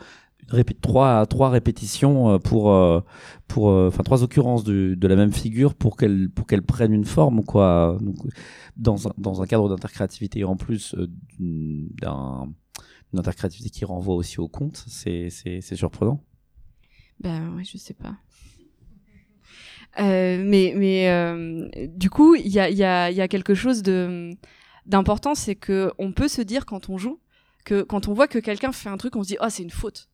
trois 0.86 1.50
répétitions 1.50 2.30
euh, 2.30 2.38
pour 2.38 2.72
euh, 2.72 3.00
euh, 3.56 3.88
enfin 3.88 4.02
trois 4.02 4.22
occurrences 4.22 4.64
de, 4.64 4.96
la 5.06 5.16
même 5.16 5.32
figure 5.32 5.74
pour 5.74 5.96
qu'elle 5.96 6.30
pour 6.30 6.46
prenne 6.66 6.92
une 6.92 7.04
forme 7.04 7.44
quoi. 7.44 7.98
Dans 8.76 9.06
un, 9.42 9.46
cadre 9.46 9.68
d'intercréativité 9.68 10.44
en 10.44 10.56
plus 10.56 10.94
d'un 11.38 12.48
d'une 13.10 13.18
intercréativité 13.18 13.70
qui 13.70 13.84
renvoie 13.84 14.14
aussi 14.14 14.40
au 14.40 14.48
conte 14.48 14.84
c'est 14.88 15.30
surprenant. 15.60 16.22
Ben 17.20 17.52
oui 17.56 17.64
je 17.64 17.78
sais 17.78 17.94
pas. 17.94 18.16
Mais 19.98 21.88
du 21.88 22.10
coup 22.10 22.34
il 22.34 22.48
y 22.48 22.58
a 22.58 23.28
quelque 23.28 23.54
chose 23.54 23.82
de 23.82 24.30
d'important, 24.86 25.34
c'est 25.34 25.54
que 25.54 25.92
on 25.98 26.12
peut 26.12 26.28
se 26.28 26.42
dire 26.42 26.66
quand 26.66 26.88
on 26.88 26.98
joue 26.98 27.20
que 27.64 27.82
quand 27.82 28.08
on 28.08 28.12
voit 28.12 28.28
que 28.28 28.38
quelqu'un 28.38 28.72
fait 28.72 28.88
un 28.88 28.96
truc, 28.96 29.16
on 29.16 29.22
se 29.22 29.28
dit 29.28 29.36
oh 29.40 29.46
c'est 29.48 29.62
une 29.62 29.70
faute, 29.70 30.08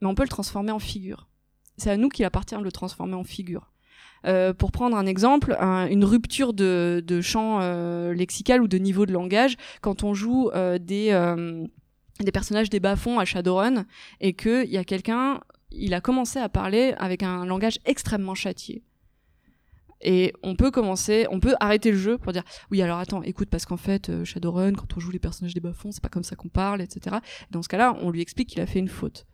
mais 0.00 0.08
on 0.08 0.14
peut 0.14 0.24
le 0.24 0.28
transformer 0.28 0.72
en 0.72 0.78
figure. 0.78 1.28
C'est 1.76 1.90
à 1.90 1.96
nous 1.96 2.08
qu'il 2.08 2.24
appartient 2.24 2.56
de 2.56 2.62
le 2.62 2.72
transformer 2.72 3.14
en 3.14 3.24
figure. 3.24 3.72
Euh, 4.26 4.52
pour 4.52 4.72
prendre 4.72 4.96
un 4.96 5.06
exemple, 5.06 5.56
une 5.60 6.04
rupture 6.04 6.52
de, 6.52 7.20
champ 7.22 7.60
euh, 7.60 8.12
lexical 8.14 8.62
ou 8.62 8.68
de 8.68 8.78
niveau 8.78 9.06
de 9.06 9.12
langage, 9.12 9.56
quand 9.82 10.02
on 10.02 10.14
joue 10.14 10.50
euh, 10.54 10.78
des, 10.78 11.10
des 12.20 12.32
personnages 12.32 12.70
des 12.70 12.80
bas-fonds 12.80 13.18
à 13.18 13.24
Shadowrun 13.24 13.84
et 14.20 14.32
qu'il 14.32 14.68
y 14.70 14.78
a 14.78 14.84
quelqu'un, 14.84 15.40
il 15.70 15.94
a 15.94 16.00
commencé 16.00 16.38
à 16.38 16.48
parler 16.48 16.94
avec 16.98 17.22
un 17.22 17.44
langage 17.44 17.78
extrêmement 17.84 18.34
châtié 18.34 18.82
et 20.00 20.32
on 20.42 20.56
peut 20.56 20.70
commencer, 20.70 21.26
on 21.30 21.40
peut 21.40 21.54
arrêter 21.60 21.90
le 21.90 21.96
jeu 21.96 22.18
pour 22.18 22.32
dire 22.32 22.42
oui 22.70 22.82
alors 22.82 22.98
attends 22.98 23.22
écoute 23.22 23.48
parce 23.50 23.66
qu'en 23.66 23.76
fait 23.76 24.08
euh, 24.08 24.24
Shadowrun 24.24 24.72
quand 24.72 24.96
on 24.96 25.00
joue 25.00 25.10
les 25.10 25.18
personnages 25.18 25.54
des 25.54 25.60
bas-fonds 25.60 25.92
c'est 25.92 26.02
pas 26.02 26.08
comme 26.08 26.24
ça 26.24 26.36
qu'on 26.36 26.48
parle 26.48 26.82
etc. 26.82 27.16
dans 27.50 27.62
ce 27.62 27.68
cas-là 27.68 27.96
on 28.00 28.10
lui 28.10 28.20
explique 28.20 28.48
qu'il 28.48 28.60
a 28.60 28.66
fait 28.66 28.78
une 28.78 28.88
faute. 28.88 29.26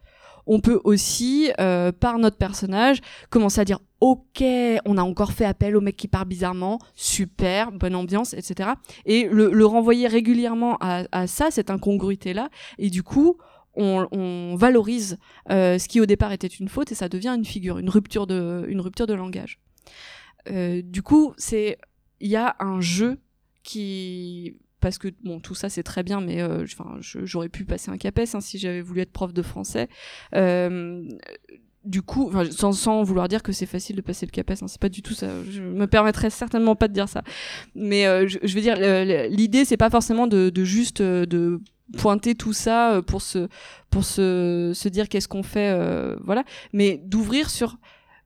On 0.45 0.59
peut 0.59 0.81
aussi 0.83 1.53
euh, 1.61 1.93
par 1.93 2.19
notre 2.19 2.37
personnage 2.37 3.01
commencer 3.31 3.61
à 3.61 3.65
dire 3.65 3.79
ok 4.01 4.43
on 4.85 4.99
a 4.99 5.03
encore 5.03 5.33
fait 5.33 5.45
appel 5.45 5.77
au 5.77 5.81
mec 5.81 5.97
qui 5.97 6.09
parle 6.09 6.27
bizarrement 6.27 6.79
super 6.95 7.73
bonne 7.73 7.95
ambiance 7.95 8.35
etc. 8.35 8.71
Et 9.05 9.29
le, 9.31 9.67
renvoyer 9.67 10.07
régulièrement 10.07 10.79
à, 10.81 11.27
ça 11.27 11.51
cette 11.51 11.71
incongruité 11.71 12.35
là 12.35 12.51
et 12.79 12.91
du 12.91 13.03
coup 13.03 13.37
on, 13.75 14.55
valorise 14.57 15.19
euh, 15.51 15.79
ce 15.79 15.89
qui 15.89 16.01
au 16.01 16.07
départ 16.07 16.33
était 16.33 16.47
une 16.47 16.69
faute 16.69 16.93
et 16.93 16.95
ça 16.95 17.09
devient 17.09 17.35
une 17.35 17.45
figure, 17.45 17.79
une 17.79 17.89
rupture 17.89 18.27
de, 18.27 18.67
une 18.69 18.81
rupture 18.81 19.07
de 19.07 19.15
langage. 19.15 19.61
Euh, 20.51 20.83
du 20.83 21.03
coup, 21.03 21.35
c'est 21.37 21.79
il 22.21 22.29
y 22.29 22.37
a 22.37 22.57
un 22.61 22.81
jeu 22.81 23.19
qui 23.63 24.57
parce 24.81 24.99
que 24.99 25.09
bon 25.23 25.39
tout 25.39 25.55
ça 25.55 25.69
c'est 25.69 25.85
très 25.85 26.03
bien 26.03 26.21
mais 26.21 26.43
euh, 26.43 26.65
j'aurais 26.99 27.49
pu 27.49 27.65
passer 27.65 27.93
un 27.93 27.97
CAPES 27.97 28.35
hein, 28.35 28.41
si 28.41 28.59
j'avais 28.59 28.81
voulu 28.81 29.01
être 29.01 29.13
prof 29.13 29.33
de 29.33 29.43
français. 29.43 29.89
Euh, 30.35 31.05
du 31.85 32.03
coup 32.03 32.33
sans, 32.51 33.03
vouloir 33.03 33.29
dire 33.29 33.43
que 33.43 33.53
c'est 33.53 33.67
facile 33.67 33.95
de 33.97 34.01
passer 34.01 34.27
le 34.27 34.31
CAPES 34.33 34.63
hein, 34.63 34.69
c'est 34.69 34.81
pas 34.81 34.89
du 34.89 35.03
tout 35.03 35.15
ça. 35.15 35.29
Je 35.49 35.63
me 35.63 35.87
permettrais 35.87 36.31
certainement 36.31 36.75
pas 36.75 36.89
de 36.89 36.95
dire 36.95 37.09
ça. 37.09 37.23
Mais 37.77 38.05
je, 38.29 38.39
je, 38.43 38.55
veux 38.55 38.61
dire 38.61 38.77
l'idée 39.31 39.65
c'est 39.65 39.77
pas 39.77 39.91
forcément 39.91 40.27
de, 40.27 40.51
de 40.51 40.65
juste 40.65 41.01
de 41.01 41.61
pointer 41.97 42.35
tout 42.35 42.53
ça 42.53 43.03
pour 43.07 43.23
se 43.23 43.49
pour 43.91 44.05
se, 44.05 44.73
se 44.75 44.89
dire 44.89 45.09
qu'est-ce 45.09 45.29
qu'on 45.29 45.45
fait 45.45 45.77
voilà. 46.25 46.43
Mais 46.73 47.01
d'ouvrir 47.05 47.51
sur 47.51 47.79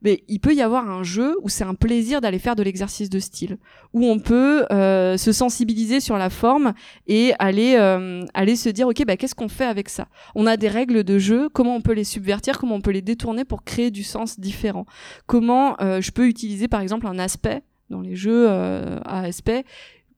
mais 0.02 0.22
il 0.28 0.40
peut 0.40 0.54
y 0.54 0.62
avoir 0.62 0.88
un 0.88 1.02
jeu 1.02 1.36
où 1.42 1.48
c'est 1.48 1.64
un 1.64 1.74
plaisir 1.74 2.20
d'aller 2.20 2.38
faire 2.38 2.56
de 2.56 2.62
l'exercice 2.62 3.10
de 3.10 3.18
style, 3.18 3.58
où 3.92 4.04
on 4.04 4.18
peut 4.18 4.66
euh, 4.70 5.16
se 5.16 5.32
sensibiliser 5.32 6.00
sur 6.00 6.18
la 6.18 6.30
forme 6.30 6.74
et 7.06 7.32
aller 7.38 7.76
euh, 7.76 8.24
aller 8.34 8.56
se 8.56 8.68
dire 8.68 8.88
ok 8.88 9.04
bah 9.06 9.16
qu'est-ce 9.16 9.34
qu'on 9.34 9.48
fait 9.48 9.64
avec 9.64 9.88
ça? 9.88 10.08
On 10.34 10.46
a 10.46 10.56
des 10.56 10.68
règles 10.68 11.02
de 11.04 11.18
jeu, 11.18 11.48
comment 11.48 11.76
on 11.76 11.80
peut 11.80 11.94
les 11.94 12.04
subvertir, 12.04 12.58
comment 12.58 12.76
on 12.76 12.80
peut 12.80 12.90
les 12.90 13.02
détourner 13.02 13.44
pour 13.44 13.64
créer 13.64 13.90
du 13.90 14.02
sens 14.02 14.38
différent? 14.38 14.86
Comment 15.26 15.76
euh, 15.80 16.00
je 16.00 16.10
peux 16.10 16.28
utiliser 16.28 16.68
par 16.68 16.80
exemple 16.80 17.06
un 17.06 17.18
aspect 17.18 17.62
dans 17.88 18.00
les 18.00 18.16
jeux 18.16 18.48
à 18.48 19.20
aspect 19.20 19.64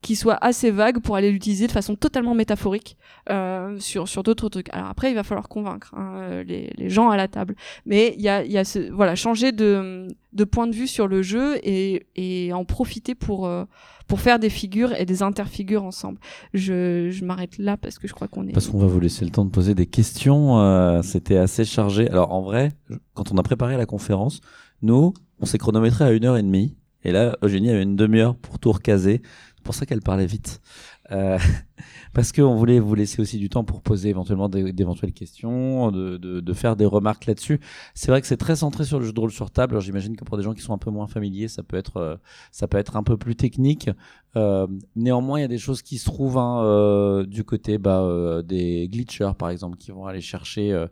qui 0.00 0.14
soit 0.14 0.38
assez 0.40 0.70
vague 0.70 1.00
pour 1.00 1.16
aller 1.16 1.30
l'utiliser 1.32 1.66
de 1.66 1.72
façon 1.72 1.96
totalement 1.96 2.34
métaphorique 2.34 2.96
euh, 3.30 3.76
sur 3.80 4.06
sur 4.06 4.22
d'autres 4.22 4.48
trucs. 4.48 4.72
Alors 4.72 4.88
après, 4.88 5.10
il 5.10 5.14
va 5.14 5.24
falloir 5.24 5.48
convaincre 5.48 5.92
hein, 5.96 6.42
les, 6.46 6.70
les 6.76 6.88
gens 6.88 7.10
à 7.10 7.16
la 7.16 7.26
table, 7.26 7.56
mais 7.84 8.14
il 8.16 8.22
y 8.22 8.28
a 8.28 8.44
y 8.44 8.58
a 8.58 8.64
ce 8.64 8.90
voilà 8.92 9.16
changer 9.16 9.50
de 9.52 10.06
de 10.32 10.44
point 10.44 10.66
de 10.68 10.74
vue 10.74 10.86
sur 10.86 11.08
le 11.08 11.22
jeu 11.22 11.56
et 11.64 12.06
et 12.14 12.52
en 12.52 12.64
profiter 12.64 13.14
pour 13.16 13.46
euh, 13.46 13.64
pour 14.06 14.20
faire 14.20 14.38
des 14.38 14.50
figures 14.50 14.94
et 14.94 15.04
des 15.04 15.22
interfigures 15.22 15.82
ensemble. 15.82 16.20
Je 16.54 17.10
je 17.10 17.24
m'arrête 17.24 17.58
là 17.58 17.76
parce 17.76 17.98
que 17.98 18.06
je 18.06 18.14
crois 18.14 18.28
qu'on 18.28 18.46
est 18.46 18.52
parce 18.52 18.68
qu'on 18.68 18.78
va 18.78 18.86
vous 18.86 19.00
laisser 19.00 19.24
le 19.24 19.32
temps 19.32 19.44
de 19.44 19.50
poser 19.50 19.74
des 19.74 19.86
questions. 19.86 20.60
Euh, 20.60 21.02
C'était 21.02 21.36
assez 21.38 21.64
chargé. 21.64 22.08
Alors 22.08 22.32
en 22.32 22.42
vrai, 22.42 22.70
quand 23.14 23.32
on 23.32 23.36
a 23.36 23.42
préparé 23.42 23.76
la 23.76 23.86
conférence, 23.86 24.40
nous 24.80 25.12
on 25.40 25.44
s'est 25.46 25.58
chronométré 25.58 26.04
à 26.04 26.12
une 26.12 26.24
heure 26.24 26.36
et 26.36 26.42
demie. 26.42 26.76
Et 27.04 27.12
là, 27.12 27.38
Eugénie 27.42 27.70
avait 27.70 27.84
une 27.84 27.94
demi-heure 27.94 28.34
pour 28.34 28.58
tout 28.58 28.72
recaser 28.72 29.22
pour 29.68 29.74
ça 29.74 29.84
qu'elle 29.84 30.00
parlait 30.00 30.24
vite. 30.24 30.62
Euh, 31.10 31.38
parce 32.12 32.32
qu'on 32.32 32.54
voulait 32.54 32.80
vous 32.80 32.94
laisser 32.94 33.20
aussi 33.20 33.38
du 33.38 33.48
temps 33.48 33.64
pour 33.64 33.82
poser 33.82 34.10
éventuellement 34.10 34.48
d'éventuelles 34.48 35.12
questions, 35.12 35.90
de, 35.90 36.52
faire 36.52 36.76
des 36.76 36.86
remarques 36.86 37.26
là-dessus. 37.26 37.60
C'est 37.94 38.10
vrai 38.10 38.20
que 38.20 38.26
c'est 38.26 38.36
très 38.36 38.56
centré 38.56 38.84
sur 38.84 38.98
le 38.98 39.06
jeu 39.06 39.12
de 39.12 39.20
rôle 39.20 39.30
sur 39.30 39.50
table. 39.50 39.74
Alors 39.74 39.82
j'imagine 39.82 40.16
que 40.16 40.24
pour 40.24 40.36
des 40.36 40.42
gens 40.42 40.54
qui 40.54 40.62
sont 40.62 40.72
un 40.72 40.78
peu 40.78 40.90
moins 40.90 41.06
familiers, 41.06 41.48
ça 41.48 41.62
peut 41.62 41.76
être, 41.76 41.98
euh, 41.98 42.16
ça 42.50 42.66
peut 42.66 42.78
être 42.78 42.96
un 42.96 43.02
peu 43.02 43.16
plus 43.16 43.36
technique. 43.36 43.90
Euh, 44.36 44.66
néanmoins, 44.94 45.38
il 45.38 45.42
y 45.42 45.44
a 45.44 45.48
des 45.48 45.58
choses 45.58 45.82
qui 45.82 45.98
se 45.98 46.04
trouvent 46.04 46.38
hein, 46.38 46.62
euh, 46.62 47.24
du 47.24 47.44
côté 47.44 47.78
bah, 47.78 48.42
des 48.44 48.88
glitchers, 48.88 49.32
par 49.38 49.50
exemple, 49.50 49.78
qui 49.78 49.90
vont 49.90 50.06
aller 50.06 50.20
chercher 50.20 50.86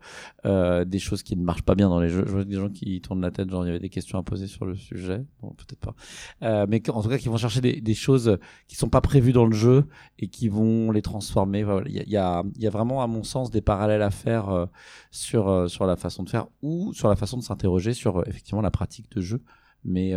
des 0.44 0.98
choses 0.98 1.22
qui 1.22 1.36
ne 1.36 1.42
marchent 1.42 1.62
pas 1.62 1.74
bien 1.74 1.88
dans 1.88 2.00
les 2.00 2.08
jeux. 2.08 2.24
Je 2.26 2.32
vois 2.32 2.44
des 2.44 2.56
gens 2.56 2.70
qui 2.70 3.00
tournent 3.00 3.20
la 3.20 3.30
tête, 3.30 3.50
genre 3.50 3.64
il 3.64 3.68
y 3.68 3.70
avait 3.70 3.80
des 3.80 3.88
questions 3.88 4.18
à 4.18 4.22
poser 4.22 4.46
sur 4.46 4.64
le 4.64 4.74
sujet. 4.74 5.24
Bon, 5.42 5.50
peut-être 5.50 5.80
pas. 5.80 6.66
mais 6.66 6.82
en 6.90 7.02
tout 7.02 7.08
cas, 7.08 7.18
qui 7.18 7.28
vont 7.28 7.36
chercher 7.36 7.60
des, 7.60 7.80
des 7.80 7.94
choses 7.94 8.38
qui 8.68 8.76
sont 8.76 8.88
pas 8.88 9.00
prévues 9.00 9.32
dans 9.32 9.46
le 9.46 9.54
jeu 9.54 9.84
et 10.18 10.28
qui 10.28 10.48
vont 10.48 10.90
les 10.90 11.02
transformer. 11.06 11.64
Il, 11.86 11.92
y 11.92 12.16
a, 12.16 12.42
y 12.58 12.66
a, 12.66 12.70
vraiment, 12.70 13.02
à 13.02 13.06
mon 13.06 13.22
sens, 13.22 13.50
des 13.50 13.60
parallèles 13.60 14.02
à 14.02 14.10
faire 14.10 14.50
euh, 14.50 14.66
sur, 15.10 15.48
euh, 15.48 15.68
sur 15.68 15.86
la 15.86 15.96
façon 15.96 16.22
de 16.22 16.28
faire 16.28 16.48
ou 16.62 16.92
sur 16.92 17.08
la 17.08 17.16
façon 17.16 17.38
de 17.38 17.42
s'interroger 17.42 17.94
sur 17.94 18.18
euh, 18.18 18.24
effectivement 18.26 18.60
la 18.60 18.70
pratique 18.70 19.10
de 19.12 19.20
jeu, 19.20 19.42
mais 19.84 20.12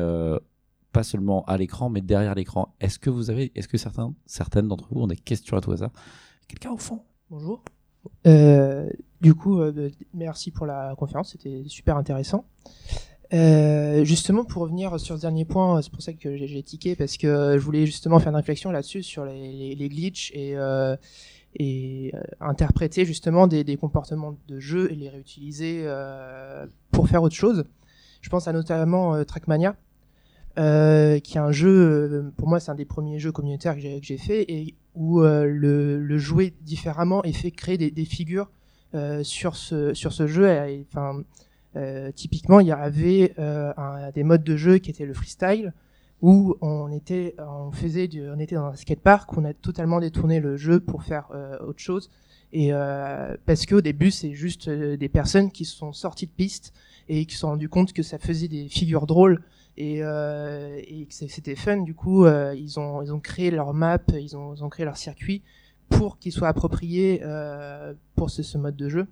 pas 0.92 1.04
seulement 1.04 1.46
à 1.46 1.56
l'écran, 1.58 1.90
mais 1.90 2.02
derrière 2.02 2.34
l'écran. 2.34 2.76
Est-ce 2.80 2.98
que 2.98 3.12
vous 3.12 3.30
avez, 3.30 3.52
est-ce 3.56 3.68
que 3.68 3.78
certains, 3.78 4.14
certaines 4.26 4.68
d'entre 4.68 4.88
vous 4.92 5.02
ont 5.02 5.08
des 5.08 5.16
questions 5.16 5.56
à 5.56 5.62
tout 5.62 5.76
ça 5.78 5.92
Quelqu'un 6.48 6.72
au 6.72 6.78
fond? 6.78 7.04
Bonjour. 7.30 7.64
Du 9.22 9.36
coup, 9.36 9.62
merci 10.14 10.52
pour 10.52 10.66
la 10.66 10.96
conférence, 10.98 11.32
c'était 11.32 11.64
super 11.68 11.98
intéressant. 11.98 12.46
Euh, 13.32 14.04
justement, 14.04 14.44
pour 14.44 14.64
revenir 14.64 15.00
sur 15.00 15.16
ce 15.16 15.22
dernier 15.22 15.46
point, 15.46 15.82
c'est 15.82 15.92
pour 15.92 16.02
ça 16.02 16.14
que 16.14 16.36
j'ai 16.36 16.64
tiqué, 16.64 16.96
parce 16.96 17.18
que 17.18 17.58
je 17.58 17.64
voulais 17.64 17.86
justement 17.86 18.20
faire 18.20 18.30
une 18.30 18.38
réflexion 18.38 18.72
là-dessus, 18.72 19.04
sur 19.04 19.26
les, 19.26 19.76
les, 19.76 19.90
glitches 19.90 20.32
et, 20.34 20.58
euh, 20.58 20.96
et 21.56 22.12
euh, 22.14 22.22
interpréter 22.40 23.06
justement 23.06 23.48
des, 23.48 23.78
comportements 23.78 24.38
de 24.48 24.60
jeu 24.60 24.92
et 24.92 24.96
les 24.96 25.10
réutiliser 25.10 25.82
euh, 25.84 26.68
pour 26.92 27.08
faire 27.08 27.24
autre 27.24 27.36
chose. 27.36 27.66
Je 28.22 28.30
pense 28.30 28.48
à 28.48 28.54
notamment 28.54 29.16
euh, 29.16 29.24
Trackmania, 29.24 29.76
qui 30.56 31.38
est 31.38 31.38
un 31.38 31.52
jeu, 31.52 32.34
pour 32.36 32.50
moi 32.50 32.60
c'est 32.60 32.70
un 32.70 32.76
des 32.76 32.86
premiers 32.86 33.18
jeux 33.18 33.32
communautaires 33.32 33.76
que 33.76 33.82
j'ai 33.82 34.18
fait, 34.18 34.46
et 34.52 34.76
où 34.94 35.22
le, 35.22 36.18
jouer 36.18 36.54
différemment 36.62 37.24
et 37.24 37.32
fait 37.32 37.52
créer 37.52 37.78
des, 37.78 38.06
figures 38.06 38.50
sur, 39.24 39.56
ce, 39.56 39.94
jeu. 40.28 40.86
Euh, 41.76 42.12
typiquement, 42.12 42.60
il 42.60 42.68
y 42.68 42.72
avait 42.72 43.34
euh, 43.40 43.74
un, 43.78 44.12
des 44.12 44.24
modes 44.24 44.44
de 44.44 44.56
jeu 44.56 44.78
qui 44.80 44.90
étaient 44.90 45.06
le 45.06 45.14
freestyle, 45.14 45.74
où 46.22 46.56
on 46.62 46.92
était, 46.92 47.36
on 47.38 47.72
faisait, 47.72 48.08
du, 48.08 48.28
on 48.30 48.40
était 48.40 48.56
dans 48.56 48.66
un 48.66 48.76
skatepark, 48.76 49.38
on 49.38 49.46
a 49.46 49.54
totalement 49.54 50.00
détourné 50.00 50.40
le 50.40 50.58
jeu 50.58 50.80
pour 50.80 51.04
faire 51.04 51.30
euh, 51.34 51.58
autre 51.60 51.80
chose. 51.80 52.10
Et 52.52 52.74
euh, 52.74 53.38
parce 53.46 53.66
qu'au 53.66 53.82
début, 53.82 54.12
c'est 54.12 54.34
juste 54.34 54.68
euh, 54.68 54.98
des 54.98 55.10
personnes 55.10 55.52
qui 55.52 55.66
sont 55.66 55.94
sorties 55.94 56.26
de 56.26 56.32
piste 56.32 56.74
et 57.08 57.26
qui 57.26 57.36
se 57.36 57.42
sont 57.42 57.50
rendues 57.50 57.70
compte 57.70 57.94
que 57.94 58.04
ça 58.04 58.18
faisait 58.18 58.48
des 58.48 58.68
figures 58.68 59.06
drôles 59.06 59.44
et, 59.78 60.04
euh, 60.04 60.80
et 60.84 61.06
que 61.06 61.14
c'était 61.14 61.56
fun. 61.56 61.78
Du 61.78 61.94
coup, 61.94 62.26
ils 62.28 62.80
ont 62.80 63.02
ils 63.02 63.14
ont 63.14 63.20
créé 63.20 63.52
leur 63.52 63.74
map, 63.74 64.00
ils 64.14 64.36
ont, 64.36 64.54
ils 64.56 64.64
ont 64.64 64.70
créé 64.70 64.86
leur 64.86 64.98
circuit 64.98 65.44
pour 65.90 66.20
qu'il 66.20 66.32
soit 66.32 66.48
approprié 66.48 67.22
pour 68.16 68.30
ce, 68.30 68.44
ce 68.44 68.58
mode 68.58 68.76
de 68.76 68.90
jeu. 68.90 69.08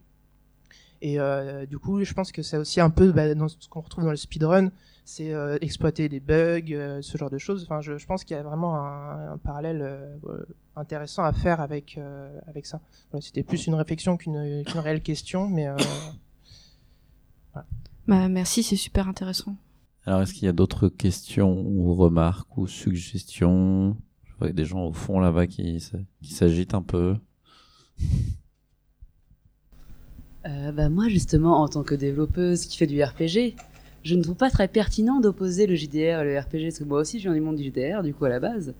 Et 1.02 1.20
euh, 1.20 1.66
du 1.66 1.78
coup, 1.78 2.04
je 2.04 2.14
pense 2.14 2.32
que 2.32 2.42
c'est 2.42 2.58
aussi 2.58 2.82
un 2.82 2.90
peu 2.90 3.12
bah, 3.12 3.34
dans 3.36 3.48
ce 3.48 3.68
qu'on 3.70 3.82
retrouve 3.82 4.04
dans 4.04 4.12
le 4.12 4.18
speedrun, 4.18 4.72
c'est 5.08 5.34
euh, 5.34 5.58
exploiter 5.62 6.10
des 6.10 6.20
bugs, 6.20 6.74
euh, 6.74 7.02
ce 7.02 7.18
genre 7.18 7.30
de 7.30 7.38
choses. 7.38 7.64
Enfin, 7.64 7.80
je, 7.80 7.98
je 7.98 8.06
pense 8.06 8.26
qu'il 8.26 8.36
y 8.36 8.40
a 8.40 8.44
vraiment 8.44 8.76
un, 8.76 9.34
un 9.34 9.38
parallèle 9.38 9.82
euh, 9.82 10.46
intéressant 10.76 11.24
à 11.24 11.32
faire 11.32 11.62
avec 11.62 11.98
avec 12.46 12.66
ça. 12.66 12.82
Voilà, 13.12 13.22
C'était 13.22 13.44
plus 13.44 13.68
une 13.68 13.76
réflexion 13.76 14.18
qu'une 14.18 14.64
réelle 14.76 15.02
question, 15.02 15.48
mais 15.48 15.68
voilà. 17.54 17.68
Bah, 18.06 18.28
merci, 18.28 18.64
c'est 18.64 18.76
super 18.76 19.08
intéressant. 19.08 19.56
Alors, 20.06 20.22
est-ce 20.22 20.34
qu'il 20.34 20.46
y 20.46 20.50
a 20.50 20.54
d'autres 20.54 20.90
questions 20.90 21.62
ou 21.66 21.96
remarques 21.96 22.58
ou 22.58 22.68
suggestions? 22.68 23.96
Je 24.26 24.34
vois 24.40 24.52
des 24.52 24.66
gens 24.66 24.86
au 24.86 24.94
fond 24.94 25.22
là-bas 25.22 25.48
qui, 25.48 25.82
qui 26.22 26.34
s'agitent 26.34 26.74
un 26.74 26.82
peu. 26.82 27.16
Euh, 30.48 30.72
bah 30.72 30.88
moi 30.88 31.10
justement 31.10 31.62
en 31.62 31.68
tant 31.68 31.84
que 31.84 31.96
développeuse 31.96 32.66
qui 32.66 32.78
fait 32.78 32.88
du 32.88 33.04
RPG, 33.04 33.56
je 34.04 34.16
ne 34.16 34.24
trouve 34.24 34.36
pas 34.36 34.50
très 34.50 34.70
pertinent 34.70 35.20
d'opposer 35.20 35.68
le 35.68 35.76
JDR 35.76 36.22
et 36.22 36.24
le 36.24 36.40
RPG 36.40 36.64
parce 36.64 36.80
que 36.80 36.84
moi 36.86 37.00
aussi 37.02 37.20
je 37.20 37.24
viens 37.24 37.34
du 37.34 37.42
monde 37.42 37.58
du 37.58 37.64
JDR 37.64 38.02
du 38.02 38.14
coup 38.14 38.24
à 38.26 38.30
la 38.30 38.40
base. 38.40 38.74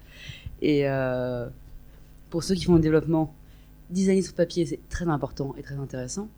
Et 0.62 0.88
euh, 0.88 1.48
pour 2.30 2.44
ceux 2.44 2.56
qui 2.56 2.64
font 2.64 2.76
le 2.76 2.82
développement, 2.82 3.34
designer 3.90 4.24
sur 4.24 4.34
papier 4.34 4.66
c'est 4.66 4.80
très 4.90 5.08
important 5.10 5.56
et 5.58 5.64
très 5.64 5.76
intéressant. 5.76 6.30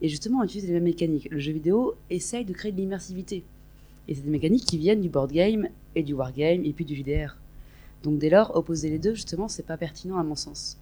Et 0.00 0.08
justement 0.08 0.38
on 0.40 0.44
utilise 0.44 0.66
les 0.66 0.72
mêmes 0.72 0.84
mécaniques. 0.84 1.28
Le 1.30 1.38
jeu 1.38 1.52
vidéo 1.52 1.94
essaye 2.08 2.46
de 2.46 2.52
créer 2.54 2.72
de 2.72 2.78
l'immersivité. 2.78 3.44
Et 4.06 4.14
c'est 4.14 4.22
des 4.22 4.30
mécaniques 4.30 4.64
qui 4.64 4.78
viennent 4.78 5.02
du 5.02 5.10
board 5.10 5.32
game 5.32 5.68
et 5.94 6.02
du 6.02 6.14
wargame 6.14 6.64
et 6.64 6.72
puis 6.72 6.86
du 6.86 6.96
JDR. 6.96 7.36
Donc 8.04 8.18
dès 8.18 8.30
lors 8.30 8.56
opposer 8.56 8.88
les 8.88 8.98
deux 8.98 9.14
justement 9.14 9.48
c'est 9.48 9.66
pas 9.66 9.76
pertinent 9.76 10.16
à 10.16 10.22
mon 10.22 10.36
sens. 10.36 10.78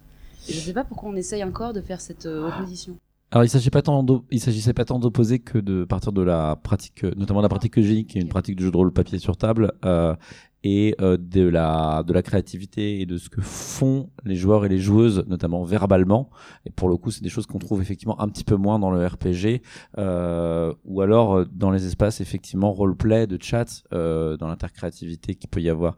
Et 0.47 0.53
je 0.53 0.59
sais 0.59 0.73
pas 0.73 0.85
pourquoi 0.85 1.09
on 1.09 1.15
essaye 1.17 1.43
encore 1.43 1.73
de 1.73 1.81
faire 1.81 1.99
cette 1.99 2.25
euh, 2.25 2.47
opposition. 2.47 2.97
Alors 3.31 3.43
il 3.43 3.49
s'agissait 3.49 3.71
pas 3.71 3.81
tant 3.81 4.05
il 4.31 4.39
s'agissait 4.39 4.73
pas 4.73 4.85
tant 4.85 4.99
d'opposer 4.99 5.39
que 5.39 5.57
de 5.57 5.83
partir 5.83 6.13
de 6.13 6.21
la 6.21 6.55
pratique, 6.55 7.03
notamment 7.03 7.41
la 7.41 7.49
pratique 7.49 7.77
eugénique, 7.77 8.07
qui 8.07 8.19
est 8.19 8.21
une 8.21 8.29
pratique 8.29 8.55
de 8.55 8.63
jeu 8.63 8.71
de 8.71 8.77
rôle 8.77 8.93
papier 8.93 9.19
sur 9.19 9.35
table, 9.35 9.73
euh, 9.83 10.15
et 10.63 10.95
euh, 11.01 11.17
de 11.17 11.47
la 11.47 12.03
de 12.03 12.13
la 12.13 12.21
créativité 12.21 13.01
et 13.01 13.05
de 13.05 13.17
ce 13.17 13.29
que 13.29 13.41
font 13.41 14.09
les 14.25 14.35
joueurs 14.35 14.65
et 14.65 14.69
les 14.69 14.79
joueuses, 14.79 15.25
notamment 15.27 15.63
verbalement. 15.63 16.29
Et 16.65 16.71
pour 16.71 16.89
le 16.89 16.97
coup, 16.97 17.11
c'est 17.11 17.23
des 17.23 17.29
choses 17.29 17.45
qu'on 17.45 17.59
trouve 17.59 17.81
effectivement 17.81 18.19
un 18.21 18.27
petit 18.29 18.43
peu 18.43 18.55
moins 18.55 18.79
dans 18.79 18.91
le 18.91 19.05
RPG, 19.05 19.61
euh, 19.97 20.73
ou 20.85 21.01
alors 21.01 21.37
euh, 21.37 21.45
dans 21.51 21.71
les 21.71 21.85
espaces 21.85 22.21
effectivement 22.21 22.71
roleplay, 22.71 23.27
de 23.27 23.37
chat, 23.41 23.83
euh, 23.93 24.37
dans 24.37 24.47
l'intercréativité 24.47 25.35
qu'il 25.35 25.49
peut 25.49 25.61
y 25.61 25.69
avoir 25.69 25.95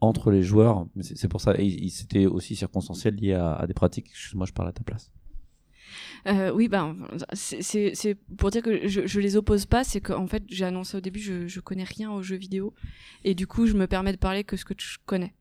entre 0.00 0.30
les 0.30 0.42
joueurs. 0.42 0.86
C'est 1.00 1.28
pour 1.28 1.40
ça, 1.40 1.54
et 1.58 1.88
c'était 1.88 2.26
aussi 2.26 2.56
circonstanciel 2.56 3.14
lié 3.14 3.34
à, 3.34 3.54
à 3.54 3.66
des 3.66 3.74
pratiques. 3.74 4.10
Moi, 4.34 4.46
je 4.46 4.52
parle 4.52 4.68
à 4.68 4.72
ta 4.72 4.82
place. 4.82 5.12
Euh, 6.26 6.52
oui, 6.52 6.68
ben, 6.68 6.96
c'est 7.32 8.16
pour 8.36 8.50
dire 8.50 8.62
que 8.62 8.86
je, 8.86 9.06
je 9.06 9.20
les 9.20 9.36
oppose 9.36 9.66
pas, 9.66 9.84
c'est 9.84 10.00
qu'en 10.00 10.26
fait, 10.26 10.44
j'ai 10.48 10.64
annoncé 10.64 10.96
au 10.96 11.00
début, 11.00 11.20
je, 11.20 11.46
je 11.46 11.60
connais 11.60 11.84
rien 11.84 12.10
aux 12.12 12.22
jeux 12.22 12.36
vidéo, 12.36 12.74
et 13.24 13.34
du 13.34 13.46
coup, 13.46 13.66
je 13.66 13.74
me 13.74 13.86
permets 13.86 14.12
de 14.12 14.18
parler 14.18 14.44
que 14.44 14.56
ce 14.56 14.64
que 14.64 14.74
je 14.78 14.98
connais. 15.04 15.34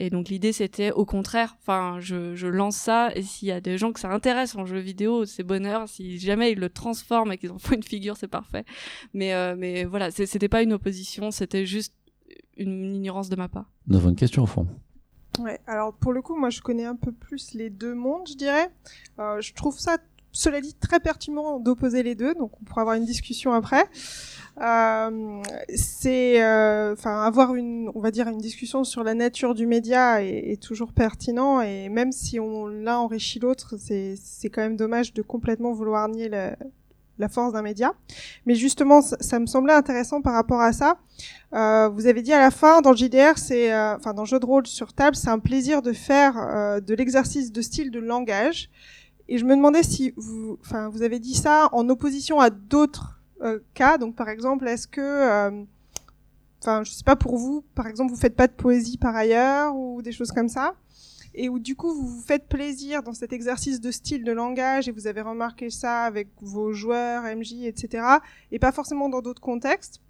Et 0.00 0.10
donc 0.10 0.28
l'idée 0.28 0.52
c'était 0.52 0.92
au 0.92 1.04
contraire, 1.04 1.56
enfin 1.60 1.96
je, 1.98 2.36
je 2.36 2.46
lance 2.46 2.76
ça 2.76 3.10
et 3.16 3.22
s'il 3.22 3.48
y 3.48 3.50
a 3.50 3.60
des 3.60 3.76
gens 3.76 3.92
que 3.92 3.98
ça 3.98 4.08
intéresse 4.08 4.54
en 4.54 4.64
jeu 4.64 4.78
vidéo, 4.78 5.24
c'est 5.24 5.42
bonheur. 5.42 5.88
Si 5.88 6.20
jamais 6.20 6.52
ils 6.52 6.58
le 6.58 6.70
transforment 6.70 7.32
et 7.32 7.36
qu'ils 7.38 7.50
en 7.50 7.58
font 7.58 7.74
une 7.74 7.82
figure, 7.82 8.16
c'est 8.16 8.28
parfait. 8.28 8.64
Mais 9.12 9.34
euh, 9.34 9.56
mais 9.58 9.84
voilà, 9.84 10.12
c'était 10.12 10.48
pas 10.48 10.62
une 10.62 10.72
opposition, 10.72 11.32
c'était 11.32 11.66
juste 11.66 11.96
une 12.56 12.94
ignorance 12.94 13.28
de 13.28 13.34
ma 13.34 13.48
part. 13.48 13.72
Nous 13.88 13.96
avons 13.96 14.10
une 14.10 14.14
question 14.14 14.44
au 14.44 14.46
fond. 14.46 14.68
Ouais, 15.40 15.58
alors 15.66 15.92
pour 15.94 16.12
le 16.12 16.22
coup, 16.22 16.36
moi 16.36 16.50
je 16.50 16.60
connais 16.60 16.84
un 16.84 16.96
peu 16.96 17.10
plus 17.10 17.54
les 17.54 17.68
deux 17.68 17.94
mondes, 17.94 18.28
je 18.28 18.36
dirais. 18.36 18.70
Euh, 19.18 19.40
je 19.40 19.52
trouve 19.52 19.80
ça 19.80 19.98
cela 20.32 20.60
dit, 20.60 20.74
très 20.74 21.00
pertinent 21.00 21.58
d'opposer 21.58 22.02
les 22.02 22.14
deux, 22.14 22.34
donc 22.34 22.52
on 22.60 22.64
pourra 22.64 22.82
avoir 22.82 22.96
une 22.96 23.04
discussion 23.04 23.52
après. 23.52 23.84
Euh, 24.60 25.42
c'est, 25.74 26.42
euh, 26.42 26.92
enfin, 26.92 27.22
avoir 27.22 27.54
une, 27.54 27.90
on 27.94 28.00
va 28.00 28.10
dire, 28.10 28.28
une 28.28 28.38
discussion 28.38 28.84
sur 28.84 29.04
la 29.04 29.14
nature 29.14 29.54
du 29.54 29.66
média 29.66 30.22
est, 30.22 30.60
toujours 30.60 30.92
pertinent, 30.92 31.60
et 31.60 31.88
même 31.88 32.12
si 32.12 32.40
on 32.40 32.66
l'un 32.66 32.98
enrichit 32.98 33.38
l'autre, 33.38 33.76
c'est, 33.78 34.14
c'est 34.16 34.50
quand 34.50 34.62
même 34.62 34.76
dommage 34.76 35.14
de 35.14 35.22
complètement 35.22 35.72
vouloir 35.72 36.08
nier 36.08 36.28
la, 36.28 36.56
la 37.18 37.28
force 37.28 37.52
d'un 37.52 37.62
média. 37.62 37.94
Mais 38.46 38.54
justement, 38.54 39.02
ça, 39.02 39.16
ça, 39.20 39.38
me 39.38 39.46
semblait 39.46 39.72
intéressant 39.72 40.22
par 40.22 40.34
rapport 40.34 40.60
à 40.60 40.72
ça. 40.72 40.98
Euh, 41.54 41.88
vous 41.88 42.06
avez 42.06 42.22
dit 42.22 42.32
à 42.32 42.38
la 42.38 42.50
fin, 42.50 42.80
dans 42.80 42.90
le 42.90 42.96
JDR, 42.96 43.36
c'est, 43.36 43.72
euh, 43.72 43.96
enfin, 43.96 44.14
dans 44.14 44.22
le 44.22 44.28
jeu 44.28 44.38
de 44.38 44.46
rôle 44.46 44.66
sur 44.66 44.92
table, 44.92 45.16
c'est 45.16 45.30
un 45.30 45.38
plaisir 45.38 45.82
de 45.82 45.92
faire 45.92 46.36
euh, 46.36 46.80
de 46.80 46.94
l'exercice 46.94 47.52
de 47.52 47.62
style 47.62 47.90
de 47.90 48.00
langage. 48.00 48.70
Et 49.28 49.38
je 49.38 49.44
me 49.44 49.54
demandais 49.54 49.82
si 49.82 50.14
vous, 50.16 50.58
enfin, 50.60 50.88
vous 50.88 51.02
avez 51.02 51.18
dit 51.18 51.34
ça 51.34 51.68
en 51.72 51.88
opposition 51.88 52.40
à 52.40 52.50
d'autres 52.50 53.20
euh, 53.42 53.60
cas. 53.74 53.98
Donc, 53.98 54.16
par 54.16 54.28
exemple, 54.28 54.66
est-ce 54.66 54.88
que, 54.88 55.00
euh, 55.00 55.64
enfin, 56.62 56.82
je 56.82 56.92
sais 56.92 57.04
pas 57.04 57.16
pour 57.16 57.36
vous, 57.36 57.62
par 57.74 57.86
exemple, 57.86 58.10
vous 58.10 58.18
faites 58.18 58.36
pas 58.36 58.46
de 58.46 58.52
poésie 58.52 58.96
par 58.96 59.14
ailleurs 59.14 59.76
ou 59.76 60.00
des 60.02 60.12
choses 60.12 60.32
comme 60.32 60.48
ça, 60.48 60.74
et 61.34 61.48
où 61.48 61.58
du 61.58 61.76
coup 61.76 61.94
vous 61.94 62.06
vous 62.06 62.22
faites 62.22 62.48
plaisir 62.48 63.02
dans 63.02 63.12
cet 63.12 63.32
exercice 63.32 63.80
de 63.80 63.90
style 63.90 64.24
de 64.24 64.32
langage 64.32 64.88
et 64.88 64.92
vous 64.92 65.06
avez 65.06 65.20
remarqué 65.20 65.70
ça 65.70 66.04
avec 66.04 66.28
vos 66.40 66.72
joueurs, 66.72 67.22
MJ, 67.24 67.64
etc. 67.64 68.04
Et 68.50 68.58
pas 68.58 68.72
forcément 68.72 69.08
dans 69.08 69.20
d'autres 69.20 69.42
contextes. 69.42 70.00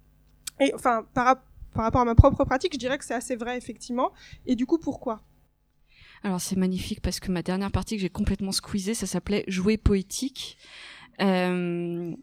Et 0.59 0.73
enfin, 0.73 1.05
par 1.13 1.37
rapport 1.75 2.01
à 2.01 2.05
ma 2.05 2.15
propre 2.15 2.45
pratique, 2.45 2.73
je 2.73 2.79
dirais 2.79 2.97
que 2.97 3.05
c'est 3.05 3.13
assez 3.13 3.35
vrai 3.35 3.57
effectivement. 3.57 4.11
Et 4.45 4.55
du 4.55 4.65
coup, 4.65 4.77
pourquoi? 4.77 5.21
Alors 6.23 6.41
c'est 6.41 6.55
magnifique 6.55 7.01
parce 7.01 7.19
que 7.19 7.31
ma 7.31 7.41
dernière 7.41 7.71
partie 7.71 7.95
que 7.95 8.01
j'ai 8.01 8.09
complètement 8.09 8.51
squeezée, 8.51 8.93
ça 8.93 9.07
s'appelait 9.07 9.43
Jouer 9.47 9.77
poétique. 9.77 10.57
Euh, 11.21 12.15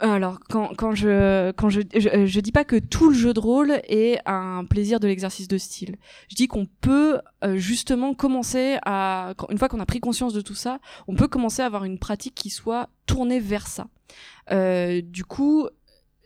alors, 0.00 0.38
quand, 0.48 0.72
quand 0.76 0.94
je 0.94 1.50
quand 1.52 1.70
je, 1.70 1.80
je 1.96 2.26
je 2.26 2.40
dis 2.40 2.52
pas 2.52 2.64
que 2.64 2.76
tout 2.76 3.08
le 3.08 3.14
jeu 3.14 3.34
de 3.34 3.40
rôle 3.40 3.80
est 3.88 4.18
un 4.26 4.64
plaisir 4.64 5.00
de 5.00 5.08
l'exercice 5.08 5.48
de 5.48 5.58
style. 5.58 5.96
Je 6.28 6.36
dis 6.36 6.46
qu'on 6.46 6.66
peut 6.80 7.18
euh, 7.44 7.56
justement 7.56 8.14
commencer 8.14 8.78
à 8.84 9.34
une 9.50 9.58
fois 9.58 9.68
qu'on 9.68 9.80
a 9.80 9.86
pris 9.86 10.00
conscience 10.00 10.32
de 10.34 10.40
tout 10.40 10.54
ça, 10.54 10.78
on 11.08 11.14
peut 11.14 11.28
commencer 11.28 11.62
à 11.62 11.66
avoir 11.66 11.84
une 11.84 11.98
pratique 11.98 12.34
qui 12.34 12.50
soit 12.50 12.88
tournée 13.06 13.40
vers 13.40 13.66
ça. 13.66 13.88
Euh, 14.50 15.00
du 15.02 15.24
coup, 15.24 15.68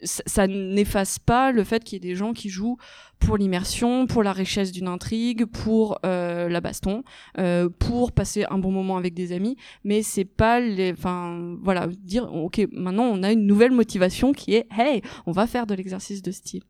ça, 0.03 0.47
n'efface 0.47 1.19
pas 1.19 1.53
le 1.53 1.65
fait 1.65 1.85
qu'il 1.85 1.95
y 1.95 1.97
ait 1.97 2.11
des 2.11 2.17
gens 2.17 2.33
qui 2.33 2.49
jouent 2.49 2.77
pour 3.19 3.37
l'immersion, 3.37 4.07
pour 4.07 4.23
la 4.23 4.33
richesse 4.33 4.73
d'une 4.73 4.89
intrigue, 4.89 5.45
pour 5.45 5.99
euh, 6.05 6.49
la 6.49 6.61
baston, 6.61 7.05
euh, 7.39 7.69
pour 7.69 8.13
passer 8.13 8.45
un 8.51 8.59
bon 8.59 8.73
moment 8.73 8.97
avec 8.97 9.15
des 9.15 9.33
amis, 9.33 9.57
mais 9.85 10.03
c'est 10.03 10.25
pas 10.25 10.59
les, 10.61 10.93
enfin 10.93 11.57
voilà, 11.63 11.87
dire 11.87 12.33
ok 12.33 12.67
maintenant 12.73 13.05
on 13.05 13.23
a 13.23 13.31
une 13.31 13.47
nouvelle 13.47 13.71
motivation 13.71 14.33
qui 14.33 14.55
est 14.55 14.67
hey 14.77 15.03
on 15.27 15.33
va 15.33 15.47
faire 15.47 15.67
de 15.67 15.75
l'exercice 15.75 16.23
de 16.23 16.33
style. 16.33 16.65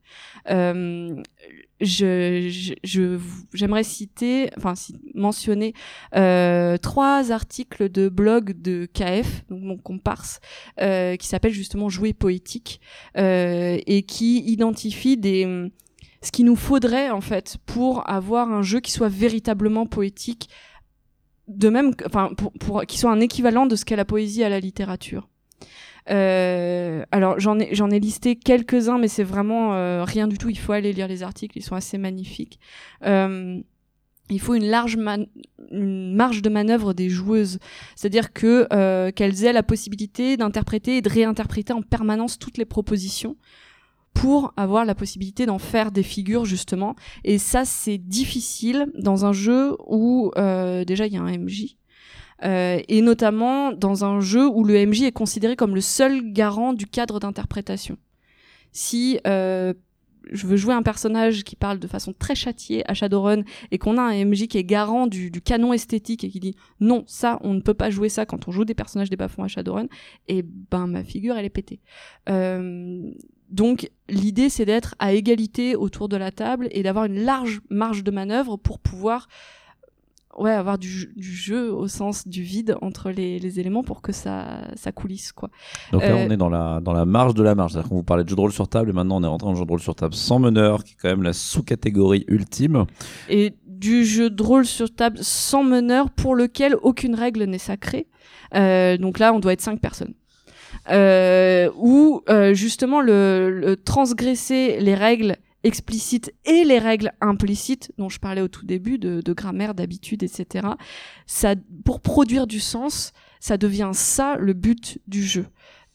Euh, 0.50 1.22
je 1.82 3.18
j'aimerais 3.52 3.82
citer, 3.82 4.50
enfin 4.56 4.74
mentionner 5.14 5.74
euh, 6.14 6.76
trois 6.78 7.32
articles 7.32 7.88
de 7.90 8.08
blog 8.08 8.60
de 8.60 8.86
KF, 8.86 9.44
donc 9.50 9.62
mon 9.62 9.76
comparse, 9.76 10.40
euh, 10.80 11.16
qui 11.16 11.26
s'appelle 11.26 11.52
justement 11.52 11.88
Jouer 11.88 12.12
poétique 12.12 12.80
euh, 13.18 13.78
et 13.86 14.02
qui 14.02 14.38
identifie 14.38 15.16
des 15.16 15.70
ce 16.22 16.30
qu'il 16.30 16.44
nous 16.44 16.56
faudrait 16.56 17.10
en 17.10 17.20
fait 17.20 17.56
pour 17.66 18.08
avoir 18.08 18.50
un 18.52 18.62
jeu 18.62 18.80
qui 18.80 18.92
soit 18.92 19.08
véritablement 19.08 19.86
poétique 19.86 20.48
de 21.48 21.68
même 21.68 21.92
enfin 22.06 22.30
pour, 22.36 22.52
pour 22.52 22.82
qui 22.86 22.98
soit 22.98 23.10
un 23.10 23.20
équivalent 23.20 23.66
de 23.66 23.74
ce 23.74 23.84
qu'est 23.84 23.96
la 23.96 24.04
poésie 24.04 24.44
à 24.44 24.48
la 24.48 24.60
littérature 24.60 25.28
euh, 26.10 27.04
alors 27.12 27.38
j'en 27.38 27.58
ai 27.58 27.72
ai 27.72 28.00
listé 28.00 28.36
quelques 28.36 28.88
uns 28.88 28.98
mais 28.98 29.08
c'est 29.08 29.22
vraiment 29.22 29.74
euh, 29.74 30.04
rien 30.04 30.26
du 30.26 30.36
tout 30.36 30.48
il 30.50 30.58
faut 30.58 30.72
aller 30.72 30.92
lire 30.92 31.06
les 31.06 31.22
articles 31.22 31.56
ils 31.56 31.62
sont 31.62 31.76
assez 31.76 31.96
magnifiques 31.96 32.58
euh, 33.04 33.60
il 34.32 34.40
faut 34.40 34.54
une 34.54 34.66
large 34.66 34.96
une 35.70 36.14
marge 36.14 36.42
de 36.42 36.48
manœuvre 36.48 36.92
des 36.92 37.08
joueuses, 37.08 37.58
c'est-à-dire 37.96 38.32
que 38.32 38.66
euh, 38.72 39.10
qu'elles 39.10 39.44
aient 39.44 39.52
la 39.52 39.62
possibilité 39.62 40.36
d'interpréter 40.36 40.98
et 40.98 41.02
de 41.02 41.08
réinterpréter 41.08 41.72
en 41.72 41.82
permanence 41.82 42.38
toutes 42.38 42.58
les 42.58 42.64
propositions 42.64 43.36
pour 44.14 44.52
avoir 44.56 44.84
la 44.84 44.94
possibilité 44.94 45.46
d'en 45.46 45.58
faire 45.58 45.90
des 45.90 46.02
figures 46.02 46.44
justement. 46.44 46.94
Et 47.24 47.38
ça, 47.38 47.64
c'est 47.64 47.98
difficile 47.98 48.86
dans 48.98 49.24
un 49.24 49.32
jeu 49.32 49.76
où 49.86 50.30
euh, 50.36 50.84
déjà 50.84 51.06
il 51.06 51.14
y 51.14 51.16
a 51.16 51.22
un 51.22 51.38
MJ. 51.38 51.76
Euh, 52.44 52.80
et 52.88 53.02
notamment 53.02 53.72
dans 53.72 54.04
un 54.04 54.20
jeu 54.20 54.48
où 54.48 54.64
le 54.64 54.86
MJ 54.86 55.02
est 55.02 55.12
considéré 55.12 55.56
comme 55.56 55.74
le 55.74 55.80
seul 55.80 56.32
garant 56.32 56.72
du 56.72 56.86
cadre 56.86 57.20
d'interprétation. 57.20 57.96
Si 58.72 59.20
euh, 59.26 59.74
je 60.30 60.46
veux 60.46 60.56
jouer 60.56 60.74
un 60.74 60.82
personnage 60.82 61.44
qui 61.44 61.56
parle 61.56 61.78
de 61.78 61.86
façon 61.86 62.12
très 62.12 62.34
châtiée 62.34 62.88
à 62.90 62.94
Shadowrun 62.94 63.42
et 63.70 63.78
qu'on 63.78 63.98
a 63.98 64.02
un 64.02 64.24
MJ 64.24 64.46
qui 64.46 64.58
est 64.58 64.64
garant 64.64 65.06
du, 65.06 65.30
canon 65.30 65.72
esthétique 65.72 66.24
et 66.24 66.30
qui 66.30 66.40
dit 66.40 66.54
non, 66.80 67.04
ça, 67.06 67.38
on 67.42 67.54
ne 67.54 67.60
peut 67.60 67.74
pas 67.74 67.90
jouer 67.90 68.08
ça 68.08 68.26
quand 68.26 68.48
on 68.48 68.52
joue 68.52 68.64
des 68.64 68.74
personnages 68.74 69.10
des 69.10 69.16
bas-fonds 69.16 69.44
à 69.44 69.48
Shadowrun, 69.48 69.86
et 70.28 70.42
ben 70.42 70.86
ma 70.86 71.04
figure, 71.04 71.36
elle 71.36 71.44
est 71.44 71.50
pétée. 71.50 71.80
Euh, 72.28 73.10
donc 73.50 73.90
l'idée, 74.08 74.48
c'est 74.48 74.64
d'être 74.64 74.94
à 74.98 75.12
égalité 75.12 75.76
autour 75.76 76.08
de 76.08 76.16
la 76.16 76.30
table 76.30 76.68
et 76.70 76.82
d'avoir 76.82 77.04
une 77.04 77.22
large 77.22 77.60
marge 77.68 78.02
de 78.02 78.10
manœuvre 78.10 78.56
pour 78.56 78.78
pouvoir 78.78 79.28
ouais, 80.38 80.50
avoir 80.52 80.78
du, 80.78 80.88
jeu- 80.88 81.12
du 81.16 81.32
jeu 81.32 81.72
au 81.72 81.88
sens 81.88 82.26
du 82.26 82.42
vide 82.42 82.76
entre 82.82 83.10
les, 83.10 83.38
les 83.38 83.60
éléments 83.60 83.82
pour 83.82 84.02
que 84.02 84.12
ça, 84.12 84.62
ça 84.76 84.92
coulisse. 84.92 85.32
Quoi. 85.32 85.50
Donc 85.92 86.02
là, 86.02 86.10
Euh, 86.12 86.26
on 86.26 86.30
est 86.30 86.36
dans 86.36 86.48
la, 86.48 86.80
dans 86.80 86.92
la 86.92 87.04
marge 87.04 87.34
de 87.34 87.42
la 87.42 87.54
marge. 87.54 87.72
C'est-à-dire 87.72 87.88
qu'on 87.90 87.96
vous 87.96 88.02
parlait 88.02 88.24
de 88.24 88.28
jeu 88.28 88.36
de 88.36 88.40
rôle 88.40 88.52
sur 88.52 88.68
table 88.68 88.90
et 88.90 88.92
maintenant 88.92 89.18
on 89.20 89.24
est 89.24 89.26
rentré 89.26 89.46
dans 89.46 89.52
le 89.52 89.58
jeu 89.58 89.64
de 89.64 89.70
rôle 89.70 89.80
sur 89.80 89.94
table 89.94 90.14
sans 90.14 90.38
meneur, 90.38 90.84
qui 90.84 90.92
est 90.92 90.96
quand 91.00 91.08
même 91.08 91.22
la 91.22 91.32
sous-catégorie 91.32 92.24
ultime. 92.28 92.86
et 93.28 93.54
du 93.66 94.04
jeu 94.04 94.30
de 94.30 94.42
rôle 94.42 94.64
sur 94.64 94.94
table 94.94 95.18
sans 95.20 95.64
meneur 95.64 96.10
pour 96.10 96.36
lequel 96.36 96.76
aucune 96.82 97.16
règle 97.16 97.42
n'est 97.44 97.58
sacrée. 97.58 98.06
Euh, 98.54 98.96
donc 98.96 99.18
là, 99.18 99.32
on 99.34 99.40
doit 99.40 99.52
être 99.54 99.60
cinq 99.60 99.80
personnes. 99.80 100.14
Euh, 100.90 101.68
où 101.76 102.22
euh, 102.28 102.54
justement 102.54 103.00
le, 103.00 103.50
le 103.50 103.76
transgresser 103.76 104.78
les 104.80 104.94
règles 104.94 105.36
explicites 105.64 106.32
et 106.44 106.64
les 106.64 106.78
règles 106.78 107.12
implicites 107.20 107.92
dont 107.98 108.08
je 108.08 108.18
parlais 108.18 108.40
au 108.42 108.48
tout 108.48 108.66
début 108.66 108.98
de, 108.98 109.20
de 109.20 109.32
grammaire, 109.32 109.74
d'habitude, 109.74 110.22
etc. 110.22 110.66
Ça, 111.26 111.54
pour 111.84 112.00
produire 112.00 112.46
du 112.46 112.60
sens, 112.60 113.12
ça 113.40 113.56
devient 113.56 113.90
ça 113.92 114.36
le 114.38 114.52
but 114.52 114.98
du 115.06 115.22
jeu 115.22 115.46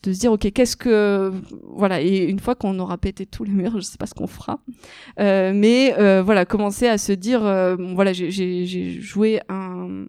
de 0.04 0.14
se 0.14 0.20
dire 0.20 0.32
ok 0.32 0.52
qu'est-ce 0.52 0.78
que 0.78 1.34
voilà 1.64 2.02
et 2.02 2.26
une 2.26 2.38
fois 2.40 2.54
qu'on 2.54 2.78
aura 2.78 3.00
pété 3.00 3.26
tous 3.26 3.44
les 3.44 3.52
murs 3.52 3.72
je 3.78 3.82
sais 3.82 3.98
pas 3.98 4.06
ce 4.06 4.14
qu'on 4.14 4.28
fera 4.28 4.60
euh, 5.20 5.52
mais 5.56 5.96
euh, 5.98 6.22
voilà 6.22 6.46
commencer 6.46 6.88
à 6.88 7.00
se 7.00 7.12
dire 7.14 7.44
euh, 7.44 7.76
voilà 7.96 8.14
j'ai- 8.14 9.02
joué 9.02 9.40
un 9.50 10.06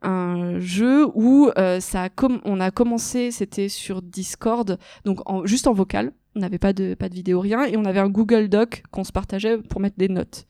un 0.00 0.58
jeu 0.58 1.06
où 1.14 1.50
euh, 1.58 1.80
ça 1.80 2.04
a 2.04 2.08
on 2.46 2.60
a 2.60 2.70
commencé 2.70 3.30
c'était 3.30 3.68
sur 3.68 4.00
Discord 4.00 4.78
donc 5.04 5.20
en, 5.30 5.44
juste 5.44 5.66
en 5.66 5.74
vocal 5.74 6.12
on 6.36 6.40
n'avait 6.40 6.58
pas 6.58 6.72
de 6.72 6.94
pas 6.94 7.08
de 7.08 7.14
vidéo 7.14 7.40
rien 7.40 7.64
et 7.64 7.76
on 7.76 7.84
avait 7.84 8.00
un 8.00 8.08
Google 8.08 8.48
Doc 8.48 8.82
qu'on 8.90 9.04
se 9.04 9.12
partageait 9.12 9.58
pour 9.58 9.80
mettre 9.80 9.96
des 9.98 10.08
notes. 10.08 10.46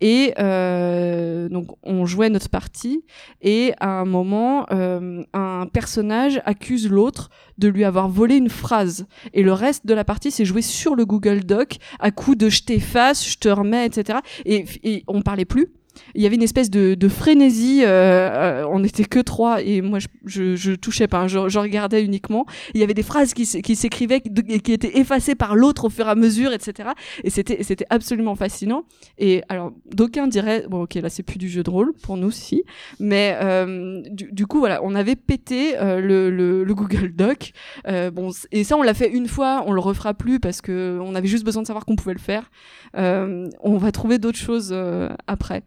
Et 0.00 0.34
euh, 0.38 1.48
donc 1.48 1.76
on 1.82 2.06
jouait 2.06 2.30
notre 2.30 2.48
partie 2.48 3.04
et 3.42 3.72
à 3.80 3.88
un 3.88 4.04
moment 4.04 4.66
euh, 4.70 5.24
un 5.32 5.66
personnage 5.66 6.40
accuse 6.44 6.88
l'autre 6.88 7.30
de 7.58 7.66
lui 7.66 7.84
avoir 7.84 8.08
volé 8.08 8.36
une 8.36 8.50
phrase. 8.50 9.06
Et 9.34 9.42
le 9.42 9.52
reste 9.52 9.86
de 9.86 9.94
la 9.94 10.04
partie 10.04 10.30
c'est 10.30 10.44
joué 10.44 10.62
sur 10.62 10.94
le 10.94 11.04
Google 11.04 11.40
Doc 11.40 11.78
à 11.98 12.12
coup 12.12 12.36
de 12.36 12.48
je 12.48 12.62
t'efface 12.62 13.28
je 13.28 13.38
te 13.38 13.48
remets 13.48 13.86
etc 13.86 14.20
et, 14.44 14.64
et 14.84 15.04
on 15.08 15.22
parlait 15.22 15.44
plus 15.44 15.72
il 16.14 16.22
y 16.22 16.26
avait 16.26 16.36
une 16.36 16.42
espèce 16.42 16.70
de, 16.70 16.94
de 16.94 17.08
frénésie. 17.08 17.82
euh, 17.84 17.88
euh, 17.88 18.64
on 18.70 18.80
n'était 18.80 19.04
que 19.04 19.20
trois 19.20 19.62
et 19.62 19.80
moi 19.82 19.98
je, 19.98 20.06
je, 20.24 20.56
je 20.56 20.72
touchais 20.72 21.08
pas, 21.08 21.20
hein, 21.20 21.28
je, 21.28 21.48
je 21.48 21.58
regardais 21.58 22.02
uniquement. 22.04 22.46
Il 22.74 22.80
y 22.80 22.84
avait 22.84 22.94
des 22.94 23.02
phrases 23.02 23.34
qui, 23.34 23.44
s'écrivaient 23.46 24.20
qui- 24.20 24.60
qui 24.60 24.72
étaient 24.72 24.98
effacées 24.98 25.34
par 25.34 25.54
l'autre 25.56 25.84
au 25.86 25.90
fur 25.90 26.06
et 26.06 26.10
à 26.10 26.14
mesure, 26.14 26.52
etc. 26.52 26.90
Et 27.24 27.30
c'était 27.30 27.62
c'était 27.62 27.86
absolument 27.90 28.34
fascinant. 28.34 28.84
Et 29.18 29.42
alors 29.48 29.72
d'aucuns 29.94 30.26
diraient 30.28 30.64
bon 30.68 30.82
ok 30.82 30.94
là 30.94 31.08
c'est 31.08 31.22
plus 31.22 31.38
du 31.38 31.48
jeu 31.48 31.62
de 31.62 31.70
rôle 31.70 31.92
pour 32.02 32.16
nous 32.16 32.30
si, 32.30 32.62
mais 33.00 33.36
euh, 33.42 34.02
du, 34.10 34.28
du 34.32 34.46
coup 34.46 34.58
voilà 34.58 34.80
on 34.82 34.94
avait 34.94 35.16
pété 35.16 35.76
euh, 35.78 36.00
le, 36.00 36.30
le, 36.30 36.64
le 36.64 36.74
Google 36.74 37.12
Doc. 37.14 37.52
Euh, 37.86 38.10
bon 38.10 38.30
et 38.52 38.64
ça 38.64 38.76
on 38.76 38.82
l'a 38.82 38.94
fait 38.94 39.10
une 39.10 39.28
fois, 39.28 39.62
on 39.66 39.72
le 39.72 39.80
refera 39.80 40.14
plus 40.14 40.40
parce 40.40 40.60
que 40.60 40.98
on 41.02 41.14
avait 41.14 41.28
juste 41.28 41.44
besoin 41.44 41.62
de 41.62 41.66
savoir 41.66 41.84
qu'on 41.84 41.96
pouvait 41.96 42.14
le 42.14 42.20
faire. 42.20 42.50
Euh, 42.96 43.48
on 43.62 43.76
va 43.78 43.92
trouver 43.92 44.18
d'autres 44.18 44.38
choses 44.38 44.74
après. 45.26 45.62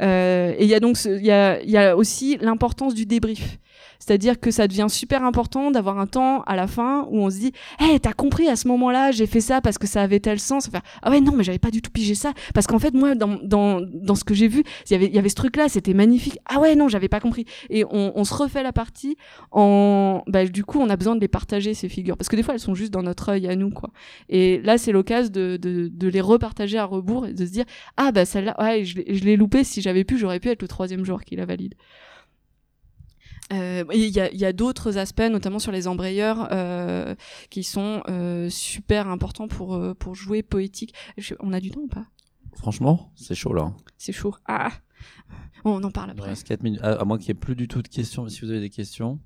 Euh, 0.00 0.54
et 0.58 0.64
il 0.64 0.68
y 0.68 0.74
a 0.74 0.80
donc 0.80 0.98
il 1.04 1.24
y 1.24 1.30
a 1.76 1.96
aussi 1.96 2.38
l'importance 2.40 2.94
du 2.94 3.06
débrief. 3.06 3.58
C'est-à-dire 4.04 4.38
que 4.38 4.50
ça 4.50 4.68
devient 4.68 4.88
super 4.90 5.24
important 5.24 5.70
d'avoir 5.70 5.98
un 5.98 6.06
temps 6.06 6.42
à 6.42 6.56
la 6.56 6.66
fin 6.66 7.06
où 7.10 7.20
on 7.20 7.30
se 7.30 7.38
dit 7.38 7.52
Hey, 7.78 7.98
t'as 8.00 8.12
compris 8.12 8.48
à 8.48 8.56
ce 8.56 8.68
moment-là, 8.68 9.12
j'ai 9.12 9.26
fait 9.26 9.40
ça 9.40 9.62
parce 9.62 9.78
que 9.78 9.86
ça 9.86 10.02
avait 10.02 10.20
tel 10.20 10.38
sens. 10.38 10.68
Enfin, 10.68 10.82
ah 11.02 11.10
ouais, 11.10 11.22
non, 11.22 11.32
mais 11.34 11.42
j'avais 11.42 11.58
pas 11.58 11.70
du 11.70 11.80
tout 11.80 11.90
pigé 11.90 12.14
ça. 12.14 12.34
Parce 12.52 12.66
qu'en 12.66 12.78
fait, 12.78 12.92
moi, 12.92 13.14
dans, 13.14 13.38
dans, 13.42 13.80
dans 13.80 14.14
ce 14.14 14.22
que 14.24 14.34
j'ai 14.34 14.46
vu, 14.46 14.62
il 14.90 14.92
y 14.92 14.94
avait, 14.94 15.06
il 15.06 15.14
y 15.14 15.18
avait 15.18 15.30
ce 15.30 15.34
truc-là, 15.36 15.70
c'était 15.70 15.94
magnifique. 15.94 16.38
Ah 16.44 16.60
ouais, 16.60 16.74
non, 16.74 16.88
j'avais 16.88 17.08
pas 17.08 17.18
compris. 17.18 17.46
Et 17.70 17.86
on, 17.90 18.24
se 18.24 18.34
refait 18.34 18.62
la 18.62 18.72
partie 18.72 19.16
en. 19.52 20.22
Bah, 20.26 20.44
du 20.44 20.64
coup, 20.64 20.80
on 20.80 20.90
a 20.90 20.96
besoin 20.96 21.16
de 21.16 21.20
les 21.22 21.28
partager, 21.28 21.72
ces 21.72 21.88
figures. 21.88 22.18
Parce 22.18 22.28
que 22.28 22.36
des 22.36 22.42
fois, 22.42 22.52
elles 22.52 22.60
sont 22.60 22.74
juste 22.74 22.92
dans 22.92 23.02
notre 23.02 23.30
œil 23.30 23.48
à 23.48 23.56
nous, 23.56 23.70
quoi. 23.70 23.88
Et 24.28 24.60
là, 24.60 24.76
c'est 24.76 24.92
l'occasion 24.92 25.32
de, 25.32 25.56
de, 25.56 25.88
de 25.88 26.08
les 26.08 26.20
repartager 26.20 26.76
à 26.76 26.84
rebours 26.84 27.26
et 27.26 27.32
de 27.32 27.46
se 27.46 27.50
dire 27.50 27.64
Ah 27.96 28.12
bah 28.12 28.26
celle-là, 28.26 28.54
ouais, 28.62 28.84
je 28.84 29.00
je 29.08 29.24
l'ai 29.24 29.36
loupé. 29.36 29.64
Si 29.64 29.80
j'avais 29.80 30.04
pu, 30.04 30.18
j'aurais 30.18 30.40
pu 30.40 30.50
être 30.50 30.60
le 30.60 30.68
troisième 30.68 31.06
jour 31.06 31.22
qui 31.24 31.36
la 31.36 31.46
valide. 31.46 31.74
Euh, 33.52 33.84
Il 33.92 34.08
y 34.08 34.20
a, 34.20 34.30
il 34.32 34.38
y 34.38 34.44
a 34.44 34.52
d'autres 34.52 34.96
aspects, 34.98 35.20
notamment 35.30 35.58
sur 35.58 35.70
les 35.72 35.86
embrayeurs, 35.86 36.48
euh, 36.52 37.14
qui 37.50 37.62
sont 37.62 38.02
euh, 38.08 38.48
super 38.50 39.08
importants 39.08 39.48
pour, 39.48 39.78
pour 39.98 40.14
jouer 40.14 40.42
poétique. 40.42 40.94
Je- 41.18 41.34
on 41.40 41.52
a 41.52 41.60
du 41.60 41.70
temps 41.70 41.80
ou 41.80 41.88
pas? 41.88 42.06
Franchement, 42.56 43.12
c'est 43.16 43.34
chaud 43.34 43.52
là. 43.52 43.72
C'est 43.98 44.12
chaud. 44.12 44.34
Ah 44.46 44.70
On 45.64 45.82
en 45.82 45.90
parle 45.90 46.10
Il 46.10 46.12
après. 46.18 46.30
reste 46.30 46.46
4 46.46 46.62
minutes. 46.62 46.80
À, 46.82 46.92
à 47.00 47.04
moins 47.04 47.18
qu'il 47.18 47.26
n'y 47.26 47.32
ait 47.32 47.40
plus 47.40 47.56
du 47.56 47.68
tout 47.68 47.82
de 47.82 47.88
questions. 47.88 48.28
Si 48.28 48.40
vous 48.40 48.50
avez 48.50 48.60
des 48.60 48.70
questions. 48.70 49.18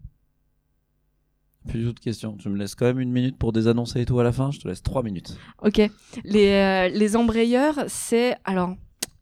Plus 1.69 1.81
du 1.81 1.87
tout 1.87 1.93
de 1.93 2.01
questions. 2.01 2.37
Tu 2.37 2.49
me 2.49 2.57
laisses 2.57 2.75
quand 2.75 2.87
même 2.87 3.01
une 3.01 3.13
minute 3.13 3.37
pour 3.37 3.53
désannoncer 3.53 4.01
et 4.01 4.05
tout 4.07 4.19
à 4.19 4.25
la 4.25 4.33
fin. 4.33 4.51
Je 4.51 4.59
te 4.61 4.67
laisse 4.69 4.83
3 4.83 5.03
minutes. 5.03 5.37
Ok. 5.63 5.81
Les, 6.25 6.49
euh, 6.53 6.89
les 6.89 7.17
embrayeurs, 7.17 7.85
c'est. 7.89 8.37
Alors, 8.45 8.75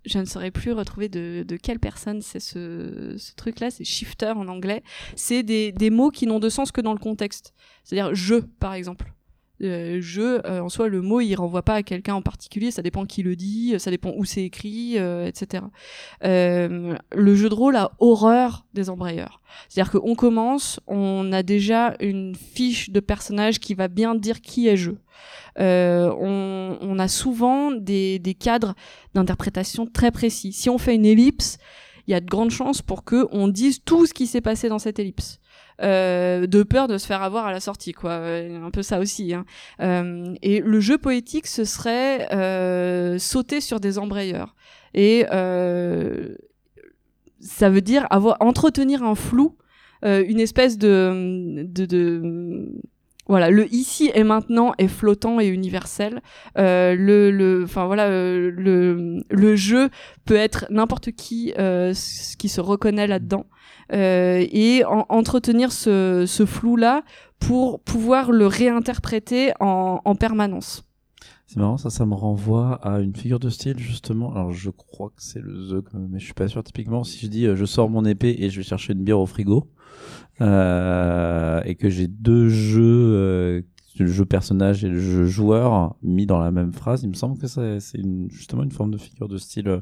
je 0.07 0.19
ne 0.19 0.25
saurais 0.25 0.51
plus 0.51 0.73
retrouver 0.73 1.09
de, 1.09 1.45
de 1.47 1.57
quelle 1.57 1.81
personne 1.81 2.23
c'est 2.23 2.41
ce, 2.41 3.17
ce 3.19 3.35
truc-là. 3.35 3.71
C'est 3.71 3.85
shifter 3.85 4.33
en 4.37 4.49
anglais. 4.49 4.83
C'est 5.17 5.43
des, 5.43 5.73
des 5.73 5.91
mots 5.91 6.11
qui 6.11 6.27
n'ont 6.27 6.41
de 6.41 6.49
sens 6.49 6.73
que 6.73 6.81
dans 6.81 6.93
le 6.93 6.99
contexte. 6.99 7.55
C'est-à-dire 7.85 8.15
je, 8.15 8.37
par 8.37 8.75
exemple. 8.75 9.13
Euh, 9.63 10.01
jeu, 10.01 10.41
euh, 10.47 10.61
en 10.61 10.69
soi, 10.69 10.89
le 10.89 11.01
mot, 11.01 11.21
il 11.21 11.35
renvoie 11.35 11.63
pas 11.63 11.75
à 11.75 11.83
quelqu'un 11.83 12.15
en 12.15 12.23
particulier, 12.23 12.71
ça 12.71 12.83
dépend 12.83 13.07
qui 13.07 13.23
le 13.23 13.37
dit, 13.37 13.75
ça 13.79 13.91
dépend 13.91 14.13
où 14.17 14.25
c'est 14.25 14.43
écrit, 14.43 14.99
euh, 14.99 15.27
etc. 15.27 15.65
Euh, 16.25 16.97
le 17.15 17.35
jeu 17.35 17.49
de 17.49 17.55
rôle 17.55 17.77
a 17.77 17.93
horreur 17.99 18.67
des 18.75 18.91
embrayeurs. 18.91 19.41
C'est-à-dire 19.69 19.93
qu'on 19.93 20.15
commence, 20.15 20.81
on 20.87 21.33
a 21.33 21.43
déjà 21.43 21.95
une 22.01 22.35
fiche 22.35 22.91
de 22.91 23.01
personnage 23.01 23.59
qui 23.59 23.75
va 23.75 23.89
bien 23.89 24.15
dire 24.15 24.41
qui 24.41 24.69
est 24.69 24.77
jeu. 24.77 24.99
Euh, 25.59 26.13
on, 26.21 26.77
on 26.81 26.99
a 26.99 27.09
souvent 27.09 27.71
des, 27.73 28.19
des 28.19 28.35
cadres 28.35 28.75
d'interprétation 29.15 29.87
très 29.87 30.11
précis. 30.11 30.53
Si 30.53 30.69
on 30.69 30.77
fait 30.77 30.95
une 30.95 31.07
ellipse, 31.07 31.57
il 32.07 32.13
y 32.13 32.15
a 32.15 32.21
de 32.21 32.27
grandes 32.27 32.51
chances 32.51 32.83
pour 32.83 33.05
que 33.05 33.27
on 33.33 33.49
dise 33.49 33.81
tout 33.85 34.07
ce 34.07 34.15
qui 34.15 34.27
s'est 34.27 34.41
passé 34.41 34.69
dans 34.69 34.79
cette 34.79 34.99
ellipse. 34.99 35.41
Euh, 35.83 36.47
de 36.47 36.63
peur 36.63 36.89
de 36.89 36.97
se 36.97 37.07
faire 37.07 37.23
avoir 37.23 37.47
à 37.47 37.53
la 37.53 37.61
sortie, 37.61 37.93
quoi. 37.93 38.13
Euh, 38.13 38.65
Un 38.65 38.71
peu 38.71 38.83
ça 38.83 38.99
aussi. 38.99 39.35
Hein. 39.35 39.45
Euh, 39.81 40.35
et 40.43 40.61
le 40.61 40.81
jeu 40.81 40.97
poétique, 40.99 41.47
ce 41.47 41.65
serait 41.65 42.33
euh, 42.33 43.19
sauter 43.19 43.61
sur 43.61 43.79
des 43.79 43.99
embrayeurs. 43.99 44.55
Et 44.95 45.27
euh, 45.33 46.35
ça 47.41 47.69
veut 47.69 47.83
dire 47.83 48.07
avoir 48.11 48.37
entretenir 48.41 49.03
un 49.03 49.15
flou, 49.15 49.57
euh, 50.05 50.25
une 50.27 50.41
espèce 50.41 50.79
de, 50.79 51.65
de, 51.69 51.85
de 51.85 52.73
voilà, 53.29 53.51
le 53.51 53.73
ici 53.73 54.11
et 54.15 54.23
maintenant 54.25 54.73
est 54.79 54.89
flottant 54.89 55.41
et 55.41 55.47
universel. 55.47 56.21
Euh, 56.59 56.95
le, 56.95 57.65
voilà, 57.65 58.07
euh, 58.07 58.51
le, 59.31 59.57
jeu 59.57 59.91
peut 60.25 60.37
être 60.37 60.67
n'importe 60.71 61.13
qui 61.13 61.53
euh, 61.59 61.93
qui 62.39 62.49
se 62.49 62.61
reconnaît 62.61 63.07
là-dedans 63.07 63.47
euh, 63.93 64.45
et 64.51 64.85
en- 64.85 65.07
entretenir 65.09 65.73
ce, 65.73 66.25
ce 66.27 66.47
flou-là 66.47 67.03
pour 67.41 67.81
pouvoir 67.81 68.31
le 68.33 68.47
réinterpréter 68.47 69.53
en 69.61 70.15
permanence. 70.15 70.86
C'est 71.49 71.59
marrant, 71.59 71.77
ça, 71.77 71.91
ça 71.91 72.05
me 72.07 72.15
renvoie 72.15 72.75
à 72.85 72.99
une 73.01 73.15
figure 73.15 73.39
de 73.39 73.51
style, 73.51 73.79
justement. 73.79 74.33
Alors, 74.33 74.53
je 74.53 74.69
crois 74.71 75.11
que 75.11 75.23
c'est 75.23 75.41
le 75.41 75.55
Zeug, 75.63 75.85
mais 75.95 76.19
je 76.19 76.25
suis 76.25 76.35
pas 76.35 76.49
sûr. 76.49 76.63
Typiquement, 76.65 77.05
si 77.05 77.25
je 77.25 77.31
dis, 77.31 77.47
euh, 77.47 77.55
je 77.55 77.65
sors 77.65 77.89
mon 77.89 78.05
épée 78.05 78.35
et 78.41 78.51
je 78.51 78.57
vais 78.57 78.65
chercher 78.65 78.95
une 78.95 79.05
bière 79.05 79.21
au 79.21 79.27
frigo, 79.27 79.71
euh, 80.41 81.61
et 81.65 81.75
que 81.77 81.89
j'ai 81.89 82.09
deux 82.09 82.49
jeux, 82.49 82.83
euh, 83.15 83.63
le 83.99 84.07
jeu 84.07 84.25
personnage 84.27 84.85
et 84.85 84.89
le 84.89 84.99
jeu 84.99 85.25
joueur 85.25 85.95
mis 86.03 86.27
dans 86.27 86.39
la 86.39 86.51
même 86.51 86.73
phrase, 86.73 87.03
il 87.05 87.09
me 87.09 87.15
semble 87.15 87.39
que 87.39 87.47
c'est 87.47 87.79
une- 87.97 88.29
justement 88.31 88.63
une 88.63 88.71
forme 88.73 88.91
de 88.91 88.99
figure 88.99 89.29
de 89.29 89.39
style 89.39 89.69
euh, 89.69 89.81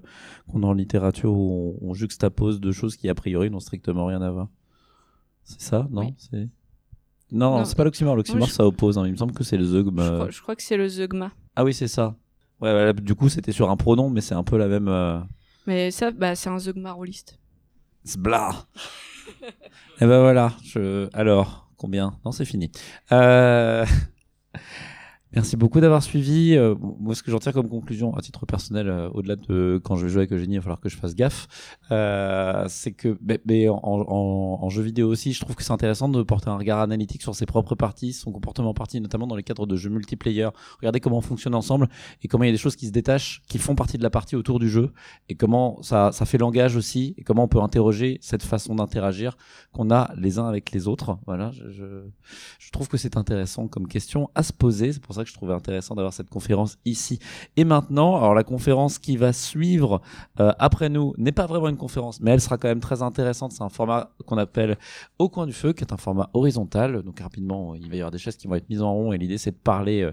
qu'on 0.48 0.62
a 0.62 0.66
en 0.66 0.72
littérature 0.72 1.32
où 1.32 1.76
on, 1.82 1.88
on 1.90 1.94
juxtapose 1.94 2.60
deux 2.60 2.70
choses 2.72 2.96
qui, 2.96 3.08
a 3.08 3.14
priori, 3.14 3.50
n'ont 3.50 3.58
strictement 3.60 4.06
rien 4.06 4.22
à 4.22 4.30
voir. 4.30 4.48
C'est 5.44 5.60
ça, 5.62 5.88
non? 5.90 6.02
Oui. 6.02 6.14
C'est 6.18 6.48
non, 7.32 7.58
Non. 7.58 7.64
c'est 7.64 7.76
pas 7.76 7.84
l'oxymore. 7.84 8.14
L'oxymore, 8.16 8.46
je- 8.46 8.52
ça 8.52 8.66
oppose. 8.66 8.98
hein. 8.98 9.06
Il 9.06 9.12
me 9.12 9.16
semble 9.16 9.32
que 9.32 9.42
c'est 9.42 9.56
le 9.56 9.64
zeugme. 9.64 9.98
Je 10.00 10.10
crois, 10.14 10.30
je 10.30 10.42
crois 10.42 10.54
que 10.56 10.62
c'est 10.62 10.76
le 10.76 10.86
zeugma. 10.88 11.32
Ah 11.56 11.64
oui, 11.64 11.74
c'est 11.74 11.88
ça. 11.88 12.16
Ouais, 12.60 12.72
voilà, 12.72 12.92
du 12.92 13.14
coup, 13.14 13.28
c'était 13.28 13.52
sur 13.52 13.70
un 13.70 13.76
pronom, 13.76 14.10
mais 14.10 14.20
c'est 14.20 14.34
un 14.34 14.44
peu 14.44 14.56
la 14.56 14.68
même. 14.68 14.88
Euh... 14.88 15.20
Mais 15.66 15.90
ça, 15.90 16.10
bah, 16.10 16.34
c'est 16.34 16.50
un 16.50 16.58
zeugma 16.58 16.92
rôliste. 16.92 17.38
Zbla. 18.06 18.66
Et 20.00 20.06
ben 20.06 20.20
voilà. 20.20 20.52
Je... 20.62 21.08
Alors, 21.12 21.70
combien? 21.76 22.18
Non, 22.24 22.32
c'est 22.32 22.44
fini. 22.44 22.70
Euh... 23.12 23.84
Merci 25.34 25.56
beaucoup 25.56 25.80
d'avoir 25.80 26.00
suivi. 26.00 26.54
Euh, 26.54 26.76
moi, 26.78 27.16
ce 27.16 27.24
que 27.24 27.32
j'en 27.32 27.40
tire 27.40 27.52
comme 27.52 27.68
conclusion, 27.68 28.14
à 28.14 28.20
titre 28.20 28.46
personnel, 28.46 28.88
euh, 28.88 29.10
au-delà 29.14 29.34
de 29.34 29.80
quand 29.82 29.96
je 29.96 30.04
vais 30.06 30.12
jouer 30.12 30.20
avec 30.20 30.32
Eugénie, 30.32 30.54
il 30.54 30.58
va 30.58 30.62
falloir 30.62 30.80
que 30.80 30.88
je 30.88 30.96
fasse 30.96 31.16
gaffe, 31.16 31.48
euh, 31.90 32.64
c'est 32.68 32.92
que, 32.92 33.18
mais, 33.20 33.40
mais 33.44 33.68
en, 33.68 33.80
en, 33.82 34.58
en 34.62 34.68
jeu 34.68 34.82
vidéo 34.82 35.08
aussi, 35.08 35.32
je 35.32 35.40
trouve 35.40 35.56
que 35.56 35.64
c'est 35.64 35.72
intéressant 35.72 36.08
de 36.08 36.22
porter 36.22 36.50
un 36.50 36.56
regard 36.56 36.78
analytique 36.78 37.20
sur 37.22 37.34
ses 37.34 37.46
propres 37.46 37.74
parties, 37.74 38.12
son 38.12 38.30
comportement 38.30 38.74
partie, 38.74 39.00
notamment 39.00 39.26
dans 39.26 39.34
les 39.34 39.42
cadres 39.42 39.66
de 39.66 39.74
jeux 39.74 39.90
multiplayer. 39.90 40.50
Regardez 40.78 41.00
comment 41.00 41.18
on 41.18 41.20
fonctionne 41.20 41.56
ensemble 41.56 41.88
et 42.22 42.28
comment 42.28 42.44
il 42.44 42.48
y 42.48 42.50
a 42.50 42.52
des 42.52 42.58
choses 42.58 42.76
qui 42.76 42.86
se 42.86 42.92
détachent, 42.92 43.42
qui 43.48 43.58
font 43.58 43.74
partie 43.74 43.98
de 43.98 44.04
la 44.04 44.10
partie 44.10 44.36
autour 44.36 44.60
du 44.60 44.68
jeu 44.68 44.92
et 45.28 45.34
comment 45.34 45.82
ça, 45.82 46.12
ça 46.12 46.26
fait 46.26 46.38
langage 46.38 46.76
aussi 46.76 47.12
et 47.18 47.24
comment 47.24 47.44
on 47.44 47.48
peut 47.48 47.60
interroger 47.60 48.18
cette 48.20 48.44
façon 48.44 48.76
d'interagir 48.76 49.36
qu'on 49.72 49.90
a 49.90 50.12
les 50.16 50.38
uns 50.38 50.46
avec 50.46 50.70
les 50.70 50.86
autres. 50.86 51.18
Voilà, 51.26 51.50
je, 51.50 51.70
je, 51.70 51.84
je 52.60 52.70
trouve 52.70 52.86
que 52.86 52.98
c'est 52.98 53.16
intéressant 53.16 53.66
comme 53.66 53.88
question 53.88 54.30
à 54.36 54.44
se 54.44 54.52
poser. 54.52 54.92
C'est 54.92 55.02
pour 55.02 55.14
ça 55.16 55.23
que 55.24 55.30
je 55.30 55.34
trouvais 55.34 55.54
intéressant 55.54 55.94
d'avoir 55.94 56.12
cette 56.12 56.30
conférence 56.30 56.78
ici 56.84 57.18
et 57.56 57.64
maintenant. 57.64 58.16
Alors 58.16 58.34
la 58.34 58.44
conférence 58.44 58.98
qui 58.98 59.16
va 59.16 59.32
suivre 59.32 60.00
euh, 60.40 60.52
après 60.58 60.88
nous 60.88 61.14
n'est 61.18 61.32
pas 61.32 61.46
vraiment 61.46 61.68
une 61.68 61.76
conférence, 61.76 62.20
mais 62.20 62.30
elle 62.30 62.40
sera 62.40 62.58
quand 62.58 62.68
même 62.68 62.80
très 62.80 63.02
intéressante. 63.02 63.52
C'est 63.52 63.62
un 63.62 63.68
format 63.68 64.10
qu'on 64.26 64.38
appelle 64.38 64.78
au 65.18 65.28
coin 65.28 65.46
du 65.46 65.52
feu, 65.52 65.72
qui 65.72 65.82
est 65.82 65.92
un 65.92 65.96
format 65.96 66.30
horizontal. 66.34 67.02
Donc 67.02 67.20
rapidement, 67.20 67.74
il 67.74 67.88
va 67.88 67.96
y 67.96 67.98
avoir 67.98 68.10
des 68.10 68.18
chaises 68.18 68.36
qui 68.36 68.46
vont 68.46 68.54
être 68.54 68.68
mises 68.68 68.82
en 68.82 68.92
rond 68.92 69.12
et 69.12 69.18
l'idée 69.18 69.38
c'est 69.38 69.52
de 69.52 69.56
parler 69.56 70.02
euh, 70.02 70.12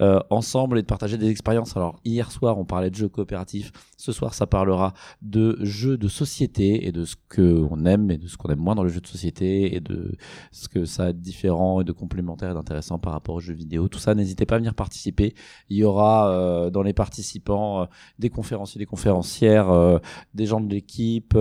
euh, 0.00 0.20
ensemble 0.30 0.78
et 0.78 0.82
de 0.82 0.86
partager 0.86 1.18
des 1.18 1.28
expériences. 1.28 1.76
Alors 1.76 2.00
hier 2.04 2.30
soir, 2.30 2.58
on 2.58 2.64
parlait 2.64 2.90
de 2.90 2.94
jeux 2.94 3.08
coopératifs. 3.08 3.72
Ce 3.96 4.12
soir, 4.12 4.34
ça 4.34 4.46
parlera 4.46 4.94
de 5.20 5.58
jeux 5.62 5.96
de 5.96 6.08
société 6.08 6.86
et 6.86 6.92
de 6.92 7.04
ce 7.04 7.16
que 7.28 7.66
on 7.70 7.84
aime 7.84 8.10
et 8.10 8.18
de 8.18 8.26
ce 8.28 8.36
qu'on 8.36 8.48
aime 8.48 8.58
moins 8.58 8.74
dans 8.74 8.82
le 8.82 8.88
jeu 8.88 9.00
de 9.00 9.06
société 9.06 9.74
et 9.74 9.80
de 9.80 10.12
ce 10.50 10.68
que 10.68 10.84
ça 10.84 11.04
a 11.04 11.12
de 11.12 11.18
différent 11.18 11.80
et 11.80 11.84
de 11.84 11.92
complémentaire 11.92 12.50
et 12.50 12.54
d'intéressant 12.54 12.98
par 12.98 13.12
rapport 13.12 13.36
aux 13.36 13.40
jeux 13.40 13.54
vidéo. 13.54 13.88
Tout 13.88 13.98
ça, 13.98 14.14
n'hésitez 14.14 14.41
pas 14.46 14.58
venir 14.58 14.74
participer. 14.74 15.34
Il 15.68 15.76
y 15.76 15.84
aura 15.84 16.30
euh, 16.30 16.70
dans 16.70 16.82
les 16.82 16.92
participants 16.92 17.82
euh, 17.82 17.86
des 18.18 18.30
conférenciers, 18.30 18.78
des 18.78 18.86
conférencières, 18.86 19.70
euh, 19.70 19.98
des 20.34 20.46
gens 20.46 20.60
de 20.60 20.68
l'équipe, 20.68 21.36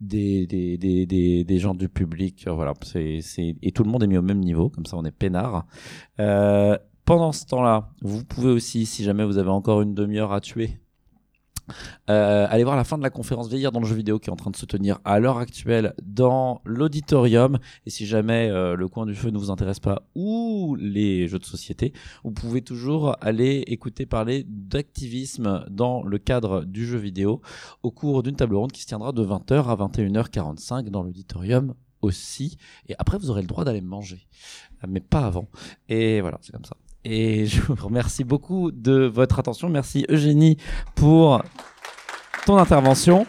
des, 0.00 1.58
gens 1.58 1.74
du 1.74 1.88
public. 1.88 2.46
Et 2.46 3.72
tout 3.72 3.84
le 3.84 3.90
monde 3.90 4.02
est 4.02 4.06
mis 4.06 4.18
au 4.18 4.22
même 4.22 4.40
niveau. 4.40 4.68
Comme 4.68 4.86
ça, 4.86 4.96
on 4.96 5.04
est 5.04 5.10
peinard. 5.10 5.66
Pendant 6.16 7.32
ce 7.32 7.44
temps-là, 7.46 7.90
vous 8.00 8.24
pouvez 8.24 8.50
aussi, 8.50 8.86
si 8.86 9.04
jamais 9.04 9.24
vous 9.24 9.36
avez 9.36 9.50
encore 9.50 9.82
une 9.82 9.94
demi-heure 9.94 10.32
à 10.32 10.40
tuer, 10.40 10.78
euh, 12.10 12.46
allez 12.48 12.64
voir 12.64 12.76
la 12.76 12.84
fin 12.84 12.98
de 12.98 13.02
la 13.02 13.10
conférence 13.10 13.48
Vieillir 13.48 13.72
dans 13.72 13.80
le 13.80 13.86
jeu 13.86 13.94
vidéo 13.94 14.18
qui 14.18 14.30
est 14.30 14.32
en 14.32 14.36
train 14.36 14.50
de 14.50 14.56
se 14.56 14.66
tenir 14.66 14.98
à 15.04 15.18
l'heure 15.18 15.38
actuelle 15.38 15.94
dans 16.02 16.60
l'auditorium. 16.64 17.58
Et 17.86 17.90
si 17.90 18.06
jamais 18.06 18.50
euh, 18.50 18.76
le 18.76 18.88
coin 18.88 19.06
du 19.06 19.14
feu 19.14 19.30
ne 19.30 19.38
vous 19.38 19.50
intéresse 19.50 19.80
pas 19.80 20.02
ou 20.14 20.76
les 20.78 21.28
jeux 21.28 21.38
de 21.38 21.44
société, 21.44 21.92
vous 22.24 22.32
pouvez 22.32 22.62
toujours 22.62 23.16
aller 23.20 23.64
écouter 23.66 24.06
parler 24.06 24.44
d'activisme 24.48 25.64
dans 25.70 26.02
le 26.02 26.18
cadre 26.18 26.64
du 26.64 26.86
jeu 26.86 26.98
vidéo 26.98 27.40
au 27.82 27.90
cours 27.90 28.22
d'une 28.22 28.36
table 28.36 28.54
ronde 28.54 28.72
qui 28.72 28.82
se 28.82 28.86
tiendra 28.86 29.12
de 29.12 29.24
20h 29.24 29.68
à 29.68 29.76
21h45 29.76 30.88
dans 30.88 31.02
l'auditorium 31.02 31.74
aussi. 32.02 32.58
Et 32.88 32.94
après, 32.98 33.18
vous 33.18 33.30
aurez 33.30 33.42
le 33.42 33.48
droit 33.48 33.64
d'aller 33.64 33.80
manger, 33.80 34.26
mais 34.86 35.00
pas 35.00 35.26
avant. 35.26 35.48
Et 35.88 36.20
voilà, 36.20 36.38
c'est 36.42 36.52
comme 36.52 36.64
ça. 36.64 36.76
Et 37.04 37.46
je 37.46 37.60
vous 37.60 37.74
remercie 37.74 38.24
beaucoup 38.24 38.70
de 38.70 39.04
votre 39.04 39.38
attention. 39.38 39.68
Merci 39.68 40.06
Eugénie 40.08 40.56
pour 40.94 41.42
ton 42.46 42.56
intervention. 42.56 43.26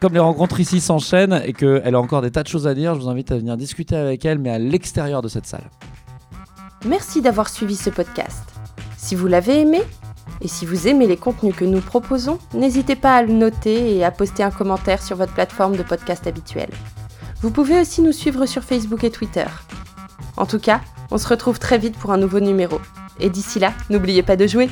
Comme 0.00 0.14
les 0.14 0.20
rencontres 0.20 0.60
ici 0.60 0.80
s'enchaînent 0.80 1.42
et 1.44 1.52
qu'elle 1.52 1.94
a 1.94 2.00
encore 2.00 2.22
des 2.22 2.30
tas 2.30 2.42
de 2.42 2.48
choses 2.48 2.66
à 2.66 2.74
dire, 2.74 2.94
je 2.94 3.00
vous 3.00 3.08
invite 3.08 3.32
à 3.32 3.36
venir 3.36 3.56
discuter 3.58 3.96
avec 3.96 4.24
elle, 4.24 4.38
mais 4.38 4.50
à 4.50 4.58
l'extérieur 4.58 5.20
de 5.20 5.28
cette 5.28 5.46
salle. 5.46 5.68
Merci 6.86 7.20
d'avoir 7.20 7.50
suivi 7.50 7.76
ce 7.76 7.90
podcast. 7.90 8.44
Si 8.96 9.14
vous 9.14 9.26
l'avez 9.26 9.60
aimé, 9.60 9.82
et 10.40 10.48
si 10.48 10.64
vous 10.64 10.88
aimez 10.88 11.06
les 11.06 11.18
contenus 11.18 11.54
que 11.54 11.66
nous 11.66 11.80
proposons, 11.80 12.38
n'hésitez 12.54 12.96
pas 12.96 13.16
à 13.16 13.22
le 13.22 13.34
noter 13.34 13.96
et 13.96 14.04
à 14.04 14.10
poster 14.10 14.42
un 14.42 14.50
commentaire 14.50 15.02
sur 15.02 15.16
votre 15.16 15.34
plateforme 15.34 15.76
de 15.76 15.82
podcast 15.82 16.26
habituelle. 16.26 16.70
Vous 17.42 17.50
pouvez 17.50 17.80
aussi 17.80 18.02
nous 18.02 18.12
suivre 18.12 18.44
sur 18.46 18.62
Facebook 18.62 19.02
et 19.02 19.10
Twitter. 19.10 19.46
En 20.36 20.46
tout 20.46 20.58
cas, 20.58 20.80
on 21.10 21.18
se 21.18 21.26
retrouve 21.26 21.58
très 21.58 21.78
vite 21.78 21.96
pour 21.96 22.12
un 22.12 22.18
nouveau 22.18 22.40
numéro. 22.40 22.80
Et 23.18 23.30
d'ici 23.30 23.58
là, 23.58 23.72
n'oubliez 23.88 24.22
pas 24.22 24.36
de 24.36 24.46
jouer 24.46 24.68